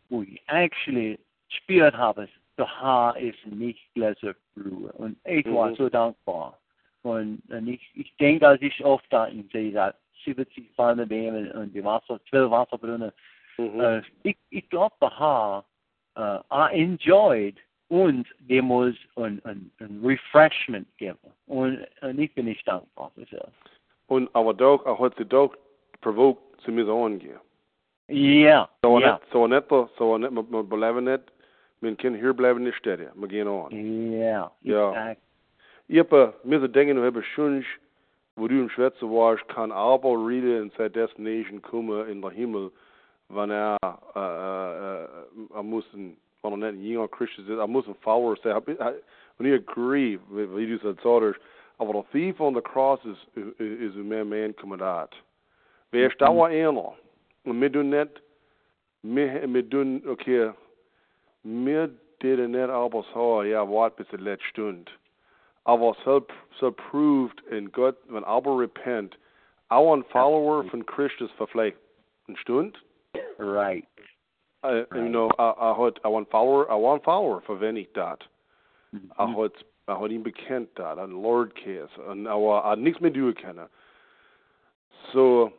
wo 0.09 0.21
ich 0.23 0.41
actually 0.47 1.17
gespürt 1.49 1.95
habe, 1.95 2.27
der 2.57 2.81
Haar 2.81 3.17
ist 3.17 3.45
nicht 3.45 3.93
Gläserruhe. 3.93 4.91
Und 4.93 5.17
ich 5.25 5.45
war 5.45 5.75
so 5.75 5.89
dankbar. 5.89 6.57
Und, 7.03 7.41
und 7.49 7.67
ich, 7.67 7.89
ich 7.93 8.15
denke, 8.17 8.47
als 8.47 8.61
ich 8.61 8.83
oft 8.83 9.05
da 9.11 9.25
in 9.25 9.47
sehe, 9.49 9.93
70 10.25 10.75
Palmen 10.75 11.07
nehmen 11.07 11.51
und 11.51 11.73
die 11.73 11.83
Wasser, 11.83 12.19
12 12.29 12.51
Wasserbrunnen, 12.51 13.11
Mhm. 13.57 13.79
äh, 13.79 14.01
ich, 14.23 14.37
ich 14.49 14.69
glaube, 14.69 14.95
der 15.01 15.17
Haar 15.17 15.65
I 16.17 16.69
enjoyed 16.73 17.57
und 17.89 18.27
dem 18.39 18.65
muss 18.65 18.95
ein, 19.15 19.41
ein, 19.45 19.71
ein 19.79 20.01
Refreshment 20.03 20.87
geben. 20.97 21.17
Und, 21.45 21.85
und 22.01 22.19
ich 22.19 22.33
bin 22.33 22.45
nicht 22.45 22.67
dankbar 22.67 23.11
für 23.15 23.25
das. 23.25 23.49
Und 24.07 24.33
aber 24.35 24.53
doch, 24.53 24.85
er 24.85 24.97
hat 24.97 25.15
sie 25.17 25.25
doch 25.25 25.55
provoked, 26.01 26.41
sie 26.65 26.71
mir 26.71 26.85
so 26.85 27.05
angehen. 27.05 27.39
Ja, 28.09 28.69
So 28.81 28.99
ja, 28.99 29.13
net, 29.13 29.21
so 29.31 29.47
net, 29.47 29.65
so 29.97 30.17
net, 30.17 30.31
wir 30.31 30.63
bleiben 30.63 31.03
nicht, 31.03 31.23
wir 31.81 31.95
können 31.95 32.15
hier 32.19 32.33
bleiben 32.33 32.63
nicht 32.63 32.77
stehen, 32.77 33.07
wir 33.15 33.27
gehen 33.27 33.47
an. 33.47 33.69
ja, 34.19 34.51
Ja. 34.61 35.15
Ich 35.89 35.99
habe 35.99 36.33
mir 36.43 36.59
so 36.59 36.67
denken, 36.67 37.01
habe 37.01 37.23
schon, 37.23 37.63
wo 38.35 38.47
du 38.47 38.55
im 38.55 38.69
Schwätze 38.69 39.05
warst, 39.09 39.47
kann 39.47 39.71
aber 39.71 40.09
reden 40.27 40.63
in 40.63 40.71
seine 40.77 40.89
Destination 40.89 41.61
kommen 41.61 42.07
in 42.09 42.21
der 42.21 42.31
Himmel, 42.31 42.71
wenn 43.29 43.49
er, 43.51 43.77
äh, 44.15 44.19
äh, 44.19 45.55
er 45.55 45.63
muss 45.63 45.85
ein, 45.93 46.17
wenn 46.43 46.51
er 46.51 46.57
nicht 46.71 46.81
ein 46.81 46.91
junger 46.91 47.07
Christ 47.07 47.37
ist, 47.39 47.49
er 47.49 47.67
muss 47.67 47.87
ein 47.87 47.95
Follower 48.01 48.35
sein. 48.43 48.53
Hab 48.53 48.67
ich- 48.67 48.79
I- 48.79 49.01
Und 49.39 49.45
ich 49.45 49.53
agree, 49.53 50.17
wie 50.29 50.65
du 50.67 50.75
es 50.75 50.81
sagst, 50.81 51.39
aber 51.77 51.93
der 51.93 52.05
Thief 52.11 52.39
on 52.39 52.55
the 52.55 52.61
cross 52.61 52.99
ist, 53.05 53.27
ist, 53.59 53.95
ein 53.95 54.07
mehr 54.07 54.25
Mann 54.25 54.55
Kommandat. 54.55 55.11
Wer 55.91 56.07
ist 56.09 56.19
dauer 56.19 56.47
einer? 56.47 56.93
Und 57.45 57.61
wir 57.61 57.71
tun 57.71 57.89
nicht, 57.91 58.21
wir, 59.03 59.53
wir 59.53 59.69
tun, 59.69 60.01
okay, 60.07 60.51
nicht 61.47 62.69
aber 62.69 63.03
so, 63.13 63.43
ja, 63.43 63.67
bis 63.95 64.07
Stunde. 64.49 64.91
Aber 65.63 65.95
so, 66.05 66.25
so 66.59 66.71
proved 66.71 67.41
in 67.49 67.71
Gott, 67.71 67.97
wenn 68.07 68.23
aber 68.23 68.59
repent, 68.59 69.17
auch 69.69 69.93
ein 69.93 70.03
Follower 70.05 70.63
von 70.65 70.85
Christus 70.85 71.31
für 71.37 71.47
vielleicht 71.47 71.77
eine 72.27 72.37
Stunde, 72.37 72.79
Right. 73.39 73.85
uh, 74.63 74.83
you 74.95 75.09
know, 75.09 75.29
I, 75.37 75.53
I 75.57 75.73
had, 75.73 75.99
I 76.03 76.07
want 76.07 76.29
follower, 76.29 76.69
I 76.71 76.75
want 76.75 77.03
follower 77.03 77.41
für 77.41 77.59
wenn 77.59 77.77
ich 77.77 77.91
dat. 77.93 78.23
Mhm. 78.91 79.11
I 79.17 79.25
had, 79.25 79.51
I 79.87 79.93
had 79.93 80.11
ihn 80.11 80.23
bekannt 80.23 80.69
dat, 80.75 80.97
an 80.97 81.21
Lord 81.21 81.55
Case, 81.55 81.89
und 82.09 82.27
aber 82.27 82.63
er 82.63 82.75
nichts 82.75 82.99
mehr 83.01 83.13
tun 83.13 83.33
können. 83.35 83.67
So, 85.13 85.51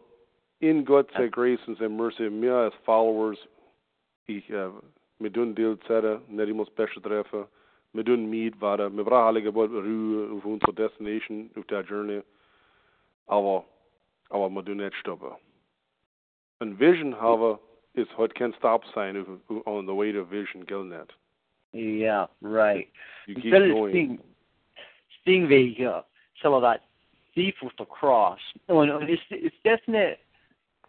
in 0.60 0.84
sei 1.14 1.28
Grace 1.28 1.60
sei 1.78 1.88
Mercy, 1.88 2.28
mir 2.30 2.54
als 2.54 2.74
Followers, 2.84 3.38
ich, 4.26 4.48
äh, 4.50 4.68
wir 5.18 5.32
tun 5.32 5.54
Deal 5.54 5.78
zetten, 5.80 6.20
nicht 6.28 6.48
immer 6.48 6.66
Special 6.66 7.02
treffen, 7.02 7.46
wir 7.92 8.04
tun 8.04 8.28
Meet, 8.30 8.60
warte, 8.60 8.94
wir 8.94 9.04
brauchen 9.04 9.26
alle 9.26 9.42
Gebot 9.42 9.70
Ruhe 9.70 10.32
auf 10.32 10.44
unsere 10.44 10.72
Destination, 10.74 11.50
auf 11.56 11.66
der 11.66 11.82
Journey, 11.82 12.22
aber, 13.26 13.64
aber 14.30 14.48
wir 14.50 14.64
tun 14.64 14.78
nicht 14.78 14.94
stoppen. 14.96 15.32
Ein 16.60 16.78
Vision 16.78 17.20
haben, 17.20 17.58
is 17.94 18.08
what 18.16 18.34
can 18.34 18.54
stop 18.58 18.84
sign 18.94 19.16
of, 19.16 19.26
on 19.66 19.86
the 19.86 19.94
way 19.94 20.12
to 20.12 20.24
vision, 20.24 20.64
Gilnet. 20.64 21.10
Ja, 21.72 22.28
right. 22.40 22.88
You 23.26 23.34
keep 23.34 23.52
Wel, 23.52 23.70
going. 23.72 23.90
Sting, 23.90 24.20
Sting 25.20 25.46
weet 25.48 25.76
je, 25.76 26.02
zullen 26.32 26.60
dat 26.60 26.80
thief 27.34 27.62
of 27.62 27.72
the 27.76 27.86
cross. 27.86 28.54
En, 28.66 28.76
en 28.76 29.08
is, 29.08 29.26
is 29.28 29.58
dat 29.62 29.86
niet, 29.86 30.18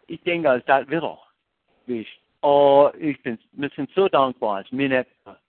ik 0.06 0.24
denk 0.24 0.46
als 0.46 0.64
dat 0.64 0.86
wil. 0.86 1.18
Dus, 1.84 2.20
oh, 2.40 2.90
ik 2.96 3.22
ben, 3.22 3.40
we 3.50 3.70
zijn 3.74 3.88
zo 3.94 4.08
dankbaar 4.08 4.56
als 4.56 4.70
we 4.70 4.82
net 4.86 5.08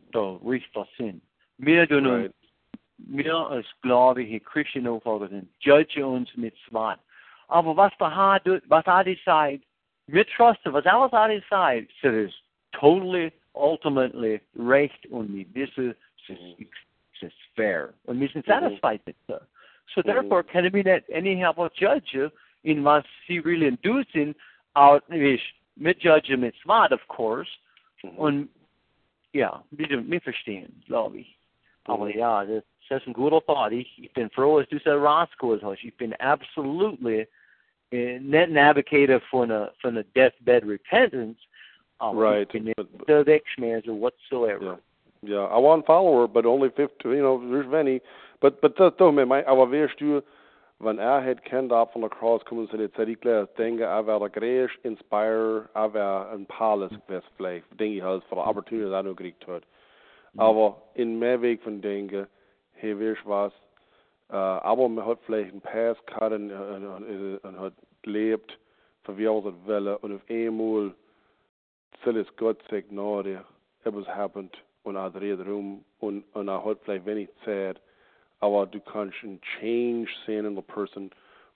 de 0.09 0.37
richter 0.45 0.87
zijn. 0.97 1.21
Wir 1.55 1.87
Right. 1.87 1.91
uns, 1.91 2.33
wir 2.95 3.33
als 3.33 3.75
gläubige 3.81 4.39
Christen 4.43 4.87
auffolgen, 4.87 5.49
judge 5.59 6.05
uns 6.05 6.33
mit 6.35 6.55
Zwang. 6.67 6.97
Aber 7.47 7.75
was 7.75 7.91
der 7.97 8.09
Herr 8.15 8.39
tut, 8.43 8.61
was 8.69 8.85
er 8.85 9.03
decide, 9.03 9.61
wir 10.05 10.25
trusten, 10.25 10.73
was 10.73 10.85
alles 10.85 11.11
er 11.11 11.27
decide, 11.27 11.87
so 12.01 12.07
is 12.09 12.33
totally, 12.71 13.31
ultimately 13.53 14.39
recht 14.55 15.05
und 15.07 15.33
wir 15.33 15.45
wissen, 15.53 15.95
es 16.27 16.29
ist, 16.29 16.69
es 17.15 17.21
ist 17.23 17.37
fair. 17.55 17.93
Und 18.05 18.19
wir 18.19 18.29
sind 18.29 18.47
Mhm. 18.47 18.51
satisfied 18.51 19.05
mit 19.05 19.15
das. 19.27 19.41
So 19.93 20.01
Mhm. 20.01 20.05
therefore, 20.05 20.43
können 20.43 20.73
wir 20.73 20.83
nicht 20.83 21.11
anyhow 21.13 21.69
judge 21.75 22.31
in 22.63 22.83
was 22.83 23.03
sie 23.27 23.39
really 23.39 23.75
do 23.81 24.03
sind, 24.13 24.35
out, 24.73 25.07
mit 25.09 25.41
judge 25.77 26.35
mit 26.37 26.55
Zwang, 26.63 26.91
of 26.91 27.05
course, 27.07 27.49
Mhm. 28.03 28.09
und 28.17 28.49
ja, 29.33 29.63
wir, 29.71 29.87
wir 30.09 30.21
verstehen, 30.21 30.81
glaube 30.87 31.19
ich. 31.19 31.37
Aber 31.85 32.05
Mhm. 32.05 32.17
ja, 32.17 32.45
das, 32.45 32.63
das 32.89 33.01
ist 33.01 33.07
ein 33.07 33.13
guter 33.13 33.41
Thought. 33.45 33.71
Ich, 33.71 34.03
ich 34.03 34.11
bin 34.13 34.29
froh, 34.31 34.59
dass 34.59 34.69
du 34.69 34.77
es 34.77 34.85
rausgeholt 34.85 35.63
hast. 35.63 35.83
Ich 35.83 35.95
bin 35.97 36.13
absolutely 36.15 37.27
äh, 37.91 38.19
nicht 38.19 38.35
ein 38.49 38.57
Advocator 38.57 39.19
von 39.29 39.51
einer, 39.51 39.71
von 39.81 39.91
einer 39.91 40.03
Deathbed 40.15 40.63
Repentance, 40.65 41.39
aber 41.99 42.21
Right. 42.21 42.47
ich 42.47 42.53
bin 42.53 42.63
nicht 42.65 42.75
But- 42.77 42.97
but- 42.97 43.07
der 43.09 43.25
Wegschmerzer 43.25 43.91
whatsoever. 43.93 44.63
Yeah. 44.63 44.79
Yeah, 45.23 45.45
I 45.55 45.61
want 45.61 45.85
follower, 45.85 46.27
but 46.27 46.45
only 46.47 46.69
50, 46.71 47.05
you 47.09 47.19
know, 47.21 47.37
there's 47.51 47.67
many. 47.67 48.01
But, 48.39 48.59
but 48.59 48.79
das 48.79 48.95
doch, 48.97 49.11
man, 49.11 49.27
mein, 49.27 49.45
aber 49.45 49.71
weißt 49.71 49.99
du, 50.01 50.21
wenn 50.83 50.97
er 50.97 51.23
hat 51.23 51.43
kennt 51.43 51.71
ab 51.71 51.93
von 51.93 52.01
der 52.01 52.09
Cross 52.09 52.43
kommen, 52.45 52.67
hätte 52.67 53.03
ich 53.03 53.19
gleich 53.19 53.47
denke, 53.57 53.83
er 53.83 54.05
wäre 54.07 54.29
gleich 54.29 54.71
inspire, 54.83 55.69
er 55.73 55.93
wäre 55.93 56.29
ein 56.29 56.45
Palace 56.45 56.91
gewesen, 57.07 57.27
vielleicht, 57.37 57.79
denke 57.79 57.97
ich 57.97 58.01
halt, 58.03 58.23
für 58.25 58.35
die 58.35 58.41
Opportunity, 58.41 58.87
die 58.87 58.93
er 58.93 59.03
noch 59.03 59.15
gekriegt 59.15 59.47
hat. 59.47 59.63
Aber 60.37 60.81
in 60.93 61.19
mehr 61.19 61.41
Weg 61.41 61.61
von 61.61 61.81
denke, 61.81 62.27
weißt 62.81 63.25
du 63.25 63.29
was, 63.29 63.53
Uh, 64.31 64.63
aber 64.63 64.87
man 64.87 65.05
hat 65.05 65.19
vielleicht 65.25 65.53
ein 65.53 65.59
Pass 65.59 65.97
gehabt 66.05 66.31
und, 66.31 66.53
und, 66.53 66.85
und, 66.85 67.37
und 67.39 67.59
hat 67.59 67.73
gelebt, 68.01 68.57
für 69.03 69.17
wie 69.17 69.27
auch 69.27 69.43
das 69.43 69.53
Welle, 69.65 69.97
und 69.97 70.15
auf 70.15 70.21
einmal 70.29 70.93
soll 72.05 72.15
es 72.15 72.33
Gott 72.37 72.57
sagt, 72.69 72.91
der, 72.91 73.43
etwas 73.83 74.07
happened, 74.07 74.57
und 74.83 74.95
er 74.95 75.09
dreht 75.09 75.45
rum, 75.45 75.83
und, 75.99 76.23
und 76.33 76.47
er 76.47 76.63
hat 76.63 76.77
vielleicht 76.85 77.05
wenig 77.05 77.27
Zeit, 77.43 77.81
aber 78.41 78.65
du 78.65 78.79
kannst 78.81 79.23
ein 79.23 79.39
Change 79.59 80.09
sehen 80.25 80.45
in 80.45 80.55
der 80.55 80.63
Person, 80.63 81.09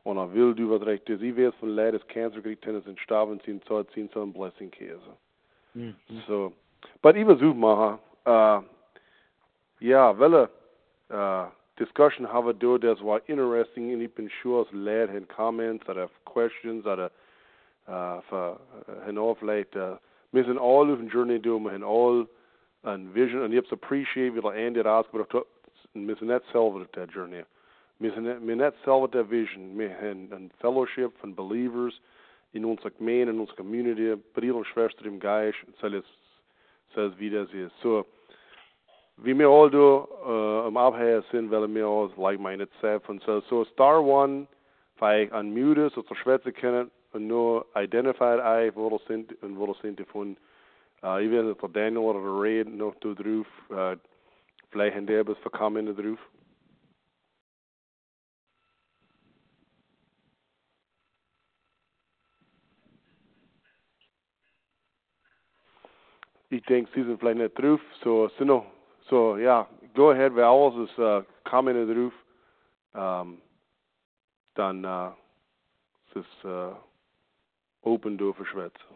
und 0.04 0.18
er 0.18 0.32
will 0.34 0.54
du 0.54 0.70
was 0.70 0.86
recht 0.86 1.10
ist. 1.10 1.24
Ich 1.24 1.36
weiß 1.36 1.54
von 1.60 1.76
Leuten, 1.76 1.98
das 1.98 2.08
Cancer 2.08 2.38
gekriegt 2.38 2.66
haben, 2.68 2.82
sind 2.84 3.00
starben, 3.00 3.40
sind 3.44 3.66
so, 3.66 3.84
sind 3.96 4.12
so 4.14 4.22
ein 4.22 4.32
Blessing 4.32 4.70
Käse. 4.70 5.00
Mhm. 5.74 5.96
So, 6.28 6.54
but 7.02 7.16
ich 7.16 7.26
versuche 7.26 7.56
mal, 7.56 8.00
uh, 8.28 8.62
ja, 9.80 10.18
welche 10.18 10.50
uh, 11.12 11.48
discussion 11.78 12.32
have 12.32 12.46
we 12.46 12.54
do 12.54 12.78
das 12.78 13.04
war 13.04 13.20
interesting, 13.28 13.94
und 13.94 14.02
ich 14.02 14.14
bin 14.14 14.30
sure, 14.42 14.64
dass 14.64 14.74
Leute 14.74 15.12
haben 15.14 15.28
Comments 15.28 15.90
oder 15.90 16.08
Questions 16.26 16.86
oder 16.86 17.10
uh, 17.88 18.22
für, 18.30 18.60
uh, 18.88 19.08
haben 19.08 19.18
auch 19.18 19.38
vielleicht, 19.40 19.76
uh, 19.76 19.98
wir 20.32 20.46
sind 20.46 20.60
alle 20.60 20.94
auf 20.94 21.00
dem 21.00 21.10
Journey 21.10 21.40
do, 21.40 21.60
wir 21.60 21.72
haben 21.72 21.84
alle 21.84 22.28
ein 22.84 23.14
Vision, 23.16 23.42
und 23.42 23.52
ich 23.52 23.58
habe 23.58 23.68
es 23.68 23.74
appreciate, 23.74 24.36
wie 24.36 24.42
der 24.42 24.54
Andy 24.54 24.82
rausgebracht 24.82 25.34
hat, 25.34 25.46
nicht 25.96 26.20
selber 26.52 26.86
Journey. 27.14 27.44
Wir 28.00 28.12
nicht 28.20 28.84
Vision, 29.32 29.80
wir 29.80 29.96
haben 29.96 30.30
ein 30.34 30.52
Fellowship 30.60 31.18
von 31.20 31.34
Believers 31.34 31.94
in 32.52 32.66
unserer 32.66 32.92
Gemeinde, 32.92 33.32
in 33.32 33.40
unserer 33.40 33.58
Community, 33.58 34.16
Brüder 34.34 34.56
und 34.56 34.68
Schwestern 34.68 35.08
im 35.08 35.20
Geist, 35.20 35.58
soll 35.80 35.96
es, 35.96 36.06
soll 36.94 37.06
es 37.06 37.20
wie 37.20 37.30
das 37.30 37.52
ist. 37.54 37.72
So, 37.82 38.06
wie 39.18 39.38
wir 39.38 39.48
alle 39.48 39.72
do, 39.72 40.08
uh, 40.26 40.68
am 40.68 40.78
Abhängen 40.78 41.24
sind, 41.32 41.50
weil 41.52 41.74
wir 41.74 41.86
all 41.86 42.12
like-minded 42.18 42.70
sind. 42.82 43.08
Und 43.08 43.24
so, 43.24 43.40
so 43.42 43.64
Star 43.66 44.04
One, 44.04 44.48
weil 45.00 45.26
ich 45.26 45.32
unmute, 45.32 45.90
so 45.90 46.02
zur 46.02 46.18
Schwätze 46.18 46.52
können, 46.52 46.92
und 47.14 47.28
nur 47.28 47.66
identified 47.76 48.42
ei, 48.42 48.72
wo 48.76 48.90
das 48.90 49.08
sind, 49.08 49.42
und 49.42 49.58
wo 49.58 49.68
das 49.68 49.80
sind 49.80 50.02
von, 50.08 50.36
uh, 51.02 51.18
ich 51.18 51.32
weiß 51.32 51.46
nicht, 51.46 51.76
Daniel 51.76 52.00
oder 52.00 52.20
der 52.20 52.42
Ray 52.42 52.66
noch 52.66 52.96
drauf, 52.96 53.48
uh, 53.70 53.96
Vielleicht 54.76 54.94
Liggen 54.96 55.08
der 55.08 55.24
bez 55.24 55.38
verkamen 55.40 55.88
eruf. 55.88 56.20
Ik 66.50 66.68
denk, 66.68 66.88
ze 66.88 67.04
zijn 67.04 67.18
vielleicht 67.18 67.38
net 67.38 67.58
eruf. 67.58 67.82
So, 68.02 68.28
sino, 68.28 68.66
so, 69.00 69.38
ja, 69.38 69.68
go 69.94 70.12
ahead, 70.12 70.34
wer 70.34 70.36
wij 70.36 70.46
alles 70.46 70.90
is 70.90 70.98
eh, 70.98 71.06
uh, 71.06 71.22
kamen 71.44 71.90
eruf. 71.90 72.14
Um, 72.94 73.02
ehm, 73.02 73.30
dan 74.54 74.86
uh, 74.86 75.12
is 76.06 76.14
het 76.14 76.44
uh, 76.46 76.76
open 77.80 78.18
door 78.18 78.34
für 78.34 78.44
verschwetsen. 78.44 78.95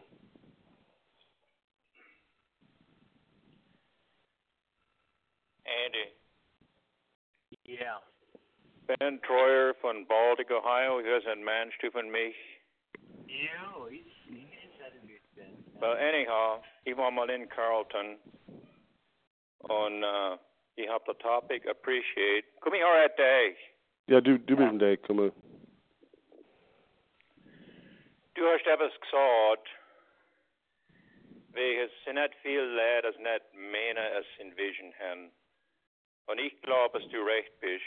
1990. 5.90 6.20
Ja. 7.64 8.02
Ben 8.88 9.20
Troyer 9.22 9.74
from 9.82 10.06
Baltic, 10.06 10.50
Ohio. 10.52 11.00
He 11.00 11.10
was 11.10 11.24
ein 11.28 11.44
Mensch 11.44 11.76
von 11.92 12.12
mich. 12.12 12.36
Ja, 13.28 13.86
he's, 13.90 14.02
he's 14.26 14.82
had 14.82 14.94
a 14.94 15.06
good 15.06 15.22
Ben. 15.36 15.54
Well, 15.80 15.96
anyhow, 15.96 16.62
ich 16.86 16.98
war 16.98 17.12
mal 17.12 17.30
in 17.30 17.48
Carlton. 17.48 18.18
Und 19.60 20.04
uh, 20.04 20.38
ich 20.76 20.88
habe 20.90 21.04
das 21.06 21.18
Topic 21.20 21.68
appreciate. 21.70 22.46
Come 22.62 22.78
here 22.78 23.04
at 23.04 23.16
Day. 23.18 23.56
Yeah, 24.08 24.22
do 24.22 24.38
do 24.38 24.56
bist 24.56 24.70
ein 24.70 24.80
Day, 24.80 24.98
komm 24.98 25.18
mal. 25.18 25.32
Du 28.34 28.46
hast 28.48 28.66
etwas 28.66 28.94
gesagt, 29.02 29.68
welches 31.52 31.92
sind 32.06 32.16
nicht 32.16 32.34
viele 32.42 32.66
Leute, 32.66 33.12
das 33.12 33.18
nicht 33.18 33.54
Männer 33.54 34.18
es 34.18 34.26
in 34.40 34.56
Vision 34.56 34.94
haben. 34.98 35.32
Und 36.30 36.38
ich 36.38 36.62
glaube, 36.62 37.00
dass 37.00 37.10
du 37.10 37.24
recht 37.24 37.60
bist. 37.60 37.84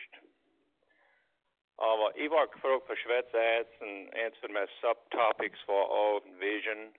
Aber 1.76 2.14
ich 2.16 2.28
war 2.28 2.48
gefragt 2.48 2.88
für 2.88 2.96
Schwätze 2.96 3.38
eins 3.40 4.36
von 4.38 4.52
meinen 4.52 4.68
Subtopics 4.80 5.60
war 5.68 5.88
auch 5.88 6.22
Vision. 6.40 6.92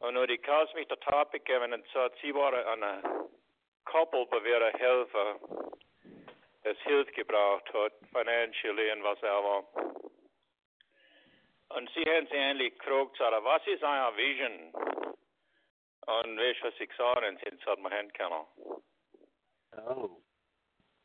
Und 0.00 0.14
nur 0.14 0.26
die 0.26 0.36
kannst 0.36 0.74
mich 0.74 0.86
der 0.88 1.00
Topic 1.00 1.42
geben 1.44 1.72
und 1.72 1.86
sagt, 1.94 2.18
sie 2.20 2.34
war 2.34 2.52
eine 2.52 3.26
Couple, 3.86 4.26
bei 4.26 4.40
der 4.40 4.72
Helfer, 4.74 5.40
das 6.62 6.76
Hilfe 6.80 7.12
gebraucht 7.12 7.72
hat, 7.72 7.94
financially 8.12 8.92
und 8.92 9.04
was 9.04 9.22
auch 9.24 9.64
immer. 9.64 10.02
Und 11.70 11.90
sie 11.94 12.04
haben 12.04 12.26
sie 12.26 12.36
endlich 12.36 12.78
gefragt, 12.78 13.16
sagt, 13.16 13.44
was 13.44 13.66
ist 13.66 13.82
eine 13.82 14.14
Vision? 14.14 14.74
Und 14.74 16.38
weißt 16.38 16.60
du, 16.60 16.66
was 16.66 16.80
ich 16.80 16.90
gesagt 16.90 17.16
habe? 17.16 17.38
Sie 17.40 17.70
hat 17.70 17.78
mir 17.78 17.96
hin 17.96 18.12
können. 18.12 18.81
Oh. 19.76 20.22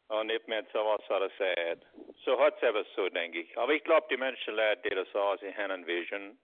Mir 0.09 0.65
sowas 0.71 1.01
hat 1.09 1.21
er 1.21 1.29
gesagt. 1.29 1.85
So 2.23 2.39
hat 2.39 2.55
es 2.57 2.63
aber 2.67 2.85
so, 2.95 3.09
denke 3.09 3.41
ich. 3.41 3.57
Aber 3.57 3.73
ich 3.73 3.83
glaube, 3.83 4.07
die 4.09 4.17
Menschen 4.17 4.55
lernen, 4.55 4.81
das 4.83 5.07
sie 5.41 5.53
haben 5.53 5.71
eine 5.71 5.85
Vision. 5.85 6.37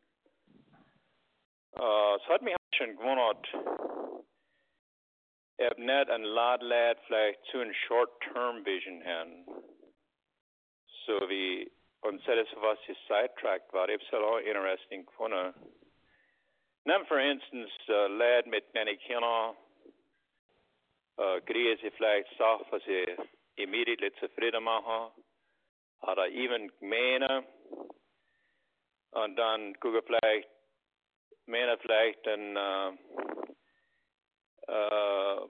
Uh, 1.76 2.20
hat 2.28 2.42
mich 2.42 2.56
schon 2.76 2.96
gewundert, 2.96 3.48
ob 5.58 5.78
nicht 5.78 6.10
ein 6.10 6.24
Ladlad 6.24 7.00
vielleicht 7.08 7.44
zu 7.46 7.60
ein 7.60 7.74
Short-Term-Vision 7.74 9.04
haben. 9.04 9.46
So 11.06 11.28
wie, 11.30 11.72
und 12.02 12.26
das 12.28 12.48
was 12.58 12.78
sie 12.86 12.96
sidetracked 13.08 13.74
war. 13.74 13.90
Ich 13.90 14.12
habe 14.12 14.18
es 14.18 14.24
auch 14.24 14.38
interesting 14.38 15.06
gefunden. 15.06 15.54
Nimm 16.86 17.06
instance, 17.20 17.72
uh, 17.88 18.08
Lad 18.08 18.46
mit 18.46 18.72
meinen 18.74 19.00
Kindern, 19.00 19.56
sie 21.18 21.92
vielleicht 21.92 22.38
Sachen, 22.38 22.66
was 22.70 22.84
sie 22.84 23.06
immediately 23.56 24.12
zufrieden 24.20 24.64
machen, 24.64 25.12
oder 26.02 26.28
even 26.28 26.72
Gemeinde, 26.80 27.46
und 29.12 29.36
dann 29.36 29.80
gucke 29.80 30.02
vielleicht, 30.02 30.50
meine 31.46 31.78
vielleicht 31.78 32.28
ein, 32.28 32.58
uh, 32.58 32.92
uh, 34.68 35.48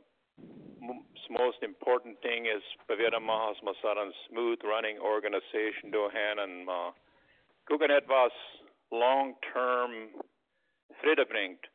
most 1.33 1.63
important 1.63 2.21
thing 2.21 2.45
is 2.45 2.63
beweerde 2.87 3.19
man 3.19 3.41
als 3.41 3.59
so 3.81 3.89
een 3.89 4.13
smooth 4.27 4.63
running 4.63 4.99
organization 4.99 5.91
doorheen 5.91 6.39
en 6.39 6.67
uh, 6.67 6.91
gucken 7.65 7.89
etwas 7.89 8.33
long 8.89 9.35
term 9.53 9.91
Friede 11.01 11.25
bringt. 11.25 11.72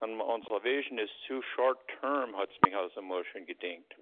Und 0.00 0.20
unsere 0.20 0.62
Vision 0.62 0.98
ist 0.98 1.12
zu 1.26 1.42
short 1.42 1.78
term, 2.00 2.36
hat 2.36 2.50
es 2.50 2.60
mich 2.62 2.76
als 2.76 2.96
Emotion 2.96 3.46
gedingt. 3.46 3.94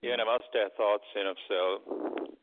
Ja, 0.00 0.24
was 0.26 0.48
der 0.52 0.74
Thoughts 0.76 1.06
sind 1.12 1.26
auf 1.26 1.38
so. 1.48 2.34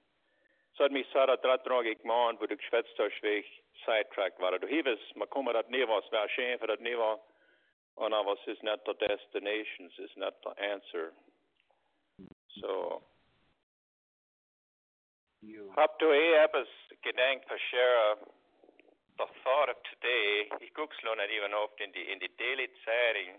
So 0.73 0.85
hat 0.85 0.91
mich 0.91 1.07
Sarah 1.13 1.37
dratragig 1.37 2.01
gemacht, 2.01 2.37
wo 2.39 2.47
du 2.47 2.57
geschwätzt 2.57 2.97
hast, 2.97 3.21
wie 3.21 3.39
ich 3.39 3.63
sidetrack 3.85 4.39
war. 4.39 4.57
Du 4.57 4.67
hiebst, 4.67 5.15
man 5.15 5.29
kommt 5.29 5.53
das 5.53 5.67
nie 5.67 5.87
was, 5.87 6.11
wäre 6.11 6.27
schön 6.29 6.57
für 6.59 6.67
das 6.67 6.79
nie 6.79 6.97
war. 6.97 7.19
Und 7.95 8.13
aber 8.13 8.33
es 8.33 8.47
ist 8.47 8.63
nicht 8.63 8.87
der 8.87 8.93
Destination, 8.95 9.87
es 9.87 9.99
ist 9.99 10.17
nicht 10.17 10.45
der 10.45 10.57
Answer. 10.57 11.11
So. 12.55 13.03
You. 15.41 15.71
Habt 15.75 16.01
du 16.01 16.11
eh 16.11 16.33
etwas 16.33 16.67
gedenkt 17.01 17.45
für 17.47 17.59
Shara? 17.59 18.17
The 19.21 19.29
thought 19.45 19.69
of 19.69 19.77
today, 19.85 20.49
guck's 20.73 20.97
noch 21.05 21.13
nicht 21.13 21.29
even 21.29 21.53
oft 21.53 21.77
in 21.77 21.93
the, 21.93 22.01
in 22.09 22.17
die 22.17 22.33
Daily 22.41 22.65
Zeitung. 22.81 23.37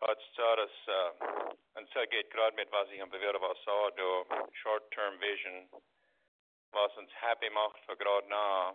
Hat 0.00 0.16
dass, 0.56 0.76
uh, 0.88 1.52
und 1.76 1.84
so 1.92 2.00
geht 2.08 2.30
gerade 2.32 2.56
was 2.72 2.88
ich 2.88 3.02
am 3.02 3.10
Bewerber 3.10 3.42
was 3.42 3.60
sah, 3.66 3.90
du, 3.90 4.24
Short-Term 4.62 5.20
Vision, 5.20 5.68
was 6.72 6.96
uns 6.96 7.12
happy 7.20 7.50
macht 7.50 7.84
für 7.84 7.98
gerade 7.98 8.26
nah. 8.30 8.72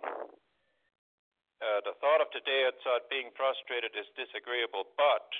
Uh, 1.65 1.81
the 1.81 1.97
thought 1.97 2.21
of 2.21 2.29
today 2.29 2.69
uh, 2.85 2.99
being 3.09 3.31
frustrated 3.33 3.95
is 3.97 4.05
disagreeable, 4.13 4.85
but 4.97 5.33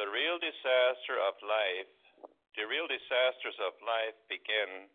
the 0.00 0.08
real 0.08 0.38
disaster 0.40 1.20
of 1.20 1.36
life, 1.44 1.92
the 2.56 2.64
real 2.64 2.88
disasters 2.88 3.60
of 3.60 3.76
life 3.84 4.16
begin 4.32 4.88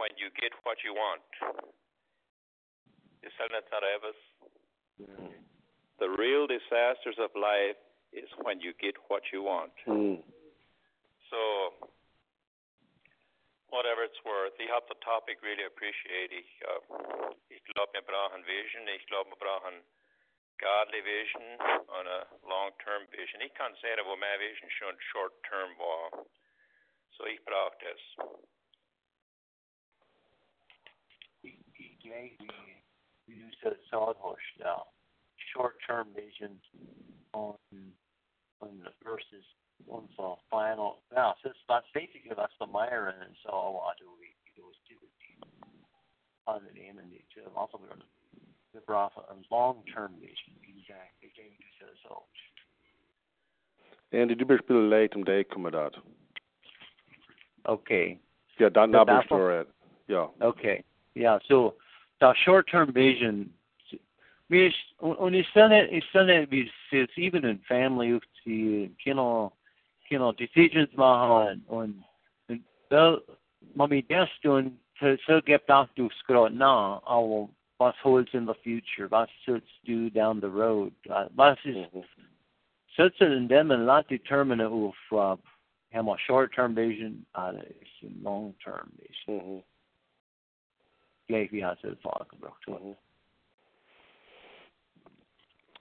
when 0.00 0.08
you 0.16 0.30
get 0.40 0.56
what 0.64 0.82
you 0.82 0.94
want. 0.94 1.75
Is 3.26 3.34
that 3.42 3.50
not 3.50 3.66
Eves? 3.82 4.22
The 5.98 6.10
real 6.14 6.46
disasters 6.46 7.18
of 7.18 7.34
life 7.34 7.74
is 8.14 8.30
when 8.46 8.62
you 8.62 8.70
get 8.78 8.94
what 9.10 9.26
you 9.32 9.42
want. 9.42 9.74
Mm. 9.88 10.22
So, 11.26 11.42
whatever 13.74 14.06
it's 14.06 14.20
worth, 14.22 14.54
ich 14.62 14.70
habe 14.70 14.86
the 14.86 15.00
topic 15.02 15.42
really 15.42 15.66
appreciate. 15.66 16.30
Ich, 16.30 16.50
uh, 16.62 17.34
ich 17.50 17.58
glaube, 17.74 17.90
wir 17.98 18.06
brauchen 18.06 18.46
Vision. 18.46 18.86
Ich 18.94 19.02
glaube, 19.10 19.34
wir 19.34 19.40
brauchen 19.42 19.82
godly 20.62 21.02
vision 21.02 21.58
und 21.90 22.06
a 22.06 22.24
long-term 22.46 23.10
vision. 23.10 23.42
Ich 23.42 23.52
kann 23.54 23.74
sehen, 23.82 23.98
wo 24.06 24.14
meine 24.16 24.38
Vision 24.38 24.70
schon 24.70 24.96
short-term 25.12 25.76
war. 25.78 26.24
so 27.18 27.26
ich 27.26 27.42
brauche 27.44 27.76
das. 27.82 28.00
we 32.08 32.36
do 32.38 32.65
said 33.62 33.76
Sawhorse 33.90 34.50
now. 34.58 34.82
Short-term 35.52 36.08
vision 36.14 36.60
on 37.32 37.56
on 38.60 38.80
the 38.84 38.90
versus 39.04 39.44
onze 39.86 40.38
final. 40.50 41.02
Ja, 41.10 41.36
så 41.42 41.52
wat 41.66 41.84
basically 41.92 42.34
wat 42.34 42.50
de 42.58 42.66
Meyer 42.66 43.14
en 43.20 43.36
zo 43.36 43.72
wat 43.72 43.98
do 43.98 44.16
we 44.18 44.34
do 44.54 44.70
is 44.70 44.80
do 44.88 44.96
on 46.44 46.60
the 46.66 46.72
name 46.80 46.98
and 46.98 47.10
the 47.10 47.50
also 47.54 47.78
we 47.78 47.88
the 48.72 48.80
brought 48.86 49.12
a 49.16 49.34
long-term 49.50 50.12
vision. 50.20 50.54
Exactly. 50.62 51.32
They 51.36 51.50
do 51.58 51.64
said 51.78 51.96
so. 52.02 52.22
En 54.08 54.28
du 54.28 54.58
spiller 54.58 54.82
late 54.82 55.16
om 55.16 55.24
dag 55.24 55.46
kommer 55.46 55.70
dat. 55.70 55.96
Okay. 57.62 58.20
Ja, 58.56 58.68
dan 58.68 58.90
na 58.90 59.22
står 59.22 59.66
Ja. 60.06 60.30
Okay. 60.38 60.84
Yeah, 61.12 61.40
so 61.40 61.74
the 62.20 62.34
short-term 62.34 62.92
vision 62.92 63.52
vi 64.48 64.72
och 64.98 65.34
i 65.34 65.44
stället 65.44 65.92
istället 65.92 66.48
vi 66.48 66.70
ses 66.88 67.10
even 67.18 67.44
in 67.44 67.58
family 67.58 68.12
upp 68.12 68.24
till 68.44 68.94
kino 68.98 69.52
kino 70.08 70.32
decisions 70.32 70.92
man 70.96 71.28
har 71.28 71.60
och 71.66 71.88
då 72.88 73.20
man 73.74 73.88
blir 73.88 74.02
dessutom 74.08 74.78
så 74.98 75.16
så 75.26 75.40
get 75.46 75.66
back 75.66 75.94
to 75.94 76.08
skrot 76.10 76.52
na 76.52 77.00
av 77.04 77.50
vad 77.76 77.94
holds 78.02 78.34
in 78.34 78.46
the 78.46 78.54
future 78.54 79.08
vad 79.08 79.28
suits 79.44 79.80
do 79.82 80.10
down 80.10 80.40
the 80.40 80.46
road 80.46 80.92
vad 81.30 81.58
is 81.58 81.64
mm 81.64 81.84
-hmm. 81.84 82.04
such 82.96 83.22
an 83.22 83.48
them 83.48 83.70
a 83.70 83.76
lot 83.76 84.08
determine 84.08 84.66
of 84.66 84.94
uh, 85.12 85.36
have 85.92 86.08
a 86.08 86.16
short 86.26 86.54
term 86.54 86.74
vision 86.74 87.26
uh, 87.34 87.52
long 88.22 88.54
term 88.64 88.92
vision. 88.98 89.40
Mm 89.40 89.62
-hmm. 91.28 91.42
Ja, 91.42 91.48
vi 91.50 91.60
har 91.60 91.74
sett 91.74 92.02
folk 92.02 92.40
brukt. 92.40 92.68
Mm 92.68 92.78
-hmm. 92.80 92.94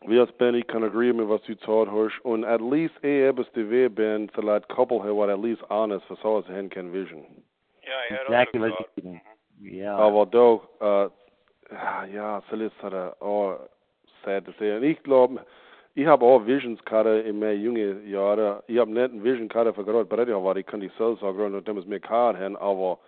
Vi 0.08 0.18
har 0.18 0.26
spänt 0.26 0.68
kan 0.68 0.84
agree 0.84 1.14
med 1.14 1.26
vad 1.26 1.42
du 1.46 1.56
sa 1.56 1.86
hörs 1.86 2.20
och 2.24 2.40
at 2.44 2.62
least 2.62 3.04
är 3.04 3.30
ebes 3.30 3.48
det 3.54 3.64
vi 3.64 3.90
ben 3.90 4.30
så 4.36 4.50
att 4.50 4.68
couple 4.68 5.02
här 5.04 5.14
var 5.14 5.30
at 5.30 5.40
least 5.40 5.62
honest 5.62 6.06
för 6.06 6.16
så 6.16 6.38
att 6.38 6.48
hen 6.48 6.70
kan 6.70 6.92
vision. 6.92 7.26
Ja, 7.82 8.16
jag 8.16 8.22
Exactly 8.22 8.60
vad 8.60 8.72
du 8.96 9.20
Ja. 9.80 9.92
Aber 9.92 10.26
då 10.26 10.62
uh, 10.82 11.12
ja, 12.14 12.42
så 12.50 12.56
lite 12.56 12.76
sådär 12.82 13.24
och 13.24 13.70
sad 14.24 14.46
to 14.46 14.52
say. 14.58 14.78
Och 14.78 14.86
jag 14.86 14.98
glaube 15.04 15.42
ich 15.94 16.08
habe 16.08 16.26
auch 16.26 16.46
Visions 16.46 16.82
gerade 16.82 17.22
in 17.22 17.40
meinen 17.40 17.62
jungen 17.62 18.10
Jahren. 18.10 18.62
Ich 18.68 18.78
habe 18.80 18.92
nicht 18.92 19.12
eine 19.12 19.24
Vision 19.24 19.48
gerade 19.48 19.74
für 19.74 19.86
gerade 19.86 20.06
bei 20.06 20.26
der 20.26 20.44
war 20.44 20.58
ich 20.58 20.66
kann 20.66 20.82
die 20.82 20.92
selbst 20.98 21.22
sagen 21.22 21.56
und 21.56 21.68
dem 21.68 21.78
ist 21.78 21.88
mir 21.88 22.02
klar 22.02 22.36
hin, 22.36 22.58
aber 22.58 23.00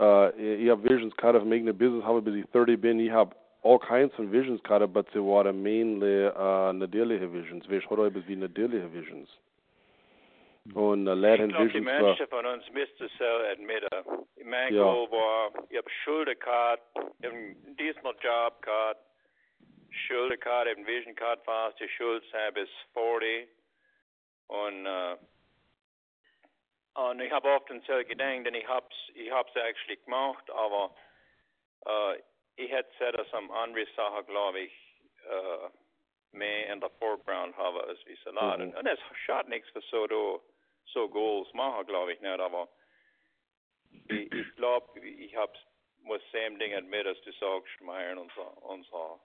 uh, 0.00 0.30
ich 0.38 0.70
habe 0.70 0.84
Visions 0.84 1.16
gerade 1.16 1.40
für 1.40 1.46
meine 1.46 1.72
Business 1.72 2.04
habe 2.04 2.22
bis 2.22 2.34
ich 2.36 2.50
30 2.50 2.80
bin. 2.80 3.00
Ich 3.00 3.10
habe 3.10 3.34
all 3.64 3.78
kinds 3.78 4.14
of 4.18 4.30
visions 4.30 4.60
gerade, 4.62 4.86
but 4.86 5.06
sie 5.12 5.20
waren 5.20 5.62
mainly 5.62 6.26
uh, 6.26 6.72
natürliche 6.72 7.32
Visions. 7.32 7.68
Weißt 7.68 7.86
du, 7.90 7.96
heute 7.96 8.22
wie 8.28 8.36
natürliche 8.36 8.92
Visions. 8.92 9.28
Und 10.74 11.08
uh, 11.08 11.14
leeren 11.14 11.50
Visions. 11.50 11.72
Die 11.72 11.80
Menschen 11.80 12.26
von 12.28 12.44
uns 12.46 12.64
müssten 12.72 13.08
so 13.18 13.24
admitten. 13.24 13.88
Mein 14.44 14.74
ja. 14.74 14.82
Goal 14.82 15.10
war, 15.10 15.50
ich 15.70 15.78
habe 15.78 15.90
Schulden 16.04 16.38
gehabt, 16.38 16.82
ich 17.20 17.26
habe 17.26 17.56
diesmal 17.78 18.14
Job 18.20 18.60
gehabt, 18.60 19.00
Schulden 19.90 20.38
gehabt, 20.38 20.68
ich 20.68 20.76
habe 20.76 20.86
Vision 20.86 21.14
gehabt, 21.14 21.44
fast 21.46 21.80
die 21.80 21.88
Schuld 21.88 22.22
bis 22.52 22.68
40. 22.92 23.48
Und, 24.48 24.86
uh, 24.86 25.16
und 26.94 27.20
ich 27.20 27.30
habe 27.32 27.48
oft 27.48 27.68
so 27.68 28.04
gedacht, 28.04 28.46
denn 28.46 28.54
ich 28.54 28.68
habe 28.68 28.86
es 28.90 29.16
ich 29.16 29.30
hab's 29.30 29.54
actually 29.56 29.96
gemacht, 30.04 30.50
aber 30.50 30.94
uh, 31.86 32.14
ich 32.56 32.70
hätte 32.70 32.90
sett 32.98 33.14
det 33.14 33.28
som 33.30 33.50
andra 33.50 33.84
saker, 33.96 34.22
glaube 34.22 34.60
ich, 34.60 34.72
uh, 35.26 35.68
med 36.32 36.72
in 36.72 36.80
the 36.80 36.88
foreground 36.98 37.54
habe 37.54 37.88
als 37.88 38.06
vi 38.06 38.16
salaten. 38.16 38.68
Mm. 38.68 38.76
Och 38.76 38.84
det 38.84 38.98
schadet 39.14 39.48
nichts 39.48 39.72
för 39.72 39.80
så 39.80 40.06
då, 40.06 40.40
så 40.84 41.06
goals 41.06 41.54
man 41.54 41.72
har, 41.72 41.84
glaube 41.84 42.12
ich, 42.12 42.20
nicht, 42.20 42.40
aber 42.40 42.68
ich, 44.10 44.32
ich 44.32 44.56
glaube, 44.56 45.00
ich 45.00 45.36
habe 45.36 45.52
muss 46.04 46.22
same 46.32 46.58
Ding 46.58 46.90
mit, 46.90 47.06
als 47.06 47.20
du 47.22 47.32
sagst, 47.32 47.80
Meier 47.80 48.18
und 48.18 48.32
so, 48.32 48.42
und 48.42 48.86
so. 48.86 49.20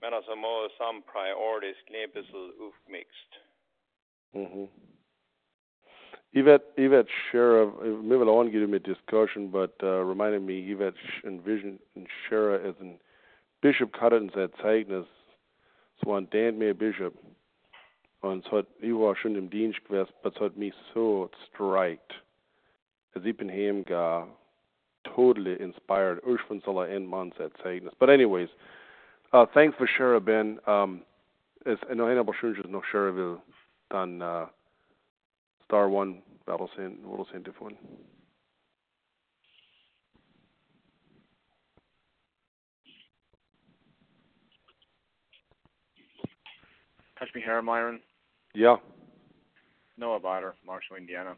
Men 0.00 0.14
alltså, 0.14 0.36
må 0.36 0.68
some 0.78 1.02
priorities 1.02 1.76
blir 1.86 2.02
ein 2.02 2.10
bisschen 2.10 2.52
aufgemixt. 2.60 3.40
Mhm. 4.32 4.68
Yvette, 6.34 6.64
Yvette 6.78 7.08
Shera, 7.30 7.70
maybe 8.02 8.22
I 8.22 8.24
want 8.24 8.48
to 8.48 8.52
get 8.52 8.62
him 8.62 8.72
a 8.72 8.78
discussion, 8.78 9.48
but 9.48 9.74
uh, 9.82 10.02
reminded 10.02 10.42
me, 10.42 10.70
Yvette 10.70 10.94
Vision 11.24 11.78
and 11.94 12.06
Shera 12.28 12.66
as 12.66 12.74
in 12.80 12.94
Bishop 13.60 13.92
Cutton 13.92 14.30
sein 14.34 14.48
Zeugnis, 14.62 15.06
so 16.02 16.14
ein 16.14 16.28
Dan 16.30 16.58
mehr 16.58 16.74
Bishop. 16.74 17.14
Und 18.22 18.46
es 18.46 18.52
hat, 18.52 18.66
ich 18.80 18.94
war 18.94 19.14
schon 19.16 19.36
im 19.36 19.50
Dienst 19.50 19.84
gewesen, 19.84 20.08
aber 20.22 20.34
es 20.34 20.40
hat 20.40 20.56
mich 20.56 20.74
so 20.94 21.30
strikt. 21.48 22.14
Als 23.14 23.24
ich 23.24 23.36
bin 23.36 23.50
heimgegangen, 23.50 24.30
totally 25.04 25.54
inspired. 25.56 26.22
Ursprünglich 26.24 26.64
von 26.64 26.74
so 26.74 26.80
ein 26.80 27.04
Mann 27.04 27.32
sein 27.36 27.50
Zeugnis. 27.62 27.94
But 27.98 28.08
anyways, 28.08 28.48
uh, 29.32 29.44
thanks 29.52 29.76
for 29.76 29.86
Shera, 29.86 30.18
Ben. 30.18 30.58
Um, 30.66 31.02
es, 31.64 31.78
noch 31.94 32.06
einer, 32.06 32.20
aber 32.20 32.32
schön, 32.34 32.56
noch 32.68 32.84
will, 32.92 33.38
dann, 33.90 34.22
uh, 34.22 34.46
star 35.72 35.88
one 35.88 36.20
battle 36.46 36.68
sand 36.76 36.98
little 37.08 37.26
sand 37.32 37.44
diff 37.44 37.58
one. 37.58 37.78
Touch 47.18 47.28
me 47.34 47.40
here, 47.40 47.62
Myron. 47.62 48.00
Yeah. 48.54 48.76
Noah 49.96 50.20
Bader, 50.20 50.54
Marshall, 50.66 50.96
Indiana. 50.96 51.36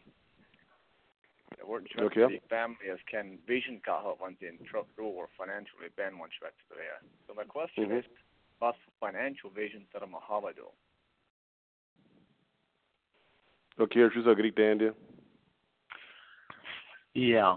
Vårt 1.64 1.87
okay. 1.97 2.41
family 2.51 2.76
can 3.09 3.39
vision 3.47 3.80
kaha 3.87 4.20
once 4.20 4.39
in 4.41 4.59
truck 4.66 4.87
or 4.99 5.28
financially 5.39 5.89
ben 5.97 6.18
one 6.18 6.30
shwet 6.30 6.59
there. 6.70 6.99
So 7.28 7.35
my 7.35 7.45
question 7.45 7.85
mm-hmm. 7.85 7.99
is, 7.99 8.05
what's 8.59 8.78
financial 8.99 9.51
vision 9.51 9.87
that 9.93 10.03
I'm 10.03 10.14
a 10.14 10.18
holiday? 10.18 10.61
Synes 13.77 14.27
jeg 14.27 14.57
Dan, 14.57 14.81
det. 14.81 14.95
Yeah. 17.16 17.57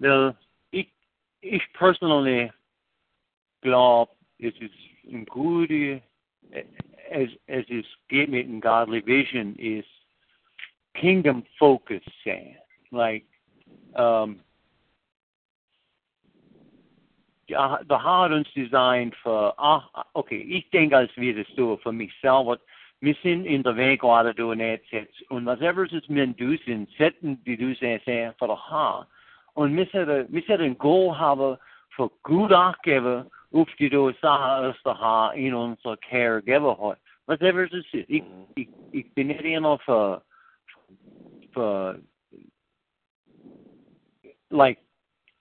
Well, 0.00 0.36
ich, 0.72 0.92
ich 1.42 1.62
personally 1.74 2.50
glaube, 3.62 4.12
es 4.38 4.54
ist 4.60 4.74
ein 5.04 5.24
gute, 5.26 6.00
as, 7.10 7.28
as 7.48 7.64
es 7.68 7.86
geht 8.08 8.30
mit 8.30 8.46
einem 8.46 8.60
godly 8.60 9.04
vision, 9.04 9.56
is 9.58 9.84
kingdom 10.94 11.44
focus 11.58 12.02
Like, 12.90 13.26
um, 13.96 14.40
the 17.48 17.98
heart 17.98 18.32
uns 18.32 18.48
designed 18.54 19.14
for, 19.22 19.54
ah, 19.58 20.04
okay, 20.14 20.40
ich 20.40 20.70
denke, 20.70 20.96
als 20.96 21.10
wir 21.16 21.44
so 21.56 21.78
für 21.78 21.92
mich 21.92 22.12
selber 22.20 22.58
Missing 23.00 23.46
in 23.46 23.62
the 23.62 23.72
väg 23.72 24.04
och 24.04 24.16
alla 24.16 24.32
då 24.32 24.54
nätsets. 24.54 25.20
Och 25.30 25.42
whatever 25.42 25.94
is 25.94 26.08
min 26.08 26.32
dusin, 26.32 26.86
sätten 26.86 27.38
de 27.44 27.56
du 27.56 27.74
säger 27.74 28.32
för 28.38 28.52
att 28.52 28.58
ha. 28.58 29.06
Och 29.54 29.70
missar 29.70 30.26
missar 30.28 30.58
en 30.58 30.74
goal 30.74 31.14
have 31.14 31.56
för 31.96 32.10
god 32.22 32.52
akeva 32.52 33.24
upp 33.50 33.68
till 33.76 33.90
då 33.90 34.12
sa 34.20 34.58
öster 34.58 34.90
ha 34.92 35.34
inom 35.34 35.76
så 35.76 35.96
caregiver 35.96 36.74
har. 36.74 36.96
Whatever 37.26 37.74
is 37.74 37.94
it. 37.94 38.04
Ik 38.08 38.24
ik 38.56 38.68
ik 38.92 39.14
bin 39.14 39.30
inte 39.30 39.48
en 39.48 39.78
för 39.78 40.20
för 41.54 41.96
like 44.50 44.80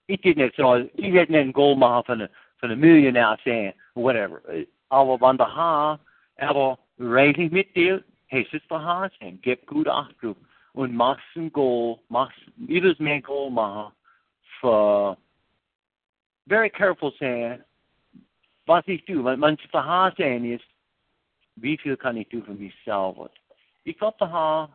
it 0.08 0.22
didn't 0.24 0.56
so 0.56 0.78
you 0.98 1.12
get 1.12 1.30
en 1.30 1.52
goal 1.52 1.78
ma 1.78 2.04
för 2.04 2.14
en 2.14 2.28
för 2.60 2.70
en 2.70 2.80
millionaire 2.80 3.38
saying 3.44 3.74
whatever. 3.96 4.66
Alla 4.90 5.18
banda 5.18 5.46
ha 5.46 5.98
eller 6.98 7.10
Rating 7.12 7.52
mit 7.52 7.76
dir, 7.76 8.04
Jesus 8.30 8.62
verhasen, 8.68 9.40
gib 9.42 9.66
gut 9.68 9.88
Achtung 9.88 10.36
und 10.74 10.96
machst 10.96 11.26
ein 11.36 11.52
Goal, 11.52 12.00
machst 12.10 12.38
Goal 13.24 13.50
machen 13.52 13.94
für 14.60 15.18
very 16.48 16.70
careful 16.70 17.14
sein, 17.20 17.64
was 18.66 18.84
ich 18.88 19.04
tue, 19.06 19.24
weil 19.24 19.38
man 19.38 19.58
verhasen 19.58 20.46
ist, 20.46 20.66
wie 21.56 21.78
viel 21.78 21.98
kann 21.98 22.18
ich 22.18 22.28
tun 22.30 22.44
für 22.44 22.54
mich 22.54 22.74
selber. 22.86 23.30
Ich 23.84 23.98
glaube, 23.98 24.18
da 24.20 24.70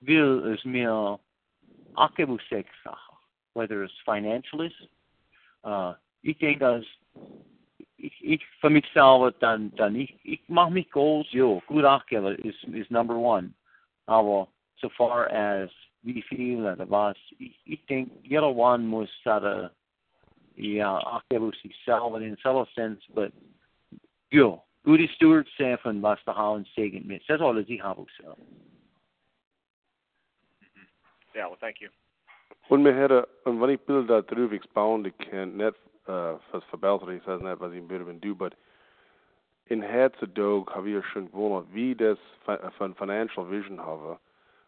will 0.00 0.54
es 0.54 0.64
mir 0.64 1.18
Sachen, 2.84 3.16
whether 3.54 3.82
it's 3.82 3.94
financial 4.04 4.62
ist, 4.62 4.88
uh, 5.64 5.94
ich 6.22 6.38
denke, 6.38 6.84
ich, 8.02 8.24
ich 8.24 8.46
für 8.60 8.70
mich 8.70 8.84
selber 8.92 9.32
dann, 9.40 9.72
dann 9.76 9.94
ich, 9.94 10.14
ich 10.24 10.40
mache 10.48 10.72
mich 10.72 10.90
Goals, 10.90 11.28
jo, 11.30 11.62
gut 11.66 11.84
Achgeber 11.84 12.36
ist, 12.38 12.62
ist 12.64 12.90
number 12.90 13.14
one. 13.14 13.54
Aber 14.06 14.48
so 14.76 14.88
far 14.90 15.30
as 15.32 15.70
vi 16.02 16.22
feel 16.22 16.66
at 16.66 16.78
det 16.78 16.90
var, 16.90 17.14
I 17.38 17.76
think 17.86 18.10
the 18.28 18.38
one 18.38 18.90
was 18.90 19.08
sort 19.22 19.44
of, 19.44 19.70
eh, 20.56 20.76
ja, 20.76 20.98
aktivus 20.98 21.64
i 21.64 21.72
selv 21.84 22.20
in 22.22 22.36
subtle 22.36 22.66
sense, 22.74 23.06
but 23.14 23.32
jo, 24.30 24.60
gode 24.84 25.08
stewardsafen 25.14 26.02
was 26.02 26.18
der 26.24 26.32
har 26.32 26.56
en 26.56 26.64
second 26.64 27.06
med. 27.06 27.20
Så 27.20 27.36
tror 27.36 27.54
jeg, 27.54 27.68
de 27.68 27.80
har 27.80 27.94
også. 27.94 28.34
Yeah, 31.34 31.48
well, 31.48 31.58
thank 31.60 31.80
you. 31.80 31.88
Und 32.68 32.84
wir 32.84 32.92
hätten, 32.92 33.24
und 33.44 33.60
wenn 33.60 33.70
ich 33.70 33.80
Bilder 33.80 34.22
darüber 34.22 34.54
expounded 34.54 35.18
kann, 35.18 35.56
nicht 35.56 35.76
uh, 36.08 36.38
fürs 36.50 36.64
Verbessern, 36.64 37.16
ich 37.16 37.22
sage 37.24 37.44
nicht, 37.44 37.60
was 37.60 37.72
ich 37.72 37.88
würde 37.88 38.14
do, 38.14 38.34
but 38.34 38.54
in 39.66 39.82
Herzog 39.82 40.74
habe 40.74 40.90
ich 40.90 41.06
schon 41.06 41.30
gewundert, 41.30 41.66
wie 41.72 41.94
das 41.94 42.18
von 42.78 42.94
Financial 42.94 43.48
Vision 43.50 43.80
habe. 43.80 44.18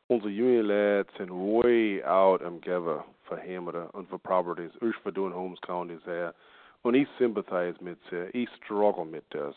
Onze 0.09 0.29
jonge 0.29 0.63
lads 0.63 1.15
zijn 1.17 1.31
way 1.31 2.03
out 2.03 2.43
am 2.43 2.61
geben 2.61 3.03
für 3.23 3.37
Hemere 3.37 3.89
und 3.93 4.09
für 4.09 4.19
Properties. 4.19 4.71
Ich 4.83 5.13
doen 5.15 5.33
Holmes 5.33 5.61
County 5.63 5.99
sehr. 6.05 6.35
Und 6.83 6.95
ich 6.95 7.09
sympathize 7.19 7.83
mit 7.83 7.99
sie. 8.11 8.29
Ich 8.33 8.51
struggle 8.63 9.07
mit 9.07 9.25
das. 9.31 9.55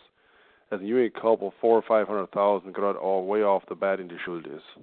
As 0.69 0.79
a 0.79 0.83
young 0.83 1.11
couple, 1.11 1.51
four 1.59 1.77
or 1.77 1.81
five 1.81 2.07
hundred 2.07 2.31
thousand, 2.31 2.73
gerade 2.73 2.97
all 2.97 3.25
way 3.25 3.43
off 3.43 3.63
the 3.67 3.75
bat 3.75 3.99
in 3.99 4.07
die 4.07 4.19
Schuld 4.19 4.47
ist. 4.47 4.79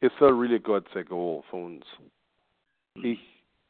It's 0.00 0.14
a 0.20 0.32
really 0.32 0.58
good 0.58 0.84
goal 1.08 1.42
für 1.50 1.56
uns. 1.56 1.84
Ich, 2.94 3.20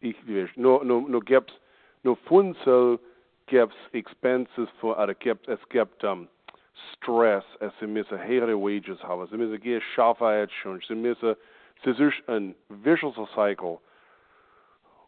ich 0.00 0.16
no, 0.56 0.82
no, 0.84 1.00
no 1.00 1.20
gibt's, 1.20 1.52
no 2.06 2.16
Funzel 2.26 2.98
gibt's 3.46 3.76
expenses 3.92 4.68
für, 4.80 4.96
oder 4.96 5.14
gibt, 5.14 5.46
es 5.48 5.60
gibt, 5.68 6.02
um, 6.04 6.28
stress 6.92 7.44
as 7.60 7.72
ze 7.78 7.86
missen 7.86 8.18
hele 8.18 8.58
wages 8.58 9.00
hebben. 9.02 9.28
Ze 9.28 9.36
missen 9.36 9.60
geen 9.60 9.80
schaafheid 9.80 10.50
schon. 10.50 10.80
Ze 10.80 10.94
missen, 10.94 11.36
ze 11.82 11.90
is 11.90 12.22
een 12.26 12.54
vicious 12.82 13.30
cycle. 13.34 13.78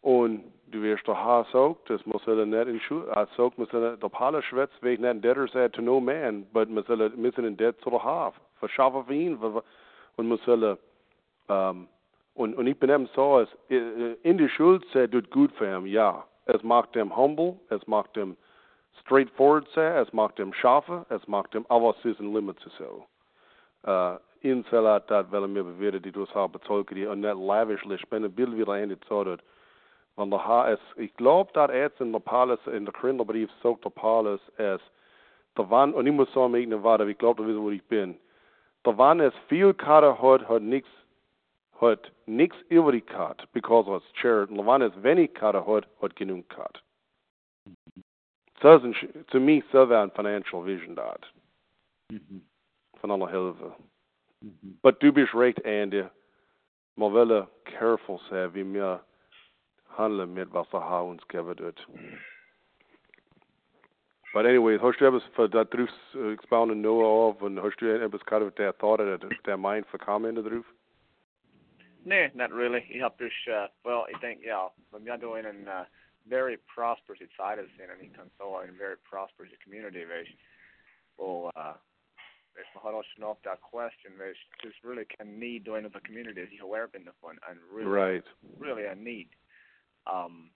Und 0.01 0.45
du 0.67 0.81
wirst 0.83 1.07
doch 1.09 1.17
Hass 1.17 1.53
auch, 1.55 1.77
das 1.87 2.05
muss 2.07 2.27
er 2.27 2.47
nicht 2.47 2.69
in 2.69 2.81
Schule, 2.81 3.15
als 3.17 3.37
auch 3.39 3.57
muss 3.57 3.73
er 3.73 3.97
der 3.97 4.09
Palle 4.09 4.43
schwätzt, 4.43 4.83
ich 4.83 4.99
nicht 4.99 5.25
debtor 5.25 5.49
said 5.49 5.73
to 5.73 5.83
no 5.83 6.01
man, 6.01 6.47
but 6.53 6.69
muss 6.69 6.89
er 6.89 7.11
müssen 7.17 7.45
in 7.45 7.57
debt 7.57 7.81
zu 7.81 7.91
der 7.91 8.05
Haf. 8.05 8.35
Verschaffen 8.61 9.05
für 9.07 9.15
ihn, 9.15 9.37
und 10.17 10.29
muss 10.29 10.41
er, 10.47 10.79
um, 11.49 11.89
und, 12.35 12.55
und 12.55 12.67
ich 12.69 12.79
bin 12.79 12.91
eben 12.91 13.09
so, 13.15 13.41
es, 13.41 13.49
in 14.23 14.39
die 14.39 14.49
Schule, 14.49 14.81
es 14.93 15.11
tut 15.11 15.31
gut 15.31 15.53
für 15.57 15.67
ihn, 15.67 15.87
ja. 15.87 16.25
Es 16.49 16.63
macht 16.63 16.97
ihm 16.97 17.15
humble, 17.15 17.61
es 17.69 17.87
macht 17.87 18.17
ihm 18.17 18.37
straightforward 19.01 19.69
säga, 19.75 20.01
es 20.01 20.13
macht 20.13 20.39
dem 20.39 20.53
scharfe, 20.55 21.05
es 21.11 21.27
macht 21.29 21.53
dem 21.53 21.67
aber 21.69 21.95
limits 22.03 22.63
so. 22.79 23.07
Uh, 23.87 24.19
in 24.41 24.65
att 24.71 25.31
väl 25.31 25.47
mer 25.47 25.63
bevirra 25.63 25.99
de 25.99 26.11
dos 26.11 26.31
har 26.31 26.49
betolka 26.49 26.95
de 26.95 27.07
och 27.07 27.19
net 27.19 27.37
lavishly 27.37 27.99
spänna 27.99 28.29
bild 28.29 28.55
vid 28.55 28.69
en 28.69 28.89
det 28.89 29.05
sådant. 29.09 29.41
Man 30.17 30.31
det 30.31 30.39
har 30.39 30.69
es, 30.73 30.81
ich 30.97 31.15
glaub 31.17 31.53
dat 31.53 31.71
äts 31.71 32.01
in 32.01 32.13
der 32.13 32.21
Paulus, 32.21 32.67
in 32.67 32.85
der 32.85 32.93
Korintherbrief 32.93 33.51
sagt 33.63 33.85
der 33.85 33.91
Paulus 33.91 34.41
es, 34.57 34.81
der 35.57 35.71
wann, 35.71 35.95
und 35.95 36.07
ich 36.07 36.13
muss 36.13 36.33
sagen, 36.33 36.55
ich 36.55 36.67
nicht 36.67 36.83
weiter, 36.83 37.07
ich 37.07 37.19
glaub, 37.19 37.37
du 37.37 37.47
wissen, 37.47 37.63
wo 37.63 37.71
ich 37.71 37.85
bin. 37.85 38.17
Der 38.87 38.97
wann 38.97 39.21
es 39.21 39.35
viel 39.49 39.75
Karte 39.75 40.21
hat, 40.21 40.49
hat 40.49 40.63
nix, 40.63 40.89
hat 41.81 42.13
nix 42.27 42.57
übrig 42.69 43.07
gehabt, 43.07 43.51
because. 43.53 43.89
Und 43.89 44.57
der 44.57 44.67
wann 44.67 44.83
es 44.83 45.03
wenig 45.03 45.35
Karte 45.35 45.67
hat, 45.67 45.87
hat 46.01 46.17
genug 46.17 46.49
gehabt 46.49 46.83
doesn't 48.61 48.95
to 49.31 49.41
me 49.41 49.63
var 49.73 50.03
en 50.03 50.11
financial 50.11 50.63
vision 50.63 50.95
dat. 50.95 51.27
Mm-hmm. 52.13 52.41
Van 53.01 53.11
alle 53.11 53.29
helve. 53.29 53.73
Mm-hmm. 54.45 54.71
But 54.83 55.01
du 55.01 55.13
bist 55.13 55.35
recht, 55.35 55.65
Andy. 55.65 56.05
Man 56.97 57.13
will 57.13 57.47
careful 57.65 58.21
sein, 58.31 58.55
wie 58.55 58.65
wir 58.65 59.01
handeln 59.97 60.35
mit 60.35 60.53
was 60.53 60.69
der 60.71 60.81
Herr 60.81 61.05
uns 61.05 61.27
geben 61.29 61.59
wird. 61.59 61.87
But 64.33 64.47
anyway, 64.47 64.79
hast 64.79 65.01
du 65.01 65.07
etwas 65.07 65.23
für 65.35 65.49
das 65.49 65.69
drauf 65.71 65.89
expounded 66.33 66.79
Noah 66.79 67.29
auf 67.29 67.43
und 67.43 67.63
hast 67.63 67.77
du 67.81 67.87
etwas 67.87 68.25
gerade 68.27 68.51
der 68.53 68.77
Thought 68.77 69.01
oder 69.01 69.19
der 69.19 69.57
Mind 69.57 69.87
für 69.87 69.99
Kommentare 69.99 70.51
drauf? 70.51 70.67
Nee, 72.09 72.31
not 72.35 72.51
really. 72.53 72.83
Ich 72.89 73.03
hab 73.03 73.19
dus, 73.19 73.33
uh, 73.49 73.69
well, 73.85 74.07
ich 74.11 74.17
denke, 74.19 74.47
ja, 74.47 74.71
wenn 74.91 75.05
wir 75.05 75.19
da 75.19 75.37
in 75.37 75.45
ein 75.45 75.69
uh, 75.69 75.85
very 76.29 76.57
prosperous 76.69 77.21
side 77.37 77.59
of 77.59 77.67
sin 77.77 77.89
and 77.93 78.17
kan 78.17 78.31
så 78.39 78.63
en 78.63 78.77
very 78.77 78.97
prosperous 79.05 79.53
community 79.65 80.05
which 80.05 80.29
well 81.17 81.53
uh 81.57 81.77
if 82.57 82.69
man 82.85 83.25
off 83.25 83.41
that 83.45 83.61
question 83.61 84.13
which 84.19 84.41
just 84.63 84.77
really 84.85 85.05
can 85.05 85.39
need 85.39 85.65
doing 85.65 85.85
of 85.85 85.93
the 85.93 86.01
community 86.01 86.45
you 86.51 86.65
aware 86.65 86.89
in 86.95 87.05
the 87.05 87.17
fun 87.21 87.37
and 87.49 87.59
really 87.73 87.89
right. 87.89 88.25
really 88.59 88.85
a 88.85 88.95
need 88.95 89.29
um 90.07 90.51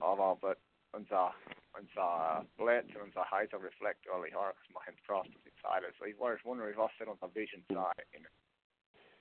all 0.00 0.38
but 0.40 0.58
unser 0.94 1.30
unser 1.78 2.42
blät 2.58 2.86
und 2.94 3.02
unser 3.06 3.24
heißer 3.30 3.62
reflect 3.62 4.06
all 4.10 4.22
the 4.22 4.34
hearts 4.34 4.62
my 4.74 4.82
prosperous 5.06 5.56
side 5.62 5.82
so 5.98 6.06
I 6.06 6.14
was 6.18 6.42
wondering 6.44 6.74
if 6.74 6.80
I 6.80 6.88
sit 6.98 7.08
on 7.08 7.18
the 7.20 7.28
vision 7.28 7.62
side 7.70 8.06
in 8.12 8.22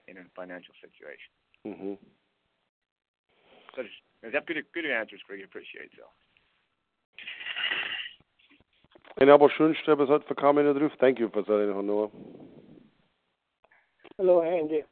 in 0.08 0.18
a 0.18 0.26
financial 0.36 0.74
situation. 0.82 1.34
Mhm. 1.66 1.98
So 3.76 3.84
just 3.84 3.96
That's 4.22 4.46
good, 4.48 4.64
good 4.74 4.86
answers, 4.86 5.22
Greg. 5.28 5.44
Appreciate 5.44 5.92
so. 5.98 6.06
En 9.18 9.30
aber 9.30 9.50
schön, 9.50 9.76
Stebbe, 9.76 10.08
hat 10.08 10.26
für 10.26 10.36
Carmen 10.36 10.66
drauf. 10.74 10.92
Thank 11.00 11.20
you 11.20 11.30
for 11.30 11.44
saying 11.46 11.74
Noah. 11.86 12.12
Hello, 14.18 14.42
Andy. 14.42 14.84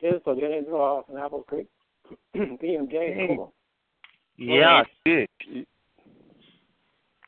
Just 0.00 0.24
for 0.24 0.34
getting 0.34 0.64
draw 0.64 1.02
from 1.02 1.16
Apple 1.16 1.44
Creek. 1.44 1.68
BMJ. 2.34 3.48
Yeah, 4.36 4.84
good. 5.04 5.28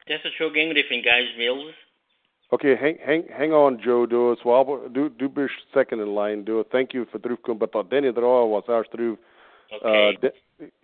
That's 0.08 0.24
a 0.24 0.30
show 0.36 0.50
gang 0.50 0.70
in 0.70 1.02
guys 1.02 1.28
Mills. 1.36 1.74
Okay, 2.52 2.76
hang 2.76 2.98
hang 3.04 3.24
hang 3.34 3.52
on, 3.52 3.80
Joe. 3.82 4.06
Do 4.06 4.36
swab 4.42 4.92
do 4.92 5.08
do 5.08 5.28
bist 5.28 5.54
second 5.72 6.00
in 6.00 6.14
line. 6.14 6.44
Do 6.44 6.60
it. 6.60 6.68
thank 6.70 6.92
you 6.92 7.06
for 7.10 7.18
terugkomen. 7.18 7.58
But 7.58 7.90
Danny 7.90 8.12
draw 8.12 8.46
was 8.46 8.64
ours 8.68 8.86
through. 8.92 9.16
Okay. 9.82 10.28
Uh, 10.28 10.28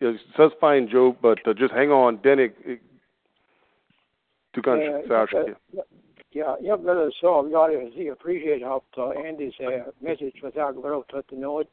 it 0.01 0.21
says 0.37 0.51
fine, 0.61 0.89
Joe, 0.91 1.15
but 1.21 1.47
uh, 1.47 1.53
just 1.53 1.75
hang 1.75 1.91
on. 1.91 2.21
Denny, 2.23 2.49
du 4.55 4.63
kan 4.63 5.03
särskilt. 5.09 5.57
Ja, 6.31 6.59
jag 6.61 6.79
vill 6.79 7.13
så, 7.13 7.49
jag 7.53 7.93
ser 7.93 8.13
appreciate 8.13 8.63
how 8.63 8.83
uh, 8.97 9.03
Andy's 9.03 9.61
uh, 9.61 9.91
message 9.99 10.43
was 10.43 10.57
out 10.57 10.83
very 10.83 11.23
to 11.23 11.37
know 11.37 11.61
it. 11.61 11.69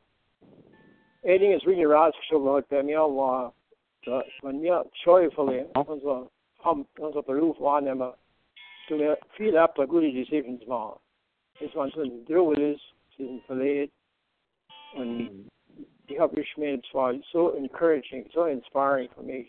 Edding 1.24 1.54
is 1.54 1.66
really 1.66 1.86
rask 1.86 2.18
så 2.30 2.40
vad 2.40 2.70
på 2.70 2.84
mig 2.84 2.96
var 2.96 3.52
men 4.44 4.64
jag 4.64 4.88
joyfully 5.06 5.66
alltså 5.74 6.28
ham 6.58 6.86
alltså 7.02 7.24
på 7.24 7.34
roof 8.90 9.00
var 9.00 9.06
när 9.06 9.08
man 9.08 9.16
skulle 9.16 9.16
feel 9.38 9.58
up 9.58 9.76
the 9.76 9.86
good 9.86 10.14
decisions 10.14 10.68
var. 10.68 11.00
This 11.60 11.76
one 11.76 11.92
to 11.92 12.06
do 12.28 12.44
with 12.44 12.58
this, 12.58 12.82
season 13.18 13.42
for 13.48 13.56
late. 13.56 13.92
And 14.98 15.50
die 16.10 16.20
habe 16.20 16.42
ich 16.42 16.58
mir 16.58 16.82
zwar 16.92 17.14
so 17.32 17.56
encouraging, 17.56 18.30
so 18.34 18.46
inspiring 18.46 19.10
for 19.16 19.24
me. 19.24 19.46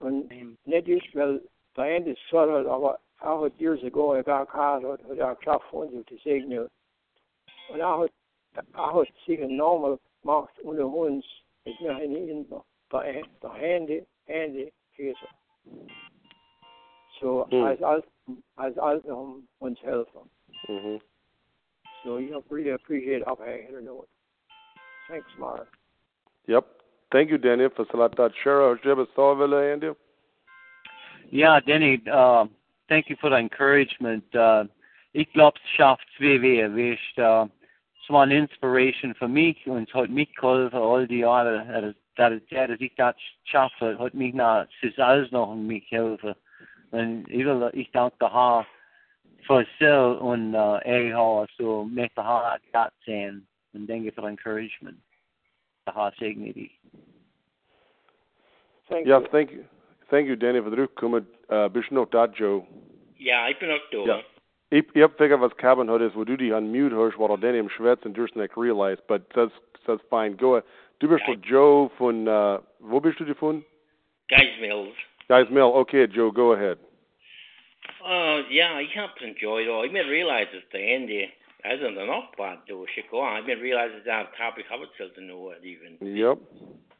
Und 0.00 0.30
nicht 0.66 0.88
just, 0.88 1.14
weil 1.14 1.40
bei 1.74 1.96
Ende 1.96 2.16
sort 2.30 2.48
of, 2.48 2.66
aber 2.66 2.98
auch 3.20 3.48
years 3.58 3.82
ago, 3.84 4.16
ich 4.16 4.26
war 4.26 4.46
gerade, 4.46 4.92
hat 4.92 5.18
er 5.18 5.34
geschafft, 5.36 5.72
uns 5.72 6.06
zu 6.06 6.16
segnen. 6.18 6.68
Und 7.68 7.82
auch, 7.82 8.06
auch 8.74 9.04
sich 9.26 9.40
normal 9.40 9.98
macht 10.22 10.58
unter 10.60 10.86
uns, 10.86 11.24
ist 11.64 11.80
mir 11.80 12.02
in 12.02 12.46
bei 12.90 13.24
der 13.42 13.54
Hände, 13.54 14.06
Hände, 14.26 14.72
Käse. 14.94 15.28
So, 17.20 17.46
mm. 17.50 17.62
als, 17.62 17.82
als, 17.82 18.04
als 18.56 18.78
Alten 18.78 19.46
uns 19.58 19.80
helfen. 19.82 20.28
Mm-hmm. 20.68 20.96
So, 22.04 22.18
you 22.18 22.30
know, 22.30 22.44
really 22.50 22.70
appreciate 22.70 23.26
up 23.26 23.38
here, 23.44 23.80
Thanks, 25.08 25.28
Mark. 25.38 25.68
Yep. 26.46 26.66
Thank 27.12 27.30
you, 27.30 27.38
Danny, 27.38 27.68
for 27.74 27.84
that 27.84 28.32
share. 28.42 28.74
Hast 28.74 28.84
du 28.84 28.90
etwas 28.90 29.08
sagen 29.14 29.52
Andy? 29.52 29.90
Ja, 31.30 31.60
Danny, 31.60 32.00
uh, 32.12 32.46
thank 32.88 33.08
you 33.08 33.16
for 33.20 33.30
the 33.30 33.36
encouragement. 33.36 34.24
Uh, 34.34 34.64
ich 35.12 35.32
glaube, 35.32 35.58
es 35.64 35.70
schafft 35.76 36.06
zwei 36.16 36.40
Wege. 36.40 36.74
Weißt, 36.74 37.18
uh, 37.18 37.48
es 38.06 38.10
war 38.12 38.22
eine 38.22 38.38
Inspiration 38.38 39.14
für 39.14 39.28
mich 39.28 39.66
und 39.66 39.88
es 39.88 39.94
hat 39.94 40.10
mich 40.10 40.32
geholfen, 40.34 40.78
all 40.78 41.08
die 41.08 41.18
Jahre, 41.18 41.94
dass, 42.16 42.40
dass 42.50 42.80
ich 42.80 42.94
das 42.96 43.16
schaffe, 43.44 43.98
hat 43.98 44.14
mich 44.14 44.34
nach, 44.34 44.66
es 44.80 44.90
ist 44.90 45.00
alles 45.00 45.30
noch 45.32 45.50
an 45.50 45.66
mich 45.66 45.90
helfen. 45.90 46.34
Und 46.90 47.28
ich, 47.28 47.44
will, 47.44 47.70
ich 47.72 47.90
danke 47.92 48.16
der 48.20 48.32
Herr 48.32 48.66
für 49.46 49.62
es 49.62 50.20
und 50.20 50.54
uh, 50.54 50.80
hat 50.80 51.50
so, 51.58 51.84
möchte 51.84 52.24
Herr 52.24 52.58
das 52.72 52.92
sehen 53.04 53.46
und 53.72 53.86
danke 53.86 54.12
für 54.12 54.22
das 54.22 54.30
Encouragement. 54.30 54.98
ha 55.94 56.12
segne 56.18 56.52
Thank 58.88 59.06
ja, 59.06 59.18
you. 59.18 59.26
thank 59.28 59.50
you. 59.52 59.64
Thank 60.10 60.28
you, 60.28 60.36
Danny, 60.36 60.60
for 60.60 60.70
the 60.70 60.76
terugkomen. 60.76 61.26
Uh, 61.50 61.68
bist 61.68 61.90
du 61.90 61.94
nog 61.94 62.08
daar, 62.10 62.30
Joe? 62.30 62.64
Ja, 63.16 63.46
ik 63.46 63.58
ben 63.58 63.70
ook 63.70 63.90
door. 63.90 64.06
Ja. 64.06 64.22
Ich, 64.68 64.84
ich 64.92 65.02
hab 65.02 65.16
figured 65.16 65.40
was 65.40 65.54
Cabin 65.56 65.88
hat 65.88 66.00
ist, 66.00 66.14
wo 66.14 66.24
du 66.24 66.36
die 66.36 66.52
an 66.52 66.70
Mute 66.70 66.94
hörst, 66.94 67.18
wo 67.18 67.26
er 67.26 67.38
dann 67.38 67.54
im 67.54 67.68
Schwätzen 67.68 68.14
durchs 68.14 68.34
nicht 68.34 68.56
realize, 68.56 69.02
but 69.06 69.22
that's, 69.30 69.52
that's 69.84 70.02
fine. 70.08 70.36
Go 70.36 70.54
ahead. 70.54 70.64
Du 70.98 71.08
bist 71.08 71.24
von 71.24 71.40
Joe 71.42 71.90
von, 71.98 72.26
uh, 72.26 72.58
wo 72.78 73.00
bist 73.00 73.18
du 73.20 73.24
davon? 73.24 73.64
Guys 74.28 74.58
Mills. 74.60 74.94
Guys 75.28 75.46
Mill. 75.50 75.72
Okay, 75.82 76.06
Joe, 76.06 76.30
go 76.30 76.52
ahead. 76.52 76.78
Uh, 78.04 78.42
yeah, 78.50 78.78
ich 78.78 78.94
hab's 78.94 79.20
enjoyed 79.22 79.68
all. 79.68 79.84
Ich 79.84 79.92
didn't 79.92 80.08
realize 80.08 80.46
at 80.54 80.70
the 80.72 80.78
end, 80.78 81.10
I 81.64 81.76
don't 81.76 81.94
know 81.94 82.22
what 82.36 82.66
do 82.68 82.86
should 82.94 83.10
go 83.10 83.20
on. 83.20 83.42
I 83.42 83.46
didn't 83.46 83.62
realize 83.62 83.90
that 84.04 84.36
topic 84.36 84.66
habe 84.70 84.84
ich 84.84 84.90
selten 84.96 85.26
know 85.26 85.50
it 85.50 85.64
even. 85.64 85.98
Yep. 86.00 86.38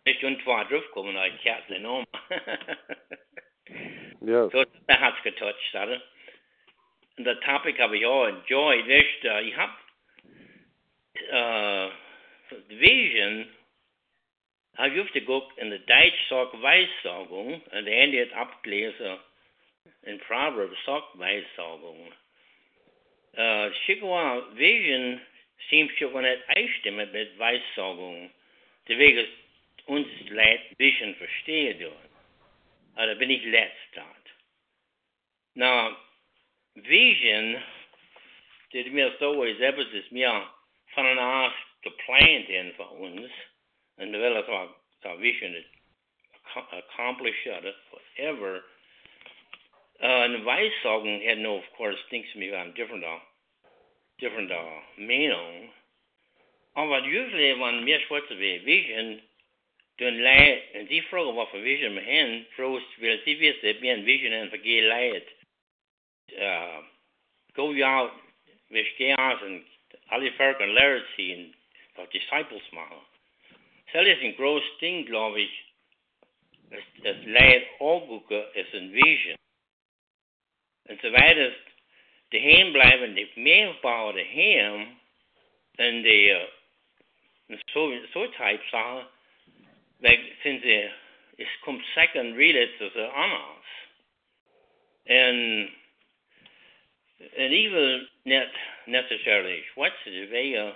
Nicht 0.07 0.25
und 0.25 0.43
zwar 0.43 0.65
draufkommen, 0.65 1.17
als 1.17 1.35
Kathleen 1.45 1.87
um. 1.87 2.05
Yes. 4.21 4.51
So, 4.53 4.65
that 4.89 5.01
hat's 5.01 5.23
getouched, 5.23 5.75
oder? 5.75 6.01
Und 7.19 7.25
das 7.25 7.39
Topic 7.41 7.79
habe 7.79 7.97
ich 7.97 8.07
auch 8.07 8.27
enjoyed. 8.27 8.87
Du, 8.87 9.41
ich 9.43 9.57
hab, 9.57 9.71
äh, 11.31 11.89
Vision, 12.69 13.47
habe 14.77 14.95
ich 14.95 15.01
oft 15.01 15.13
geguckt 15.13 15.57
in 15.59 15.71
der 15.71 15.79
Deutsch-Sag 15.81 16.61
Weissagung, 16.61 17.61
und 17.61 17.85
der 17.85 18.03
Ende 18.03 18.23
hat 18.23 18.33
abgelesen, 18.33 19.19
in 20.03 20.19
Proverbs. 20.21 20.79
Äh, 23.33 23.71
Schickwa 23.85 24.47
Vision 24.55 25.21
seems 25.69 25.93
schon 25.99 26.23
nicht 26.23 26.49
einstimmen 26.49 27.11
mit 27.13 27.39
Weg 28.99 29.17
ist 29.17 29.33
uns 29.87 30.09
leid 30.31 30.61
Vision 30.79 31.15
verstehen 31.17 31.79
dort. 31.81 31.93
Aber 32.95 33.07
da 33.07 33.13
ah, 33.13 33.15
bin 33.15 33.31
ich 33.31 33.45
letzt 33.45 33.77
dort. 33.95 34.07
Na, 35.55 35.97
Vision, 36.75 37.63
das 38.73 38.87
mir 38.87 39.15
so 39.19 39.43
ist, 39.45 39.61
ist 39.61 40.13
mir 40.13 40.51
von 40.95 41.07
einer 41.07 41.21
Art 41.21 41.55
geplant 41.83 42.49
in 42.49 42.73
für 42.75 42.89
uns. 42.89 43.31
Wir 43.99 44.13
wollen 44.13 44.45
so 44.47 44.69
so 45.03 45.17
Vision 45.21 45.55
accomplish 46.55 47.35
oder 47.47 47.73
whatever. 47.91 48.61
Uh, 50.03 50.07
and 50.07 50.45
Weissagen 50.45 51.27
had 51.27 51.39
no, 51.39 51.57
of 51.57 51.65
course, 51.77 51.97
thinks 52.11 52.29
me 52.37 52.53
on 52.53 52.75
different, 52.77 53.03
uh, 53.03 53.19
different 54.21 54.53
uh, 54.53 55.01
Meinung. 55.01 55.71
Aber 56.77 57.01
usually, 57.01 57.55
wenn 57.59 57.85
mir 57.85 58.01
schwarz 58.01 58.29
wie 58.29 58.61
Vision, 58.65 59.23
dann 59.99 60.21
leid, 60.21 60.63
und 60.75 60.91
die 60.91 61.01
Frage, 61.09 61.35
was 61.35 61.49
für 61.49 61.65
Vision 61.65 61.95
wir 61.95 62.05
haben, 62.05 62.47
frost, 62.55 62.85
weil 63.01 63.19
sie 63.25 63.41
wissen, 63.41 63.81
wir 63.81 63.93
haben 63.93 64.05
Vision 64.05 64.35
und 64.35 64.51
vergehen 64.51 64.85
leid. 64.85 65.27
Uh, 66.33 66.83
go 67.55 67.73
out, 67.83 68.13
wir 68.69 68.85
gehen 68.99 69.17
aus 69.17 69.41
und 69.41 69.65
alle 70.09 70.31
Völker 70.33 70.67
lernen 70.67 71.05
sie 71.17 71.55
und 71.97 72.13
Disciples 72.13 72.63
machen. 72.73 73.01
Das 73.93 74.07
ist 74.07 74.23
ein 74.23 74.37
großes 74.37 74.79
Ding, 74.81 75.07
glaube 75.07 75.41
ich. 75.41 75.65
Es, 76.71 76.85
es 77.03 77.17
leid 77.27 77.67
auch 77.79 78.31
ist 78.55 78.75
ein 78.75 78.93
Vision. 78.93 79.37
En 80.87 80.99
terwijl 80.99 81.37
het 81.37 81.57
de 82.29 82.39
heem 82.39 82.73
blijven, 82.73 83.15
de 83.15 83.29
meerbouw 83.35 84.13
de 84.13 84.21
heem, 84.21 84.99
en 85.75 86.03
de 86.03 86.49
uh, 87.49 87.59
zo, 87.65 87.93
zo 88.13 88.29
type 88.31 88.63
zaken, 88.71 89.09
like, 89.99 90.33
sinds 90.43 90.65
ze, 90.65 90.91
het 91.37 91.59
komt 91.61 91.85
second 91.95 92.37
read 92.37 92.79
to 92.79 92.91
the 92.91 93.09
honors. 93.13 93.67
En, 95.05 95.71
and 97.37 97.53
even 97.53 98.09
not 98.23 98.49
necessarily 98.85 99.65
what's 99.75 100.05
the 100.05 100.29
way 100.31 100.75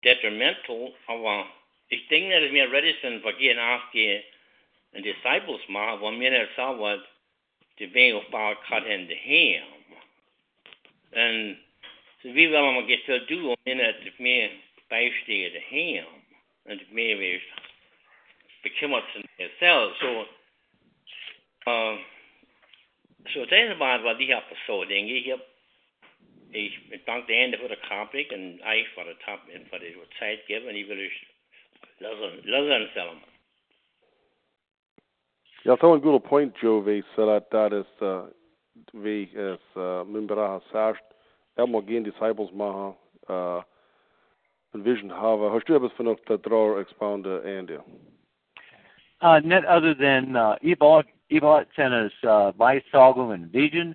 detrimental, 0.00 0.96
aber 1.06 1.46
ich 1.88 2.08
denke, 2.08 2.40
dass 2.40 2.52
wir 2.52 2.72
ready 2.72 2.94
sind, 3.02 3.22
für 3.22 3.34
gehen 3.34 3.56
nachgehen, 3.56 4.22
und 4.92 5.04
disciples 5.04 5.68
machen, 5.68 6.00
wo 6.00 6.10
wir 6.12 6.30
nicht 6.30 6.54
sagen, 6.54 7.02
de 7.78 7.86
ben 7.86 8.14
of 8.14 8.30
bar 8.30 8.56
cut 8.68 8.86
in 8.86 9.06
de 9.08 9.16
ham. 9.16 9.96
En 11.12 11.64
så 12.22 12.28
vi 12.32 12.56
om 12.56 12.78
at 12.78 12.86
get 12.86 13.04
til 13.04 13.26
du 13.26 13.50
om 13.50 13.56
en 13.64 13.80
at 13.80 13.94
det 14.04 14.20
mere 14.20 14.50
bijstede 14.88 15.50
de 15.50 15.60
ham. 15.70 16.22
En 16.66 16.78
det 16.78 16.92
mere 16.92 17.16
vil 17.16 17.40
bekymret 18.62 19.04
sig 19.12 19.50
selv. 19.58 19.94
Så, 20.00 20.26
uh, 21.66 21.98
så 23.28 23.44
det 23.44 23.58
er 23.58 23.78
bare, 23.78 23.98
hvad 23.98 24.14
de 24.14 24.26
her 24.26 24.40
på 24.40 24.54
så 24.66 24.84
længe. 24.84 25.28
Jeg, 25.28 25.38
jeg 26.90 27.06
danker 27.06 27.26
det 27.26 27.44
ene 27.44 27.58
for 27.58 27.68
det 27.68 27.82
kaprik, 27.88 28.32
og 28.32 28.76
jeg 28.76 28.86
for 28.94 29.02
det 29.02 29.16
top, 29.24 29.40
for 29.70 29.78
det 29.78 29.96
var 29.96 30.04
tid 30.18 31.33
givet, 31.98 32.12
og 32.12 32.48
jeg 32.48 32.62
vil 32.62 32.70
lade 32.70 32.78
den. 32.94 33.20
Ja, 35.64 35.76
så 35.80 35.94
en 35.94 36.00
god 36.00 36.20
point, 36.20 36.62
Joe, 36.62 36.84
vi 36.84 37.02
så 37.14 37.30
at 37.30 37.52
dat 37.52 37.72
is, 37.72 38.02
uh, 38.02 38.24
vi 38.92 39.22
is, 39.22 39.76
uh, 39.76 40.06
min 40.06 40.26
bara 40.26 40.46
har 40.46 40.62
sagt, 40.72 41.04
er 41.56 41.66
må 41.66 41.80
gen 41.80 42.04
disciples 42.04 42.52
maha, 42.52 42.92
uh, 43.28 43.62
en 44.74 44.84
vision 44.84 45.10
hava. 45.10 45.48
Har 45.48 45.58
du 45.58 45.74
etwas 45.74 45.92
von 45.96 46.08
auf 46.08 46.18
der 46.28 46.36
draw 46.36 46.80
expounde, 46.80 47.42
Andy? 47.58 47.76
Uh, 49.22 49.40
net 49.44 49.64
other 49.64 49.94
than 49.94 50.36
uh, 50.36 50.56
Ebot, 50.62 51.06
Ebot 51.30 51.66
Center's 51.76 52.12
uh, 52.24 52.52
Weissagung 52.58 53.32
and 53.32 53.52
Vision, 53.52 53.94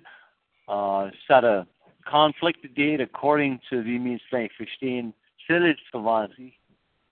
uh, 0.68 1.10
sat 1.28 1.44
a 1.44 1.66
conflict 2.04 2.66
date 2.74 3.00
according 3.00 3.60
to 3.68 3.84
wie 3.84 3.98
mir 3.98 4.16
es 4.16 4.22
vielleicht 4.28 4.54
verstehen, 4.54 5.14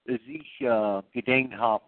Was 0.09 0.21
ich, 0.27 0.61
uh, 0.63 1.03
gedenkt 1.13 1.55
habe, 1.57 1.85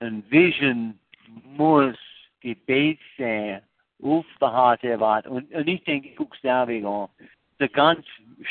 ein 0.00 0.28
Vision 0.30 0.98
muss 1.44 1.96
Gebet 2.40 2.98
sein 3.16 3.62
auf 4.02 4.26
der 4.40 4.52
Hart 4.52 4.82
erwartet. 4.82 5.30
Und, 5.30 5.52
und 5.52 5.68
ich 5.68 5.84
denke, 5.84 6.08
ich 6.08 6.16
gucke 6.16 6.34
es 6.34 6.42
deswegen 6.42 6.86
an. 6.86 7.08
Die 7.60 7.68
ganze 7.68 8.08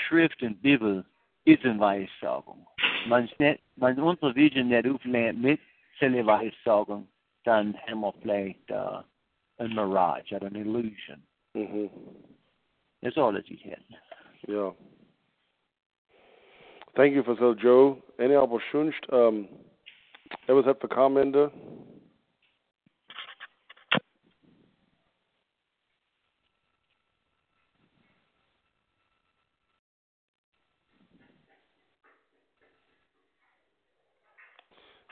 Schrift 0.08 0.42
und 0.42 0.62
Bibel 0.62 1.04
ist 1.44 1.66
eine 1.66 1.80
Weissagung. 1.80 2.66
Man, 3.08 3.30
nicht, 3.40 3.62
man 3.76 4.00
unsere 4.00 4.34
Vision 4.34 4.70
nicht 4.70 4.88
auflernt 4.88 5.42
mit 5.42 5.60
seiner 6.00 6.26
Weissagung, 6.26 7.08
dann 7.44 7.76
haben 7.88 8.00
wir 8.00 8.14
vielleicht 8.22 8.72
uh, 8.72 9.02
ein 9.58 9.74
Mirage 9.74 10.40
eine 10.42 10.60
Illusion. 10.60 11.22
Mhm. 11.54 11.90
That's 13.02 13.18
all 13.18 13.34
that 13.34 13.50
ich 13.50 13.66
hätte. 13.66 13.84
Ja. 14.48 14.74
Thank 17.00 17.16
you 17.16 17.24
for 17.24 17.38
so, 17.40 17.54
Joe. 17.54 17.98
Any 18.20 18.36
aber 18.36 18.60
schönst, 18.60 19.08
um, 19.08 19.48
etwas 20.48 20.66
hat 20.66 20.82
für 20.82 20.90
Kommente? 20.90 21.50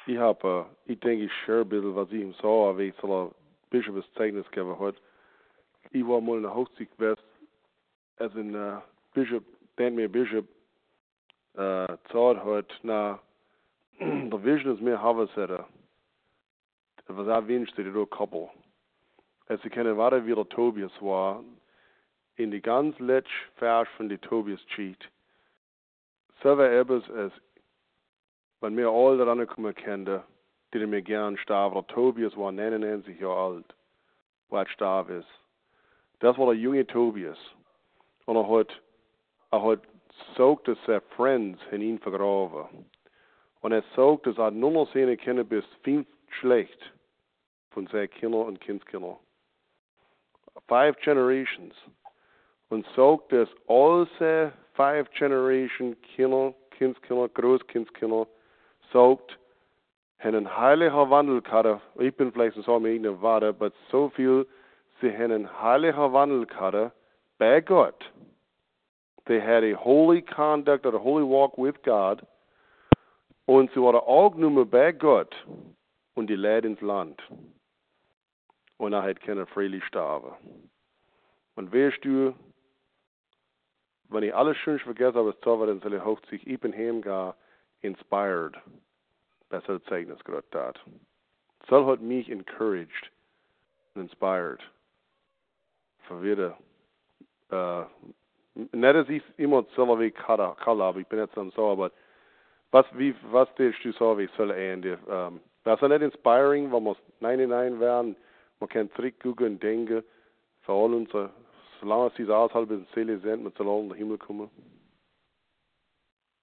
Ich 0.07 0.17
habe, 0.17 0.65
ich 0.87 0.99
denke, 0.99 1.23
ich 1.23 1.31
share 1.45 1.61
ein 1.61 1.69
bisschen, 1.69 1.95
was 1.95 2.11
ich 2.11 2.35
sah, 2.41 2.77
wie 2.77 2.89
ich 2.89 2.95
so 3.01 3.27
ein 3.27 3.31
Bischof 3.69 3.95
Zeugnis 4.15 4.45
gegeben 4.51 4.77
hat. 4.77 4.95
Ich 5.91 6.05
war 6.05 6.19
mal 6.19 6.35
in 6.35 6.43
der 6.43 6.53
als 8.17 8.35
ein 8.35 8.81
Bishop, 9.13 9.45
mir 9.95 10.09
Bishop, 10.09 10.45
uh, 11.57 11.97
gesagt 12.03 12.45
hat, 12.45 12.79
na, 12.83 13.19
der 13.99 14.43
Vision 14.43 14.75
ist 14.75 14.81
mehr 14.81 15.01
Havasette. 15.01 15.65
War 17.07 17.39
auch 17.39 17.47
wenig, 17.47 17.73
die 17.75 17.83
da 17.83 18.05
koppel. 18.05 18.49
Als 19.47 19.63
ich 19.63 19.71
kenne, 19.71 19.95
war 19.95 20.25
wie 20.25 20.35
der 20.35 20.49
Tobias 20.49 20.91
war, 21.01 21.43
in 22.35 22.51
die 22.51 22.61
ganz 22.61 22.97
letzte 22.99 23.31
Vers 23.55 23.87
von 23.95 24.09
die 24.09 24.17
Tobias 24.17 24.59
cheat. 24.75 24.99
Selber 26.43 26.69
etwas, 26.69 27.09
als 27.11 27.33
wenn 28.59 28.75
mir 28.75 28.89
all 28.89 29.17
daran 29.17 29.47
kommen 29.47 29.73
kende, 29.73 30.23
die 30.73 30.85
mir 30.85 31.01
gern 31.01 31.37
starb, 31.37 31.73
der 31.73 31.87
Tobias 31.87 32.35
war 32.35 32.51
99 32.51 33.19
Jahre 33.19 33.55
alt, 33.55 33.75
was 34.49 34.69
starb 34.69 35.09
ist. 35.09 35.29
Das 36.19 36.37
war 36.37 36.47
der 36.47 36.61
junge 36.61 36.85
Tobias. 36.85 37.37
Und 38.25 38.35
er 38.35 38.47
hat, 38.49 38.81
er 39.51 39.63
hat 39.63 39.79
sogt 40.35 40.67
es 40.67 40.77
seine 40.85 41.01
Friends 41.15 41.59
in 41.71 41.81
ihn 41.81 41.99
vergraben. 41.99 42.85
Und 43.61 43.71
er 43.71 43.83
sogt 43.95 44.27
es, 44.27 44.37
er 44.37 44.51
nur 44.51 44.71
noch 44.71 44.93
seine 44.93 45.17
Kinder 45.17 45.43
bis 45.43 45.65
fünf 45.83 46.07
schlecht 46.39 46.93
von 47.71 47.87
seinen 47.87 48.09
Kindern 48.09 48.47
und 48.47 48.61
Kindskindern. 48.61 49.17
Five 50.67 50.97
generations. 51.01 51.75
Und 52.69 52.85
sogt 52.95 53.31
es 53.33 53.49
all 53.67 54.07
seine 54.19 54.53
five 54.73 55.09
generation 55.11 55.95
Kinder, 56.01 56.53
Kindskinder, 56.71 57.29
Großkindskinder, 57.29 58.27
sogt, 58.91 59.37
einen 60.19 60.57
heiliger 60.57 61.09
Wandel 61.09 61.41
gehabt. 61.41 61.81
Ich 61.99 62.15
bin 62.15 62.31
vielleicht 62.31 62.55
so 62.57 62.79
mit 62.79 62.95
ihnen 62.95 63.21
warte, 63.21 63.49
aber 63.49 63.71
so 63.91 64.09
viel, 64.09 64.47
sie 65.01 65.11
haben 65.11 65.31
einen 65.31 65.61
heiliger 65.61 66.11
Wandel 66.11 66.45
gehabt 66.45 66.93
bei 67.37 67.61
Gott. 67.61 68.11
They 69.27 69.41
had 69.41 69.63
a 69.63 69.75
holy 69.75 70.21
conduct 70.21 70.85
or 70.85 70.95
a 70.95 70.99
holy 70.99 71.23
walk 71.23 71.57
with 71.57 71.75
God. 71.83 72.25
Und 73.45 73.71
sie 73.73 73.81
waren 73.81 73.95
aufgenommen 73.95 74.69
bei 74.69 74.91
Gott 74.91 75.35
und 76.15 76.27
die 76.27 76.35
Leid 76.35 76.65
ins 76.65 76.81
Land. 76.81 77.21
Und 78.77 78.93
er 78.93 79.03
hat 79.03 79.21
keine 79.21 79.45
freilich 79.45 79.83
sterben. 79.85 80.31
Und 81.55 81.73
weißt 81.73 82.03
du, 82.03 82.33
wenn 84.09 84.23
ich 84.23 84.33
alles 84.33 84.57
schön 84.57 84.79
vergesse, 84.79 85.17
aber 85.17 85.29
es 85.29 85.45
war, 85.45 85.67
dann 85.67 85.81
soll 85.81 85.93
ich 85.93 86.01
hauptsächlich 86.01 86.47
ich 86.47 86.59
bin 86.59 86.73
heimgehen, 86.73 87.33
inspired. 87.81 88.55
Besser 89.49 89.81
Zeugnis 89.85 90.23
gerade 90.23 90.45
dat. 90.51 90.79
Soll 91.69 91.85
hat 91.85 92.01
mich 92.01 92.29
encouraged 92.29 93.11
and 93.95 94.09
inspired. 94.09 94.61
Verwirre. 96.07 96.57
Äh, 97.49 97.83
nicht, 98.57 98.95
dass 98.95 99.09
ich 99.09 99.23
immer 99.37 99.65
selber 99.75 99.99
wie 99.99 100.11
Kala 100.11 100.55
habe, 100.65 101.01
ich 101.01 101.07
bin 101.07 101.19
jetzt 101.19 101.37
dann 101.37 101.51
so, 101.51 101.69
aber 101.69 101.91
was, 102.71 102.85
wie, 102.93 103.15
was 103.31 103.53
denkst 103.55 103.81
du 103.83 103.91
so, 103.93 104.17
wie 104.17 104.29
soll 104.35 104.51
ende? 104.51 104.97
Ähm, 105.09 105.39
das 105.63 105.81
ist 105.81 105.87
nicht 105.87 106.01
inspiring, 106.01 106.71
wenn 106.71 106.83
wir 106.83 106.95
99 107.19 107.79
werden, 107.79 108.15
man 108.59 108.69
kann 108.69 108.91
zurückgucken 108.91 109.45
und 109.47 109.63
denken, 109.63 110.03
für 110.61 110.71
all 110.71 110.93
unsere, 110.93 111.29
solange 111.79 112.11
sie 112.17 112.27
außerhalb 112.29 112.67
der 112.67 112.81
Seele 112.93 113.19
sind, 113.19 113.43
wir 113.43 113.51
sollen 113.57 113.83
in 113.83 113.89
den 113.89 113.97
Himmel 113.97 114.17
kommen. 114.17 114.49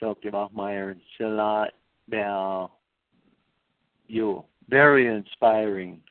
Dr. 0.01 0.31
Bachmeyer, 0.31 0.91
it's 0.91 1.21
a 1.21 1.29
lot 1.29 1.73
about 2.09 2.71
you. 4.07 4.45
Very 4.69 5.07
inspiring. 5.07 6.03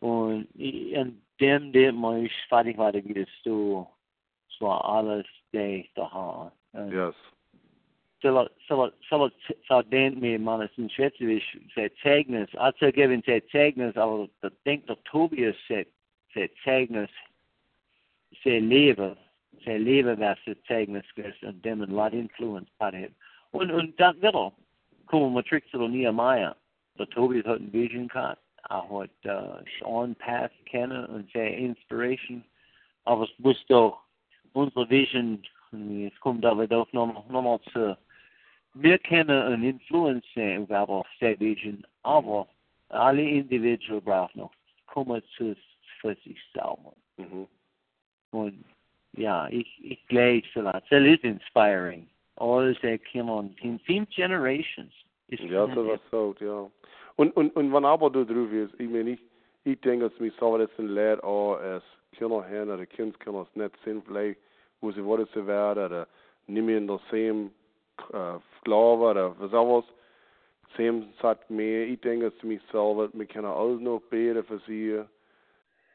Und 0.00 0.48
in 0.54 1.20
dem, 1.40 1.72
dem 1.72 1.96
man 1.96 2.28
fertig 2.48 2.76
war, 2.78 2.92
geht 2.92 3.16
es 3.16 3.28
war 3.44 3.95
da 5.94 6.12
ha. 6.12 6.52
Yes. 6.90 7.14
Also 12.56 12.92
geben 12.92 13.22
aber 13.96 14.28
denkt 14.64 14.88
der 14.88 15.02
Tobias 15.04 15.56
seit 15.68 15.88
seit 16.36 16.52
Zeugnis, 16.62 17.10
sei 18.44 18.58
Leben, 18.58 19.16
sei 19.64 19.78
Leben, 19.78 20.20
was 20.20 20.38
seit 20.44 20.58
Zeugnis 20.66 21.04
ist 21.16 21.42
und 21.42 21.64
dem 21.64 21.82
ein 21.82 21.90
lot 21.90 22.12
influence 22.12 22.68
hat. 22.78 22.94
Und, 23.52 23.70
und 23.70 23.98
das 23.98 24.16
auch, 24.34 24.52
kommen 25.06 25.34
wir 25.34 25.44
Tricks 25.44 25.70
zu 25.70 25.78
Nehemiah, 25.88 26.54
der 26.98 27.08
Tobias 27.10 27.46
hat 27.46 27.60
ein 27.60 27.72
Vision 27.72 28.08
gehabt, 28.08 28.42
er 28.68 28.82
hat 28.82 29.10
uh, 29.24 29.64
Sean 29.78 30.14
Path 30.16 30.52
kennen 30.66 31.06
und 31.06 31.30
sei 31.32 31.54
Inspiration, 31.54 32.44
aber 33.04 33.24
es 33.24 33.38
muss 33.38 33.64
doch 33.68 34.00
unsere 34.56 34.88
Vision, 34.88 35.42
es 35.72 36.18
kommt 36.20 36.44
aber 36.44 36.66
doch 36.66 36.92
nochmal 36.92 37.22
noch 37.28 37.42
mal 37.42 37.60
zu 37.72 37.96
wir 38.78 38.98
können 38.98 39.42
einen 39.42 39.62
Influence 39.62 40.24
sehen 40.34 40.66
der 40.68 41.40
Vision, 41.40 41.86
aber 42.02 42.46
alle 42.90 43.22
Individuen 43.22 44.02
brauchen 44.02 44.40
noch 44.40 44.52
kommen 44.86 45.22
zu 45.36 45.56
für 46.00 46.14
sich 46.24 46.38
selber. 46.52 46.94
Mhm. 47.16 47.46
Und 48.30 48.64
ja, 49.16 49.48
ich, 49.48 49.68
ich 49.82 50.06
glaube 50.08 50.42
vielleicht, 50.52 50.90
das 50.90 51.04
ist 51.04 51.24
inspiring. 51.24 52.06
All 52.36 52.74
came 53.10 53.30
on 53.30 53.54
in 53.62 53.78
fünf 53.80 54.08
generations. 54.10 54.92
Ist 55.28 55.42
Ja, 55.44 55.66
so 55.74 55.86
was 55.88 56.00
so, 56.10 56.34
ja. 56.40 56.70
Und, 57.16 57.34
und, 57.36 57.56
und 57.56 57.72
wenn 57.72 57.84
aber 57.84 58.10
du 58.10 58.24
drauf 58.24 58.52
ist, 58.52 58.78
ich 58.78 58.88
meine, 58.88 59.12
ich, 59.12 59.20
ich 59.64 59.80
denke, 59.80 60.08
dass 60.08 60.20
mich 60.20 60.34
so 60.38 60.58
das 60.58 60.70
ein 60.78 61.20
auch 61.20 61.56
als 61.56 61.82
Kinder 62.12 62.46
oder 62.74 62.86
Kindskinder 62.86 63.46
es 63.48 63.56
nicht 63.56 63.74
sind, 63.84 64.04
vielleicht, 64.06 64.38
wo 64.86 65.26
sie 65.26 65.46
werden, 65.46 65.84
oder 65.86 66.06
nicht 66.46 66.64
mehr 66.64 66.78
in 66.78 66.86
der 66.86 67.00
same 67.10 67.50
uh, 68.12 68.40
Glaube 68.64 69.04
oder 69.04 69.38
was 69.38 69.52
auch 69.52 69.78
was. 69.78 69.84
Sam 70.76 71.08
sagt 71.22 71.50
mir, 71.50 71.86
ich 71.86 72.00
denke 72.00 72.36
zu 72.38 72.46
mich 72.46 72.60
selber, 72.70 73.08
wir 73.12 73.26
können 73.26 73.46
alles 73.46 73.80
noch 73.80 74.00
beten 74.10 74.44
für 74.44 74.58
sie. 74.66 75.00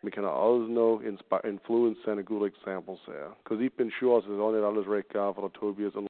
Wir 0.01 0.11
können 0.11 0.27
alles 0.27 0.67
noch 0.69 1.01
influence 1.01 2.07
and 2.07 2.25
good 2.25 2.47
examples 2.47 2.99
sein. 3.05 3.35
Because 3.43 3.63
ich 3.63 3.71
bin 3.73 3.91
sure, 3.99 4.19
es 4.19 4.25
ist 4.25 4.39
auch 4.39 4.51
nicht 4.51 4.63
alles 4.63 4.87
recht 4.87 5.09
gab 5.09 5.35
für 5.35 5.51
Tobias 5.53 5.93
und 5.93 6.07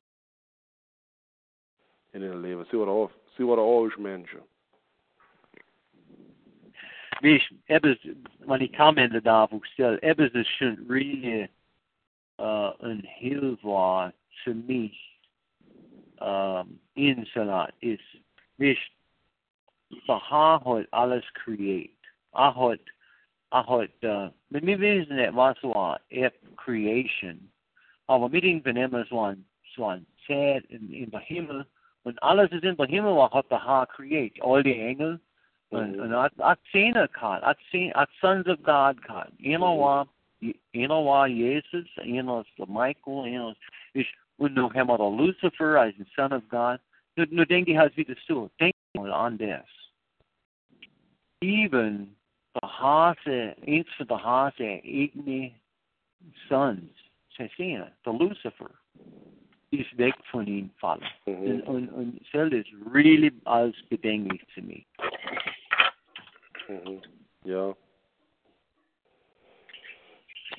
in 2.14 2.22
ihrem 2.22 2.42
Leben. 2.42 2.66
Sie 2.72 2.78
waren 2.78 2.90
auch, 2.90 3.12
sie 3.38 3.46
waren 3.46 3.60
auch 3.60 3.98
Menschen. 3.98 4.42
Wie 7.20 7.36
ich, 7.36 7.56
etwas, 7.68 7.98
wenn 8.40 8.62
ich 8.62 8.74
Kommente 8.74 9.22
darf, 9.22 9.52
ich 9.52 9.66
stelle, 9.74 10.02
etwas 10.02 10.32
ist 10.32 10.50
schon 10.58 10.78
really 10.90 11.50
uh, 12.42 12.74
Hilfe 13.04 13.64
war 13.64 14.14
für 14.44 14.54
mich 14.54 15.20
um, 16.20 16.80
in 16.96 17.26
Salat 17.34 17.74
ist, 17.82 18.02
ich, 18.58 18.80
Sahar 20.08 20.64
hat 20.64 20.88
alles 20.92 21.24
create. 21.34 21.90
Er 22.34 22.56
hat, 22.56 22.80
er 23.52 23.68
hat, 23.68 23.90
uh, 24.04 24.30
wir 24.50 24.80
wissen 24.80 25.16
nicht, 25.16 25.36
was 25.36 25.62
war 25.64 26.00
F 26.10 26.34
Creation, 26.58 27.52
aber 28.08 28.32
wir 28.32 28.42
denken 28.42 28.78
immer 28.78 29.06
so 29.06 29.22
ein, 29.22 29.46
so 29.76 29.86
ein 29.86 30.06
in, 30.28 30.94
in 30.94 31.12
der 31.12 31.20
Himmel, 31.20 31.66
und 32.04 32.22
alles 32.24 32.52
ist 32.52 32.64
in 32.64 32.78
der 32.78 32.88
Himmel, 32.88 33.16
was 33.16 33.32
hat 33.32 33.52
der 33.52 33.88
create, 33.88 34.42
all 34.42 34.64
die 34.64 34.80
Engel, 34.80 35.20
und, 35.72 35.94
Mhm. 35.96 36.00
und 36.02 36.12
er 36.12 36.22
hat, 36.24 36.34
er 36.38 36.58
Zehner 36.72 37.08
gehabt, 37.08 37.44
er 37.44 37.50
hat, 37.50 37.58
Zehn, 37.72 37.94
hat 37.94 38.10
Sons 38.20 38.48
of 38.48 38.62
God 38.64 39.02
gehabt. 39.02 39.32
Einer 39.44 39.74
Mhm. 39.74 39.80
war, 39.80 40.02
einer 40.02 40.08
war 40.42 41.28
Jesus, 41.28 41.88
der 41.96 42.68
Michael, 42.68 43.56
ich, 43.94 44.08
und 44.38 44.56
nu 44.56 44.74
haben 44.74 45.18
Lucifer 45.18 45.80
als 45.80 45.96
the 45.98 46.06
Son 46.16 46.34
of 46.34 46.44
God. 46.50 46.80
Denke 47.16 47.72
ich 47.72 47.78
halt 47.78 47.96
wieder 47.96 48.16
so, 48.28 48.50
denk 48.60 48.74
mal 48.96 49.12
an 49.12 49.38
das. 49.38 49.66
Even 51.42 52.16
der 52.56 52.80
Hase, 52.80 53.56
eins 53.66 53.88
von 53.98 54.08
der 54.08 54.24
Hase, 54.24 54.82
eigene 54.84 55.54
Sons, 56.48 56.92
sehen, 57.58 57.86
der 58.06 58.14
Lucifer, 58.14 58.70
is 59.72 59.86
weg 59.98 60.16
von 60.30 60.48
ihm 60.48 60.70
fallen. 60.78 61.04
Mhm. 61.26 61.62
und, 61.62 61.90
und 61.90 62.22
ist 62.22 62.74
really 62.94 63.32
als 63.46 63.76
bedenklich 63.90 64.42
zu 64.54 64.62
mir. 64.62 64.84
Mhm. 66.68 67.02
Ja. 67.44 67.76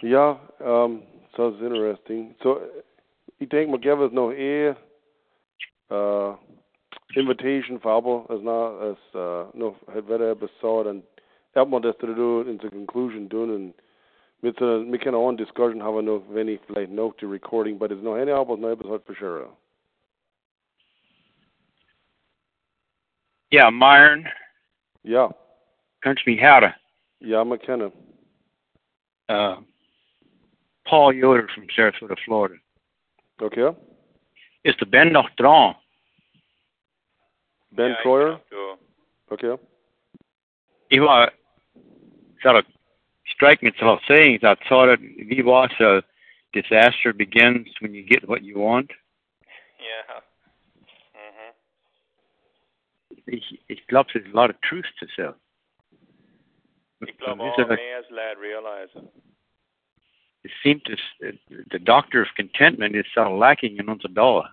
Ja, 0.03 0.37
um, 0.59 1.03
so 1.37 1.49
it's 1.49 1.63
interesting. 1.63 2.35
So, 2.43 2.61
ich 3.39 3.49
denke, 3.49 3.71
man 3.71 3.81
gäbe 3.81 4.07
es 4.07 4.13
noch 4.13 4.33
eh 4.33 4.75
uh, 5.91 6.35
Invitation 7.15 7.81
für 7.81 7.91
aber, 7.91 8.25
als 8.29 8.41
na, 8.43 8.79
als 8.79 8.99
uh, 9.15 9.57
noch 9.57 9.77
hat 9.87 10.07
wieder 10.07 10.33
etwas 10.33 10.51
so, 10.61 10.83
dann 10.83 11.05
hat 11.55 11.69
man 11.69 11.83
das 11.83 11.97
zu 11.99 12.07
tun, 12.07 12.49
in 12.49 12.59
der 12.59 12.71
Conclusion 12.71 13.31
tun 13.31 13.51
und 13.55 13.75
mit 14.41 14.59
so, 14.59 14.85
wir 14.85 14.99
können 14.99 15.15
auch 15.15 15.29
eine 15.29 15.37
Diskussion 15.37 15.83
haben, 15.85 16.05
noch, 16.05 16.23
wenn 16.31 16.49
ich 16.49 16.61
vielleicht 16.67 16.91
noch 16.91 17.15
die 17.21 17.27
Recording, 17.27 17.77
aber 17.77 17.87
es 17.87 17.99
ist 17.99 18.03
noch 18.03 18.15
eine 18.15 18.35
Arbeit, 18.35 18.59
noch 18.59 18.71
etwas 18.71 18.91
hat 18.91 19.05
für 19.07 19.15
sure. 19.15 19.49
Yeah, 23.53 23.71
Myron, 23.71 24.27
Yeah. 25.05 25.33
kannst 26.01 26.27
mich 26.27 26.41
hören. 26.41 26.75
ja, 27.21 27.45
man 27.45 27.61
kann. 27.61 27.93
Uh, 29.31 29.63
Paul 30.85 31.13
Yoder 31.15 31.49
from 31.55 31.67
Sarasota, 31.77 32.17
Florida. 32.25 32.55
Okay? 33.41 33.71
Is 34.65 34.77
de 34.77 34.87
Ben 34.87 35.13
nog 35.13 35.31
dran? 35.35 35.77
Ben 37.69 37.89
ja, 37.89 38.01
Troyer? 38.03 38.41
glaub, 38.49 38.79
Okay. 39.31 39.57
Ik 40.89 41.01
was, 41.01 41.31
sort 42.43 42.57
of 42.57 42.65
strike 43.25 43.63
me 43.65 43.71
to 43.73 43.99
saying 44.07 44.41
that 44.41 44.59
sort 44.69 44.91
of 44.91 45.01
wie 45.01 45.43
was 45.43 45.71
a 45.81 46.03
disaster 46.53 47.15
begins 47.15 47.69
when 47.81 47.95
you 47.95 48.03
get 48.07 48.27
what 48.29 48.43
you 48.45 48.59
want. 48.59 48.93
Yeah. 49.79 50.21
Mhm. 51.15 51.53
Ich, 53.27 53.59
ich 53.69 53.87
glaube, 53.87 54.11
there's 54.13 54.27
a 54.33 54.37
lot 54.37 54.51
of 54.51 54.61
truth 54.61 54.85
to 55.01 55.07
so. 55.17 55.35
Ich 57.01 57.17
glaube 57.19 57.43
Is 57.47 57.53
auch 57.55 57.59
it 57.59 57.71
a- 57.71 57.75
mehr 57.75 57.97
als 57.97 58.11
Leute 58.11 58.41
realisieren. 58.41 59.09
It 60.45 60.51
seems 60.63 60.83
to 60.85 60.95
uh, 61.27 61.33
the 61.71 61.79
doctor 61.79 62.23
of 62.23 62.29
contentment 62.37 62.97
is 62.97 63.05
uh-huh. 63.17 63.23
sort 63.23 63.33
of 63.33 63.39
lacking 63.39 63.77
in 63.79 63.89
unser 63.89 64.09
Dauer. 64.09 64.49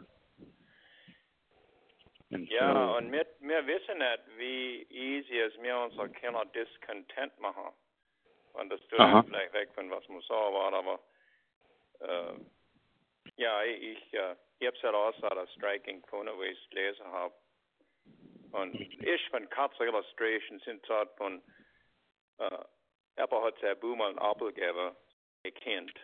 And 2.31 2.43
mm-hmm. 2.43 2.53
Ja, 2.53 2.73
so, 2.73 2.97
und 2.97 3.11
wir, 3.11 3.25
wir 3.39 3.65
wissen 3.65 3.97
nicht, 3.97 4.19
wie 4.37 4.85
easy 4.89 5.39
es 5.39 5.57
mir 5.57 5.77
unsere 5.77 6.09
Kinder 6.09 6.45
discontent 6.45 7.39
machen. 7.39 7.73
Und 8.53 8.69
das 8.69 8.79
tut 8.87 8.99
Aha. 8.99 9.23
vielleicht 9.23 9.53
weg 9.53 9.69
von 9.73 9.89
was 9.89 10.03
so 10.05 10.33
war, 10.33 10.73
aber 10.73 10.99
äh, 12.01 12.33
ja, 13.37 13.63
ich, 13.63 13.81
ich, 13.81 14.13
äh, 14.13 14.35
ich 14.59 14.67
hab's 14.67 14.81
ja 14.81 14.91
auch 14.91 15.13
so, 15.15 15.27
Striking 15.55 16.01
gefunden, 16.01 16.33
wo 16.35 16.43
ich 16.43 16.57
es 16.57 16.69
gelesen 16.69 17.05
habe. 17.05 17.33
Und 18.51 18.75
ich 18.75 19.29
von 19.29 19.47
Katze 19.49 19.85
Illustration 19.85 20.59
sind 20.59 20.87
dort 20.87 21.15
von 21.17 21.41
äh, 22.39 22.57
Apple 23.15 23.41
hat 23.43 23.79
Buch 23.79 23.95
mal 23.95 24.11
ein 24.11 24.17
Apple 24.17 24.53
gegeben, 24.53 24.95
Kind. 25.51 25.99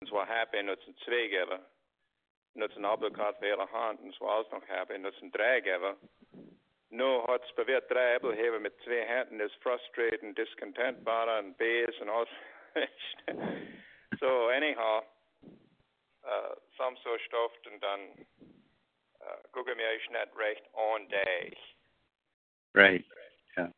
Und 0.00 0.10
var 0.10 0.24
happy, 0.26 0.62
nu 0.62 0.72
en 0.72 0.94
tvegever. 0.94 1.60
Nu 2.54 2.64
en 2.64 2.84
abdelkat 2.84 3.34
for 3.38 3.44
hele 3.44 3.66
handen, 3.66 4.12
så 4.12 4.24
var 4.24 4.32
også 4.32 4.50
nog 4.52 4.62
happy, 4.68 4.92
nu 4.92 5.08
en 5.22 5.30
dragever. 5.30 5.94
Nu 6.90 7.04
har 7.04 7.32
het 7.32 7.52
bevært 7.56 7.90
dræbel 7.90 8.36
have 8.36 8.60
med 8.60 8.70
twee 8.84 9.04
handen, 9.06 9.40
is 9.40 9.58
frustrated 9.62 10.22
and 10.22 10.36
discontent, 10.36 11.04
so 14.20 14.48
anyhow, 14.48 15.02
uh, 16.24 16.54
some 16.76 16.96
so 17.04 17.16
stoft 17.28 17.62
and 17.70 17.80
dann 17.80 18.00
uh, 19.20 19.40
gucke 19.52 19.74
mir 19.74 19.90
ich 19.96 20.10
nicht 20.10 20.32
recht 20.36 20.64
on 20.72 21.08
day. 21.08 21.56
Right. 22.74 23.04
Yeah. 23.58 23.68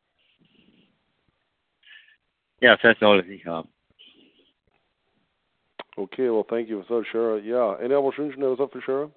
Yes, 2.61 2.79
that's 2.81 3.01
all 3.01 3.17
that 3.17 3.29
ich 3.29 3.45
habe. 3.45 3.67
Okay, 5.97 6.29
well, 6.29 6.45
thank 6.49 6.67
you 6.67 6.83
that, 6.89 7.05
Shara. 7.13 7.41
Ja, 7.43 7.75
any 7.75 7.93
other 7.93 8.11
wünschen, 8.17 8.39
was 8.39 8.59
up 8.59 8.71
for 8.71 8.81
Shara? 8.81 9.09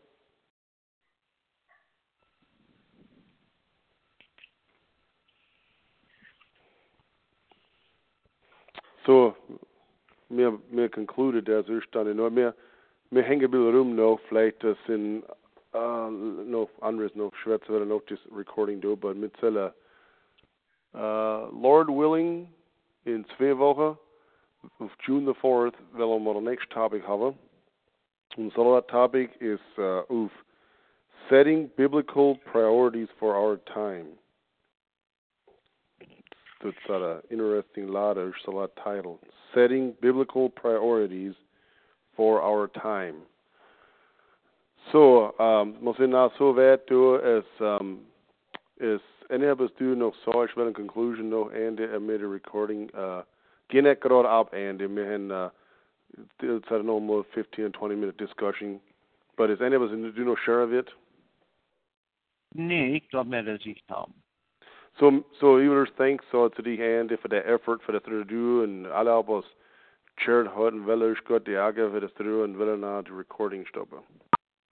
So, 9.06 9.34
mir, 10.30 10.58
mir 10.70 10.88
concluded 10.88 11.48
as 11.48 11.64
er 11.68 11.80
stand 11.80 12.08
in, 12.08 12.16
mir, 12.34 12.54
mir 13.10 13.22
hängen 13.22 13.52
ein 13.52 13.74
rum 13.74 13.96
noch, 13.96 14.20
vielleicht 14.28 14.62
das 14.62 14.76
in, 14.86 15.22
uh, 15.74 16.10
noch 16.10 16.68
anderes 16.82 17.14
noch 17.14 17.34
schwätze, 17.36 17.68
wenn 17.70 17.88
noch 17.88 18.02
das 18.06 18.18
Recording 18.30 18.80
do, 18.80 18.94
but 18.94 19.16
mit 19.16 19.32
uh, 20.94 21.48
Lord 21.50 21.88
willing, 21.88 22.48
in 23.04 23.24
zwei 23.36 23.56
Wochen, 23.58 23.98
of 24.80 24.90
June 25.04 25.24
the 25.24 25.34
4th, 25.34 25.74
willen 25.96 26.24
we 26.24 26.34
the 26.34 26.40
next 26.40 26.70
topic 26.70 27.02
hebben. 27.04 27.34
And 28.36 28.52
so 28.54 28.74
that 28.74 28.88
topic 28.88 29.30
is 29.40 29.58
uh, 29.78 30.02
of 30.08 30.30
setting 31.28 31.70
biblical 31.76 32.36
priorities 32.50 33.08
for 33.18 33.34
our 33.34 33.56
time. 33.74 34.06
That's 36.62 36.76
an 36.88 37.22
interesting 37.30 37.88
ladder, 37.88 38.34
so 38.44 38.60
that 38.60 38.82
title. 38.82 39.20
Setting 39.54 39.94
biblical 40.02 40.48
priorities 40.48 41.34
for 42.16 42.42
our 42.42 42.68
time. 42.68 43.16
Så, 44.92 45.32
um, 45.38 45.76
måste 45.80 46.06
na 46.06 46.30
så 46.38 46.52
vet 46.52 46.88
du 46.88 47.16
is 47.38 47.60
um, 47.60 48.00
is 48.80 49.00
any 49.30 49.46
of 49.46 49.60
us 49.60 49.70
do 49.78 49.94
nog 49.94 50.14
så 50.24 50.44
ich 50.44 50.56
will 50.56 50.68
in 50.68 50.74
conclusion 50.74 51.30
nog 51.30 51.52
and 51.52 51.80
I 51.80 51.98
made 51.98 52.22
a 52.22 52.28
recording 52.28 52.90
uh 52.94 53.22
Ek 53.70 54.04
rot 54.04 54.26
up 54.26 54.52
and 54.54 54.80
had 54.80 55.36
uh 55.36 55.50
it's 56.40 56.66
a 56.70 56.82
normal 56.82 57.24
15 57.34 57.64
and 57.66 57.74
20 57.74 57.94
minute 57.94 58.16
discussion. 58.16 58.80
But 59.36 59.50
is 59.50 59.58
any 59.64 59.76
of 59.76 59.82
us 59.82 59.90
do 59.90 60.24
no 60.24 60.36
share 60.44 60.62
of 60.62 60.72
it? 60.72 60.88
Nee, 62.54 62.94
ik 62.94 63.10
glaube 63.10 63.28
mehr, 63.28 63.42
dass 63.42 63.66
ich 63.66 63.82
habe. 63.90 64.12
So, 64.98 65.24
so 65.38 65.58
ieders 65.58 65.90
thanks 65.96 66.24
so 66.32 66.48
to 66.48 66.62
die 66.62 66.76
hand 66.76 67.12
for 67.22 67.28
the 67.28 67.46
effort 67.46 67.80
for 67.84 67.92
the 67.92 68.00
to 68.00 68.24
do 68.24 68.64
and 68.64 68.86
alle 68.86 69.20
of 69.20 69.30
us 69.30 69.44
shared 70.18 70.48
hut 70.48 70.72
and 70.72 70.86
well 70.86 71.02
is 71.02 71.18
good 71.24 71.44
the 71.44 71.56
aga 71.56 71.88
for 71.90 72.00
the 72.00 72.08
through 72.16 72.44
and 72.44 72.56
well 72.56 72.76
na 72.76 73.02
the 73.02 73.12
recording 73.12 73.64
stoppen. 73.72 74.02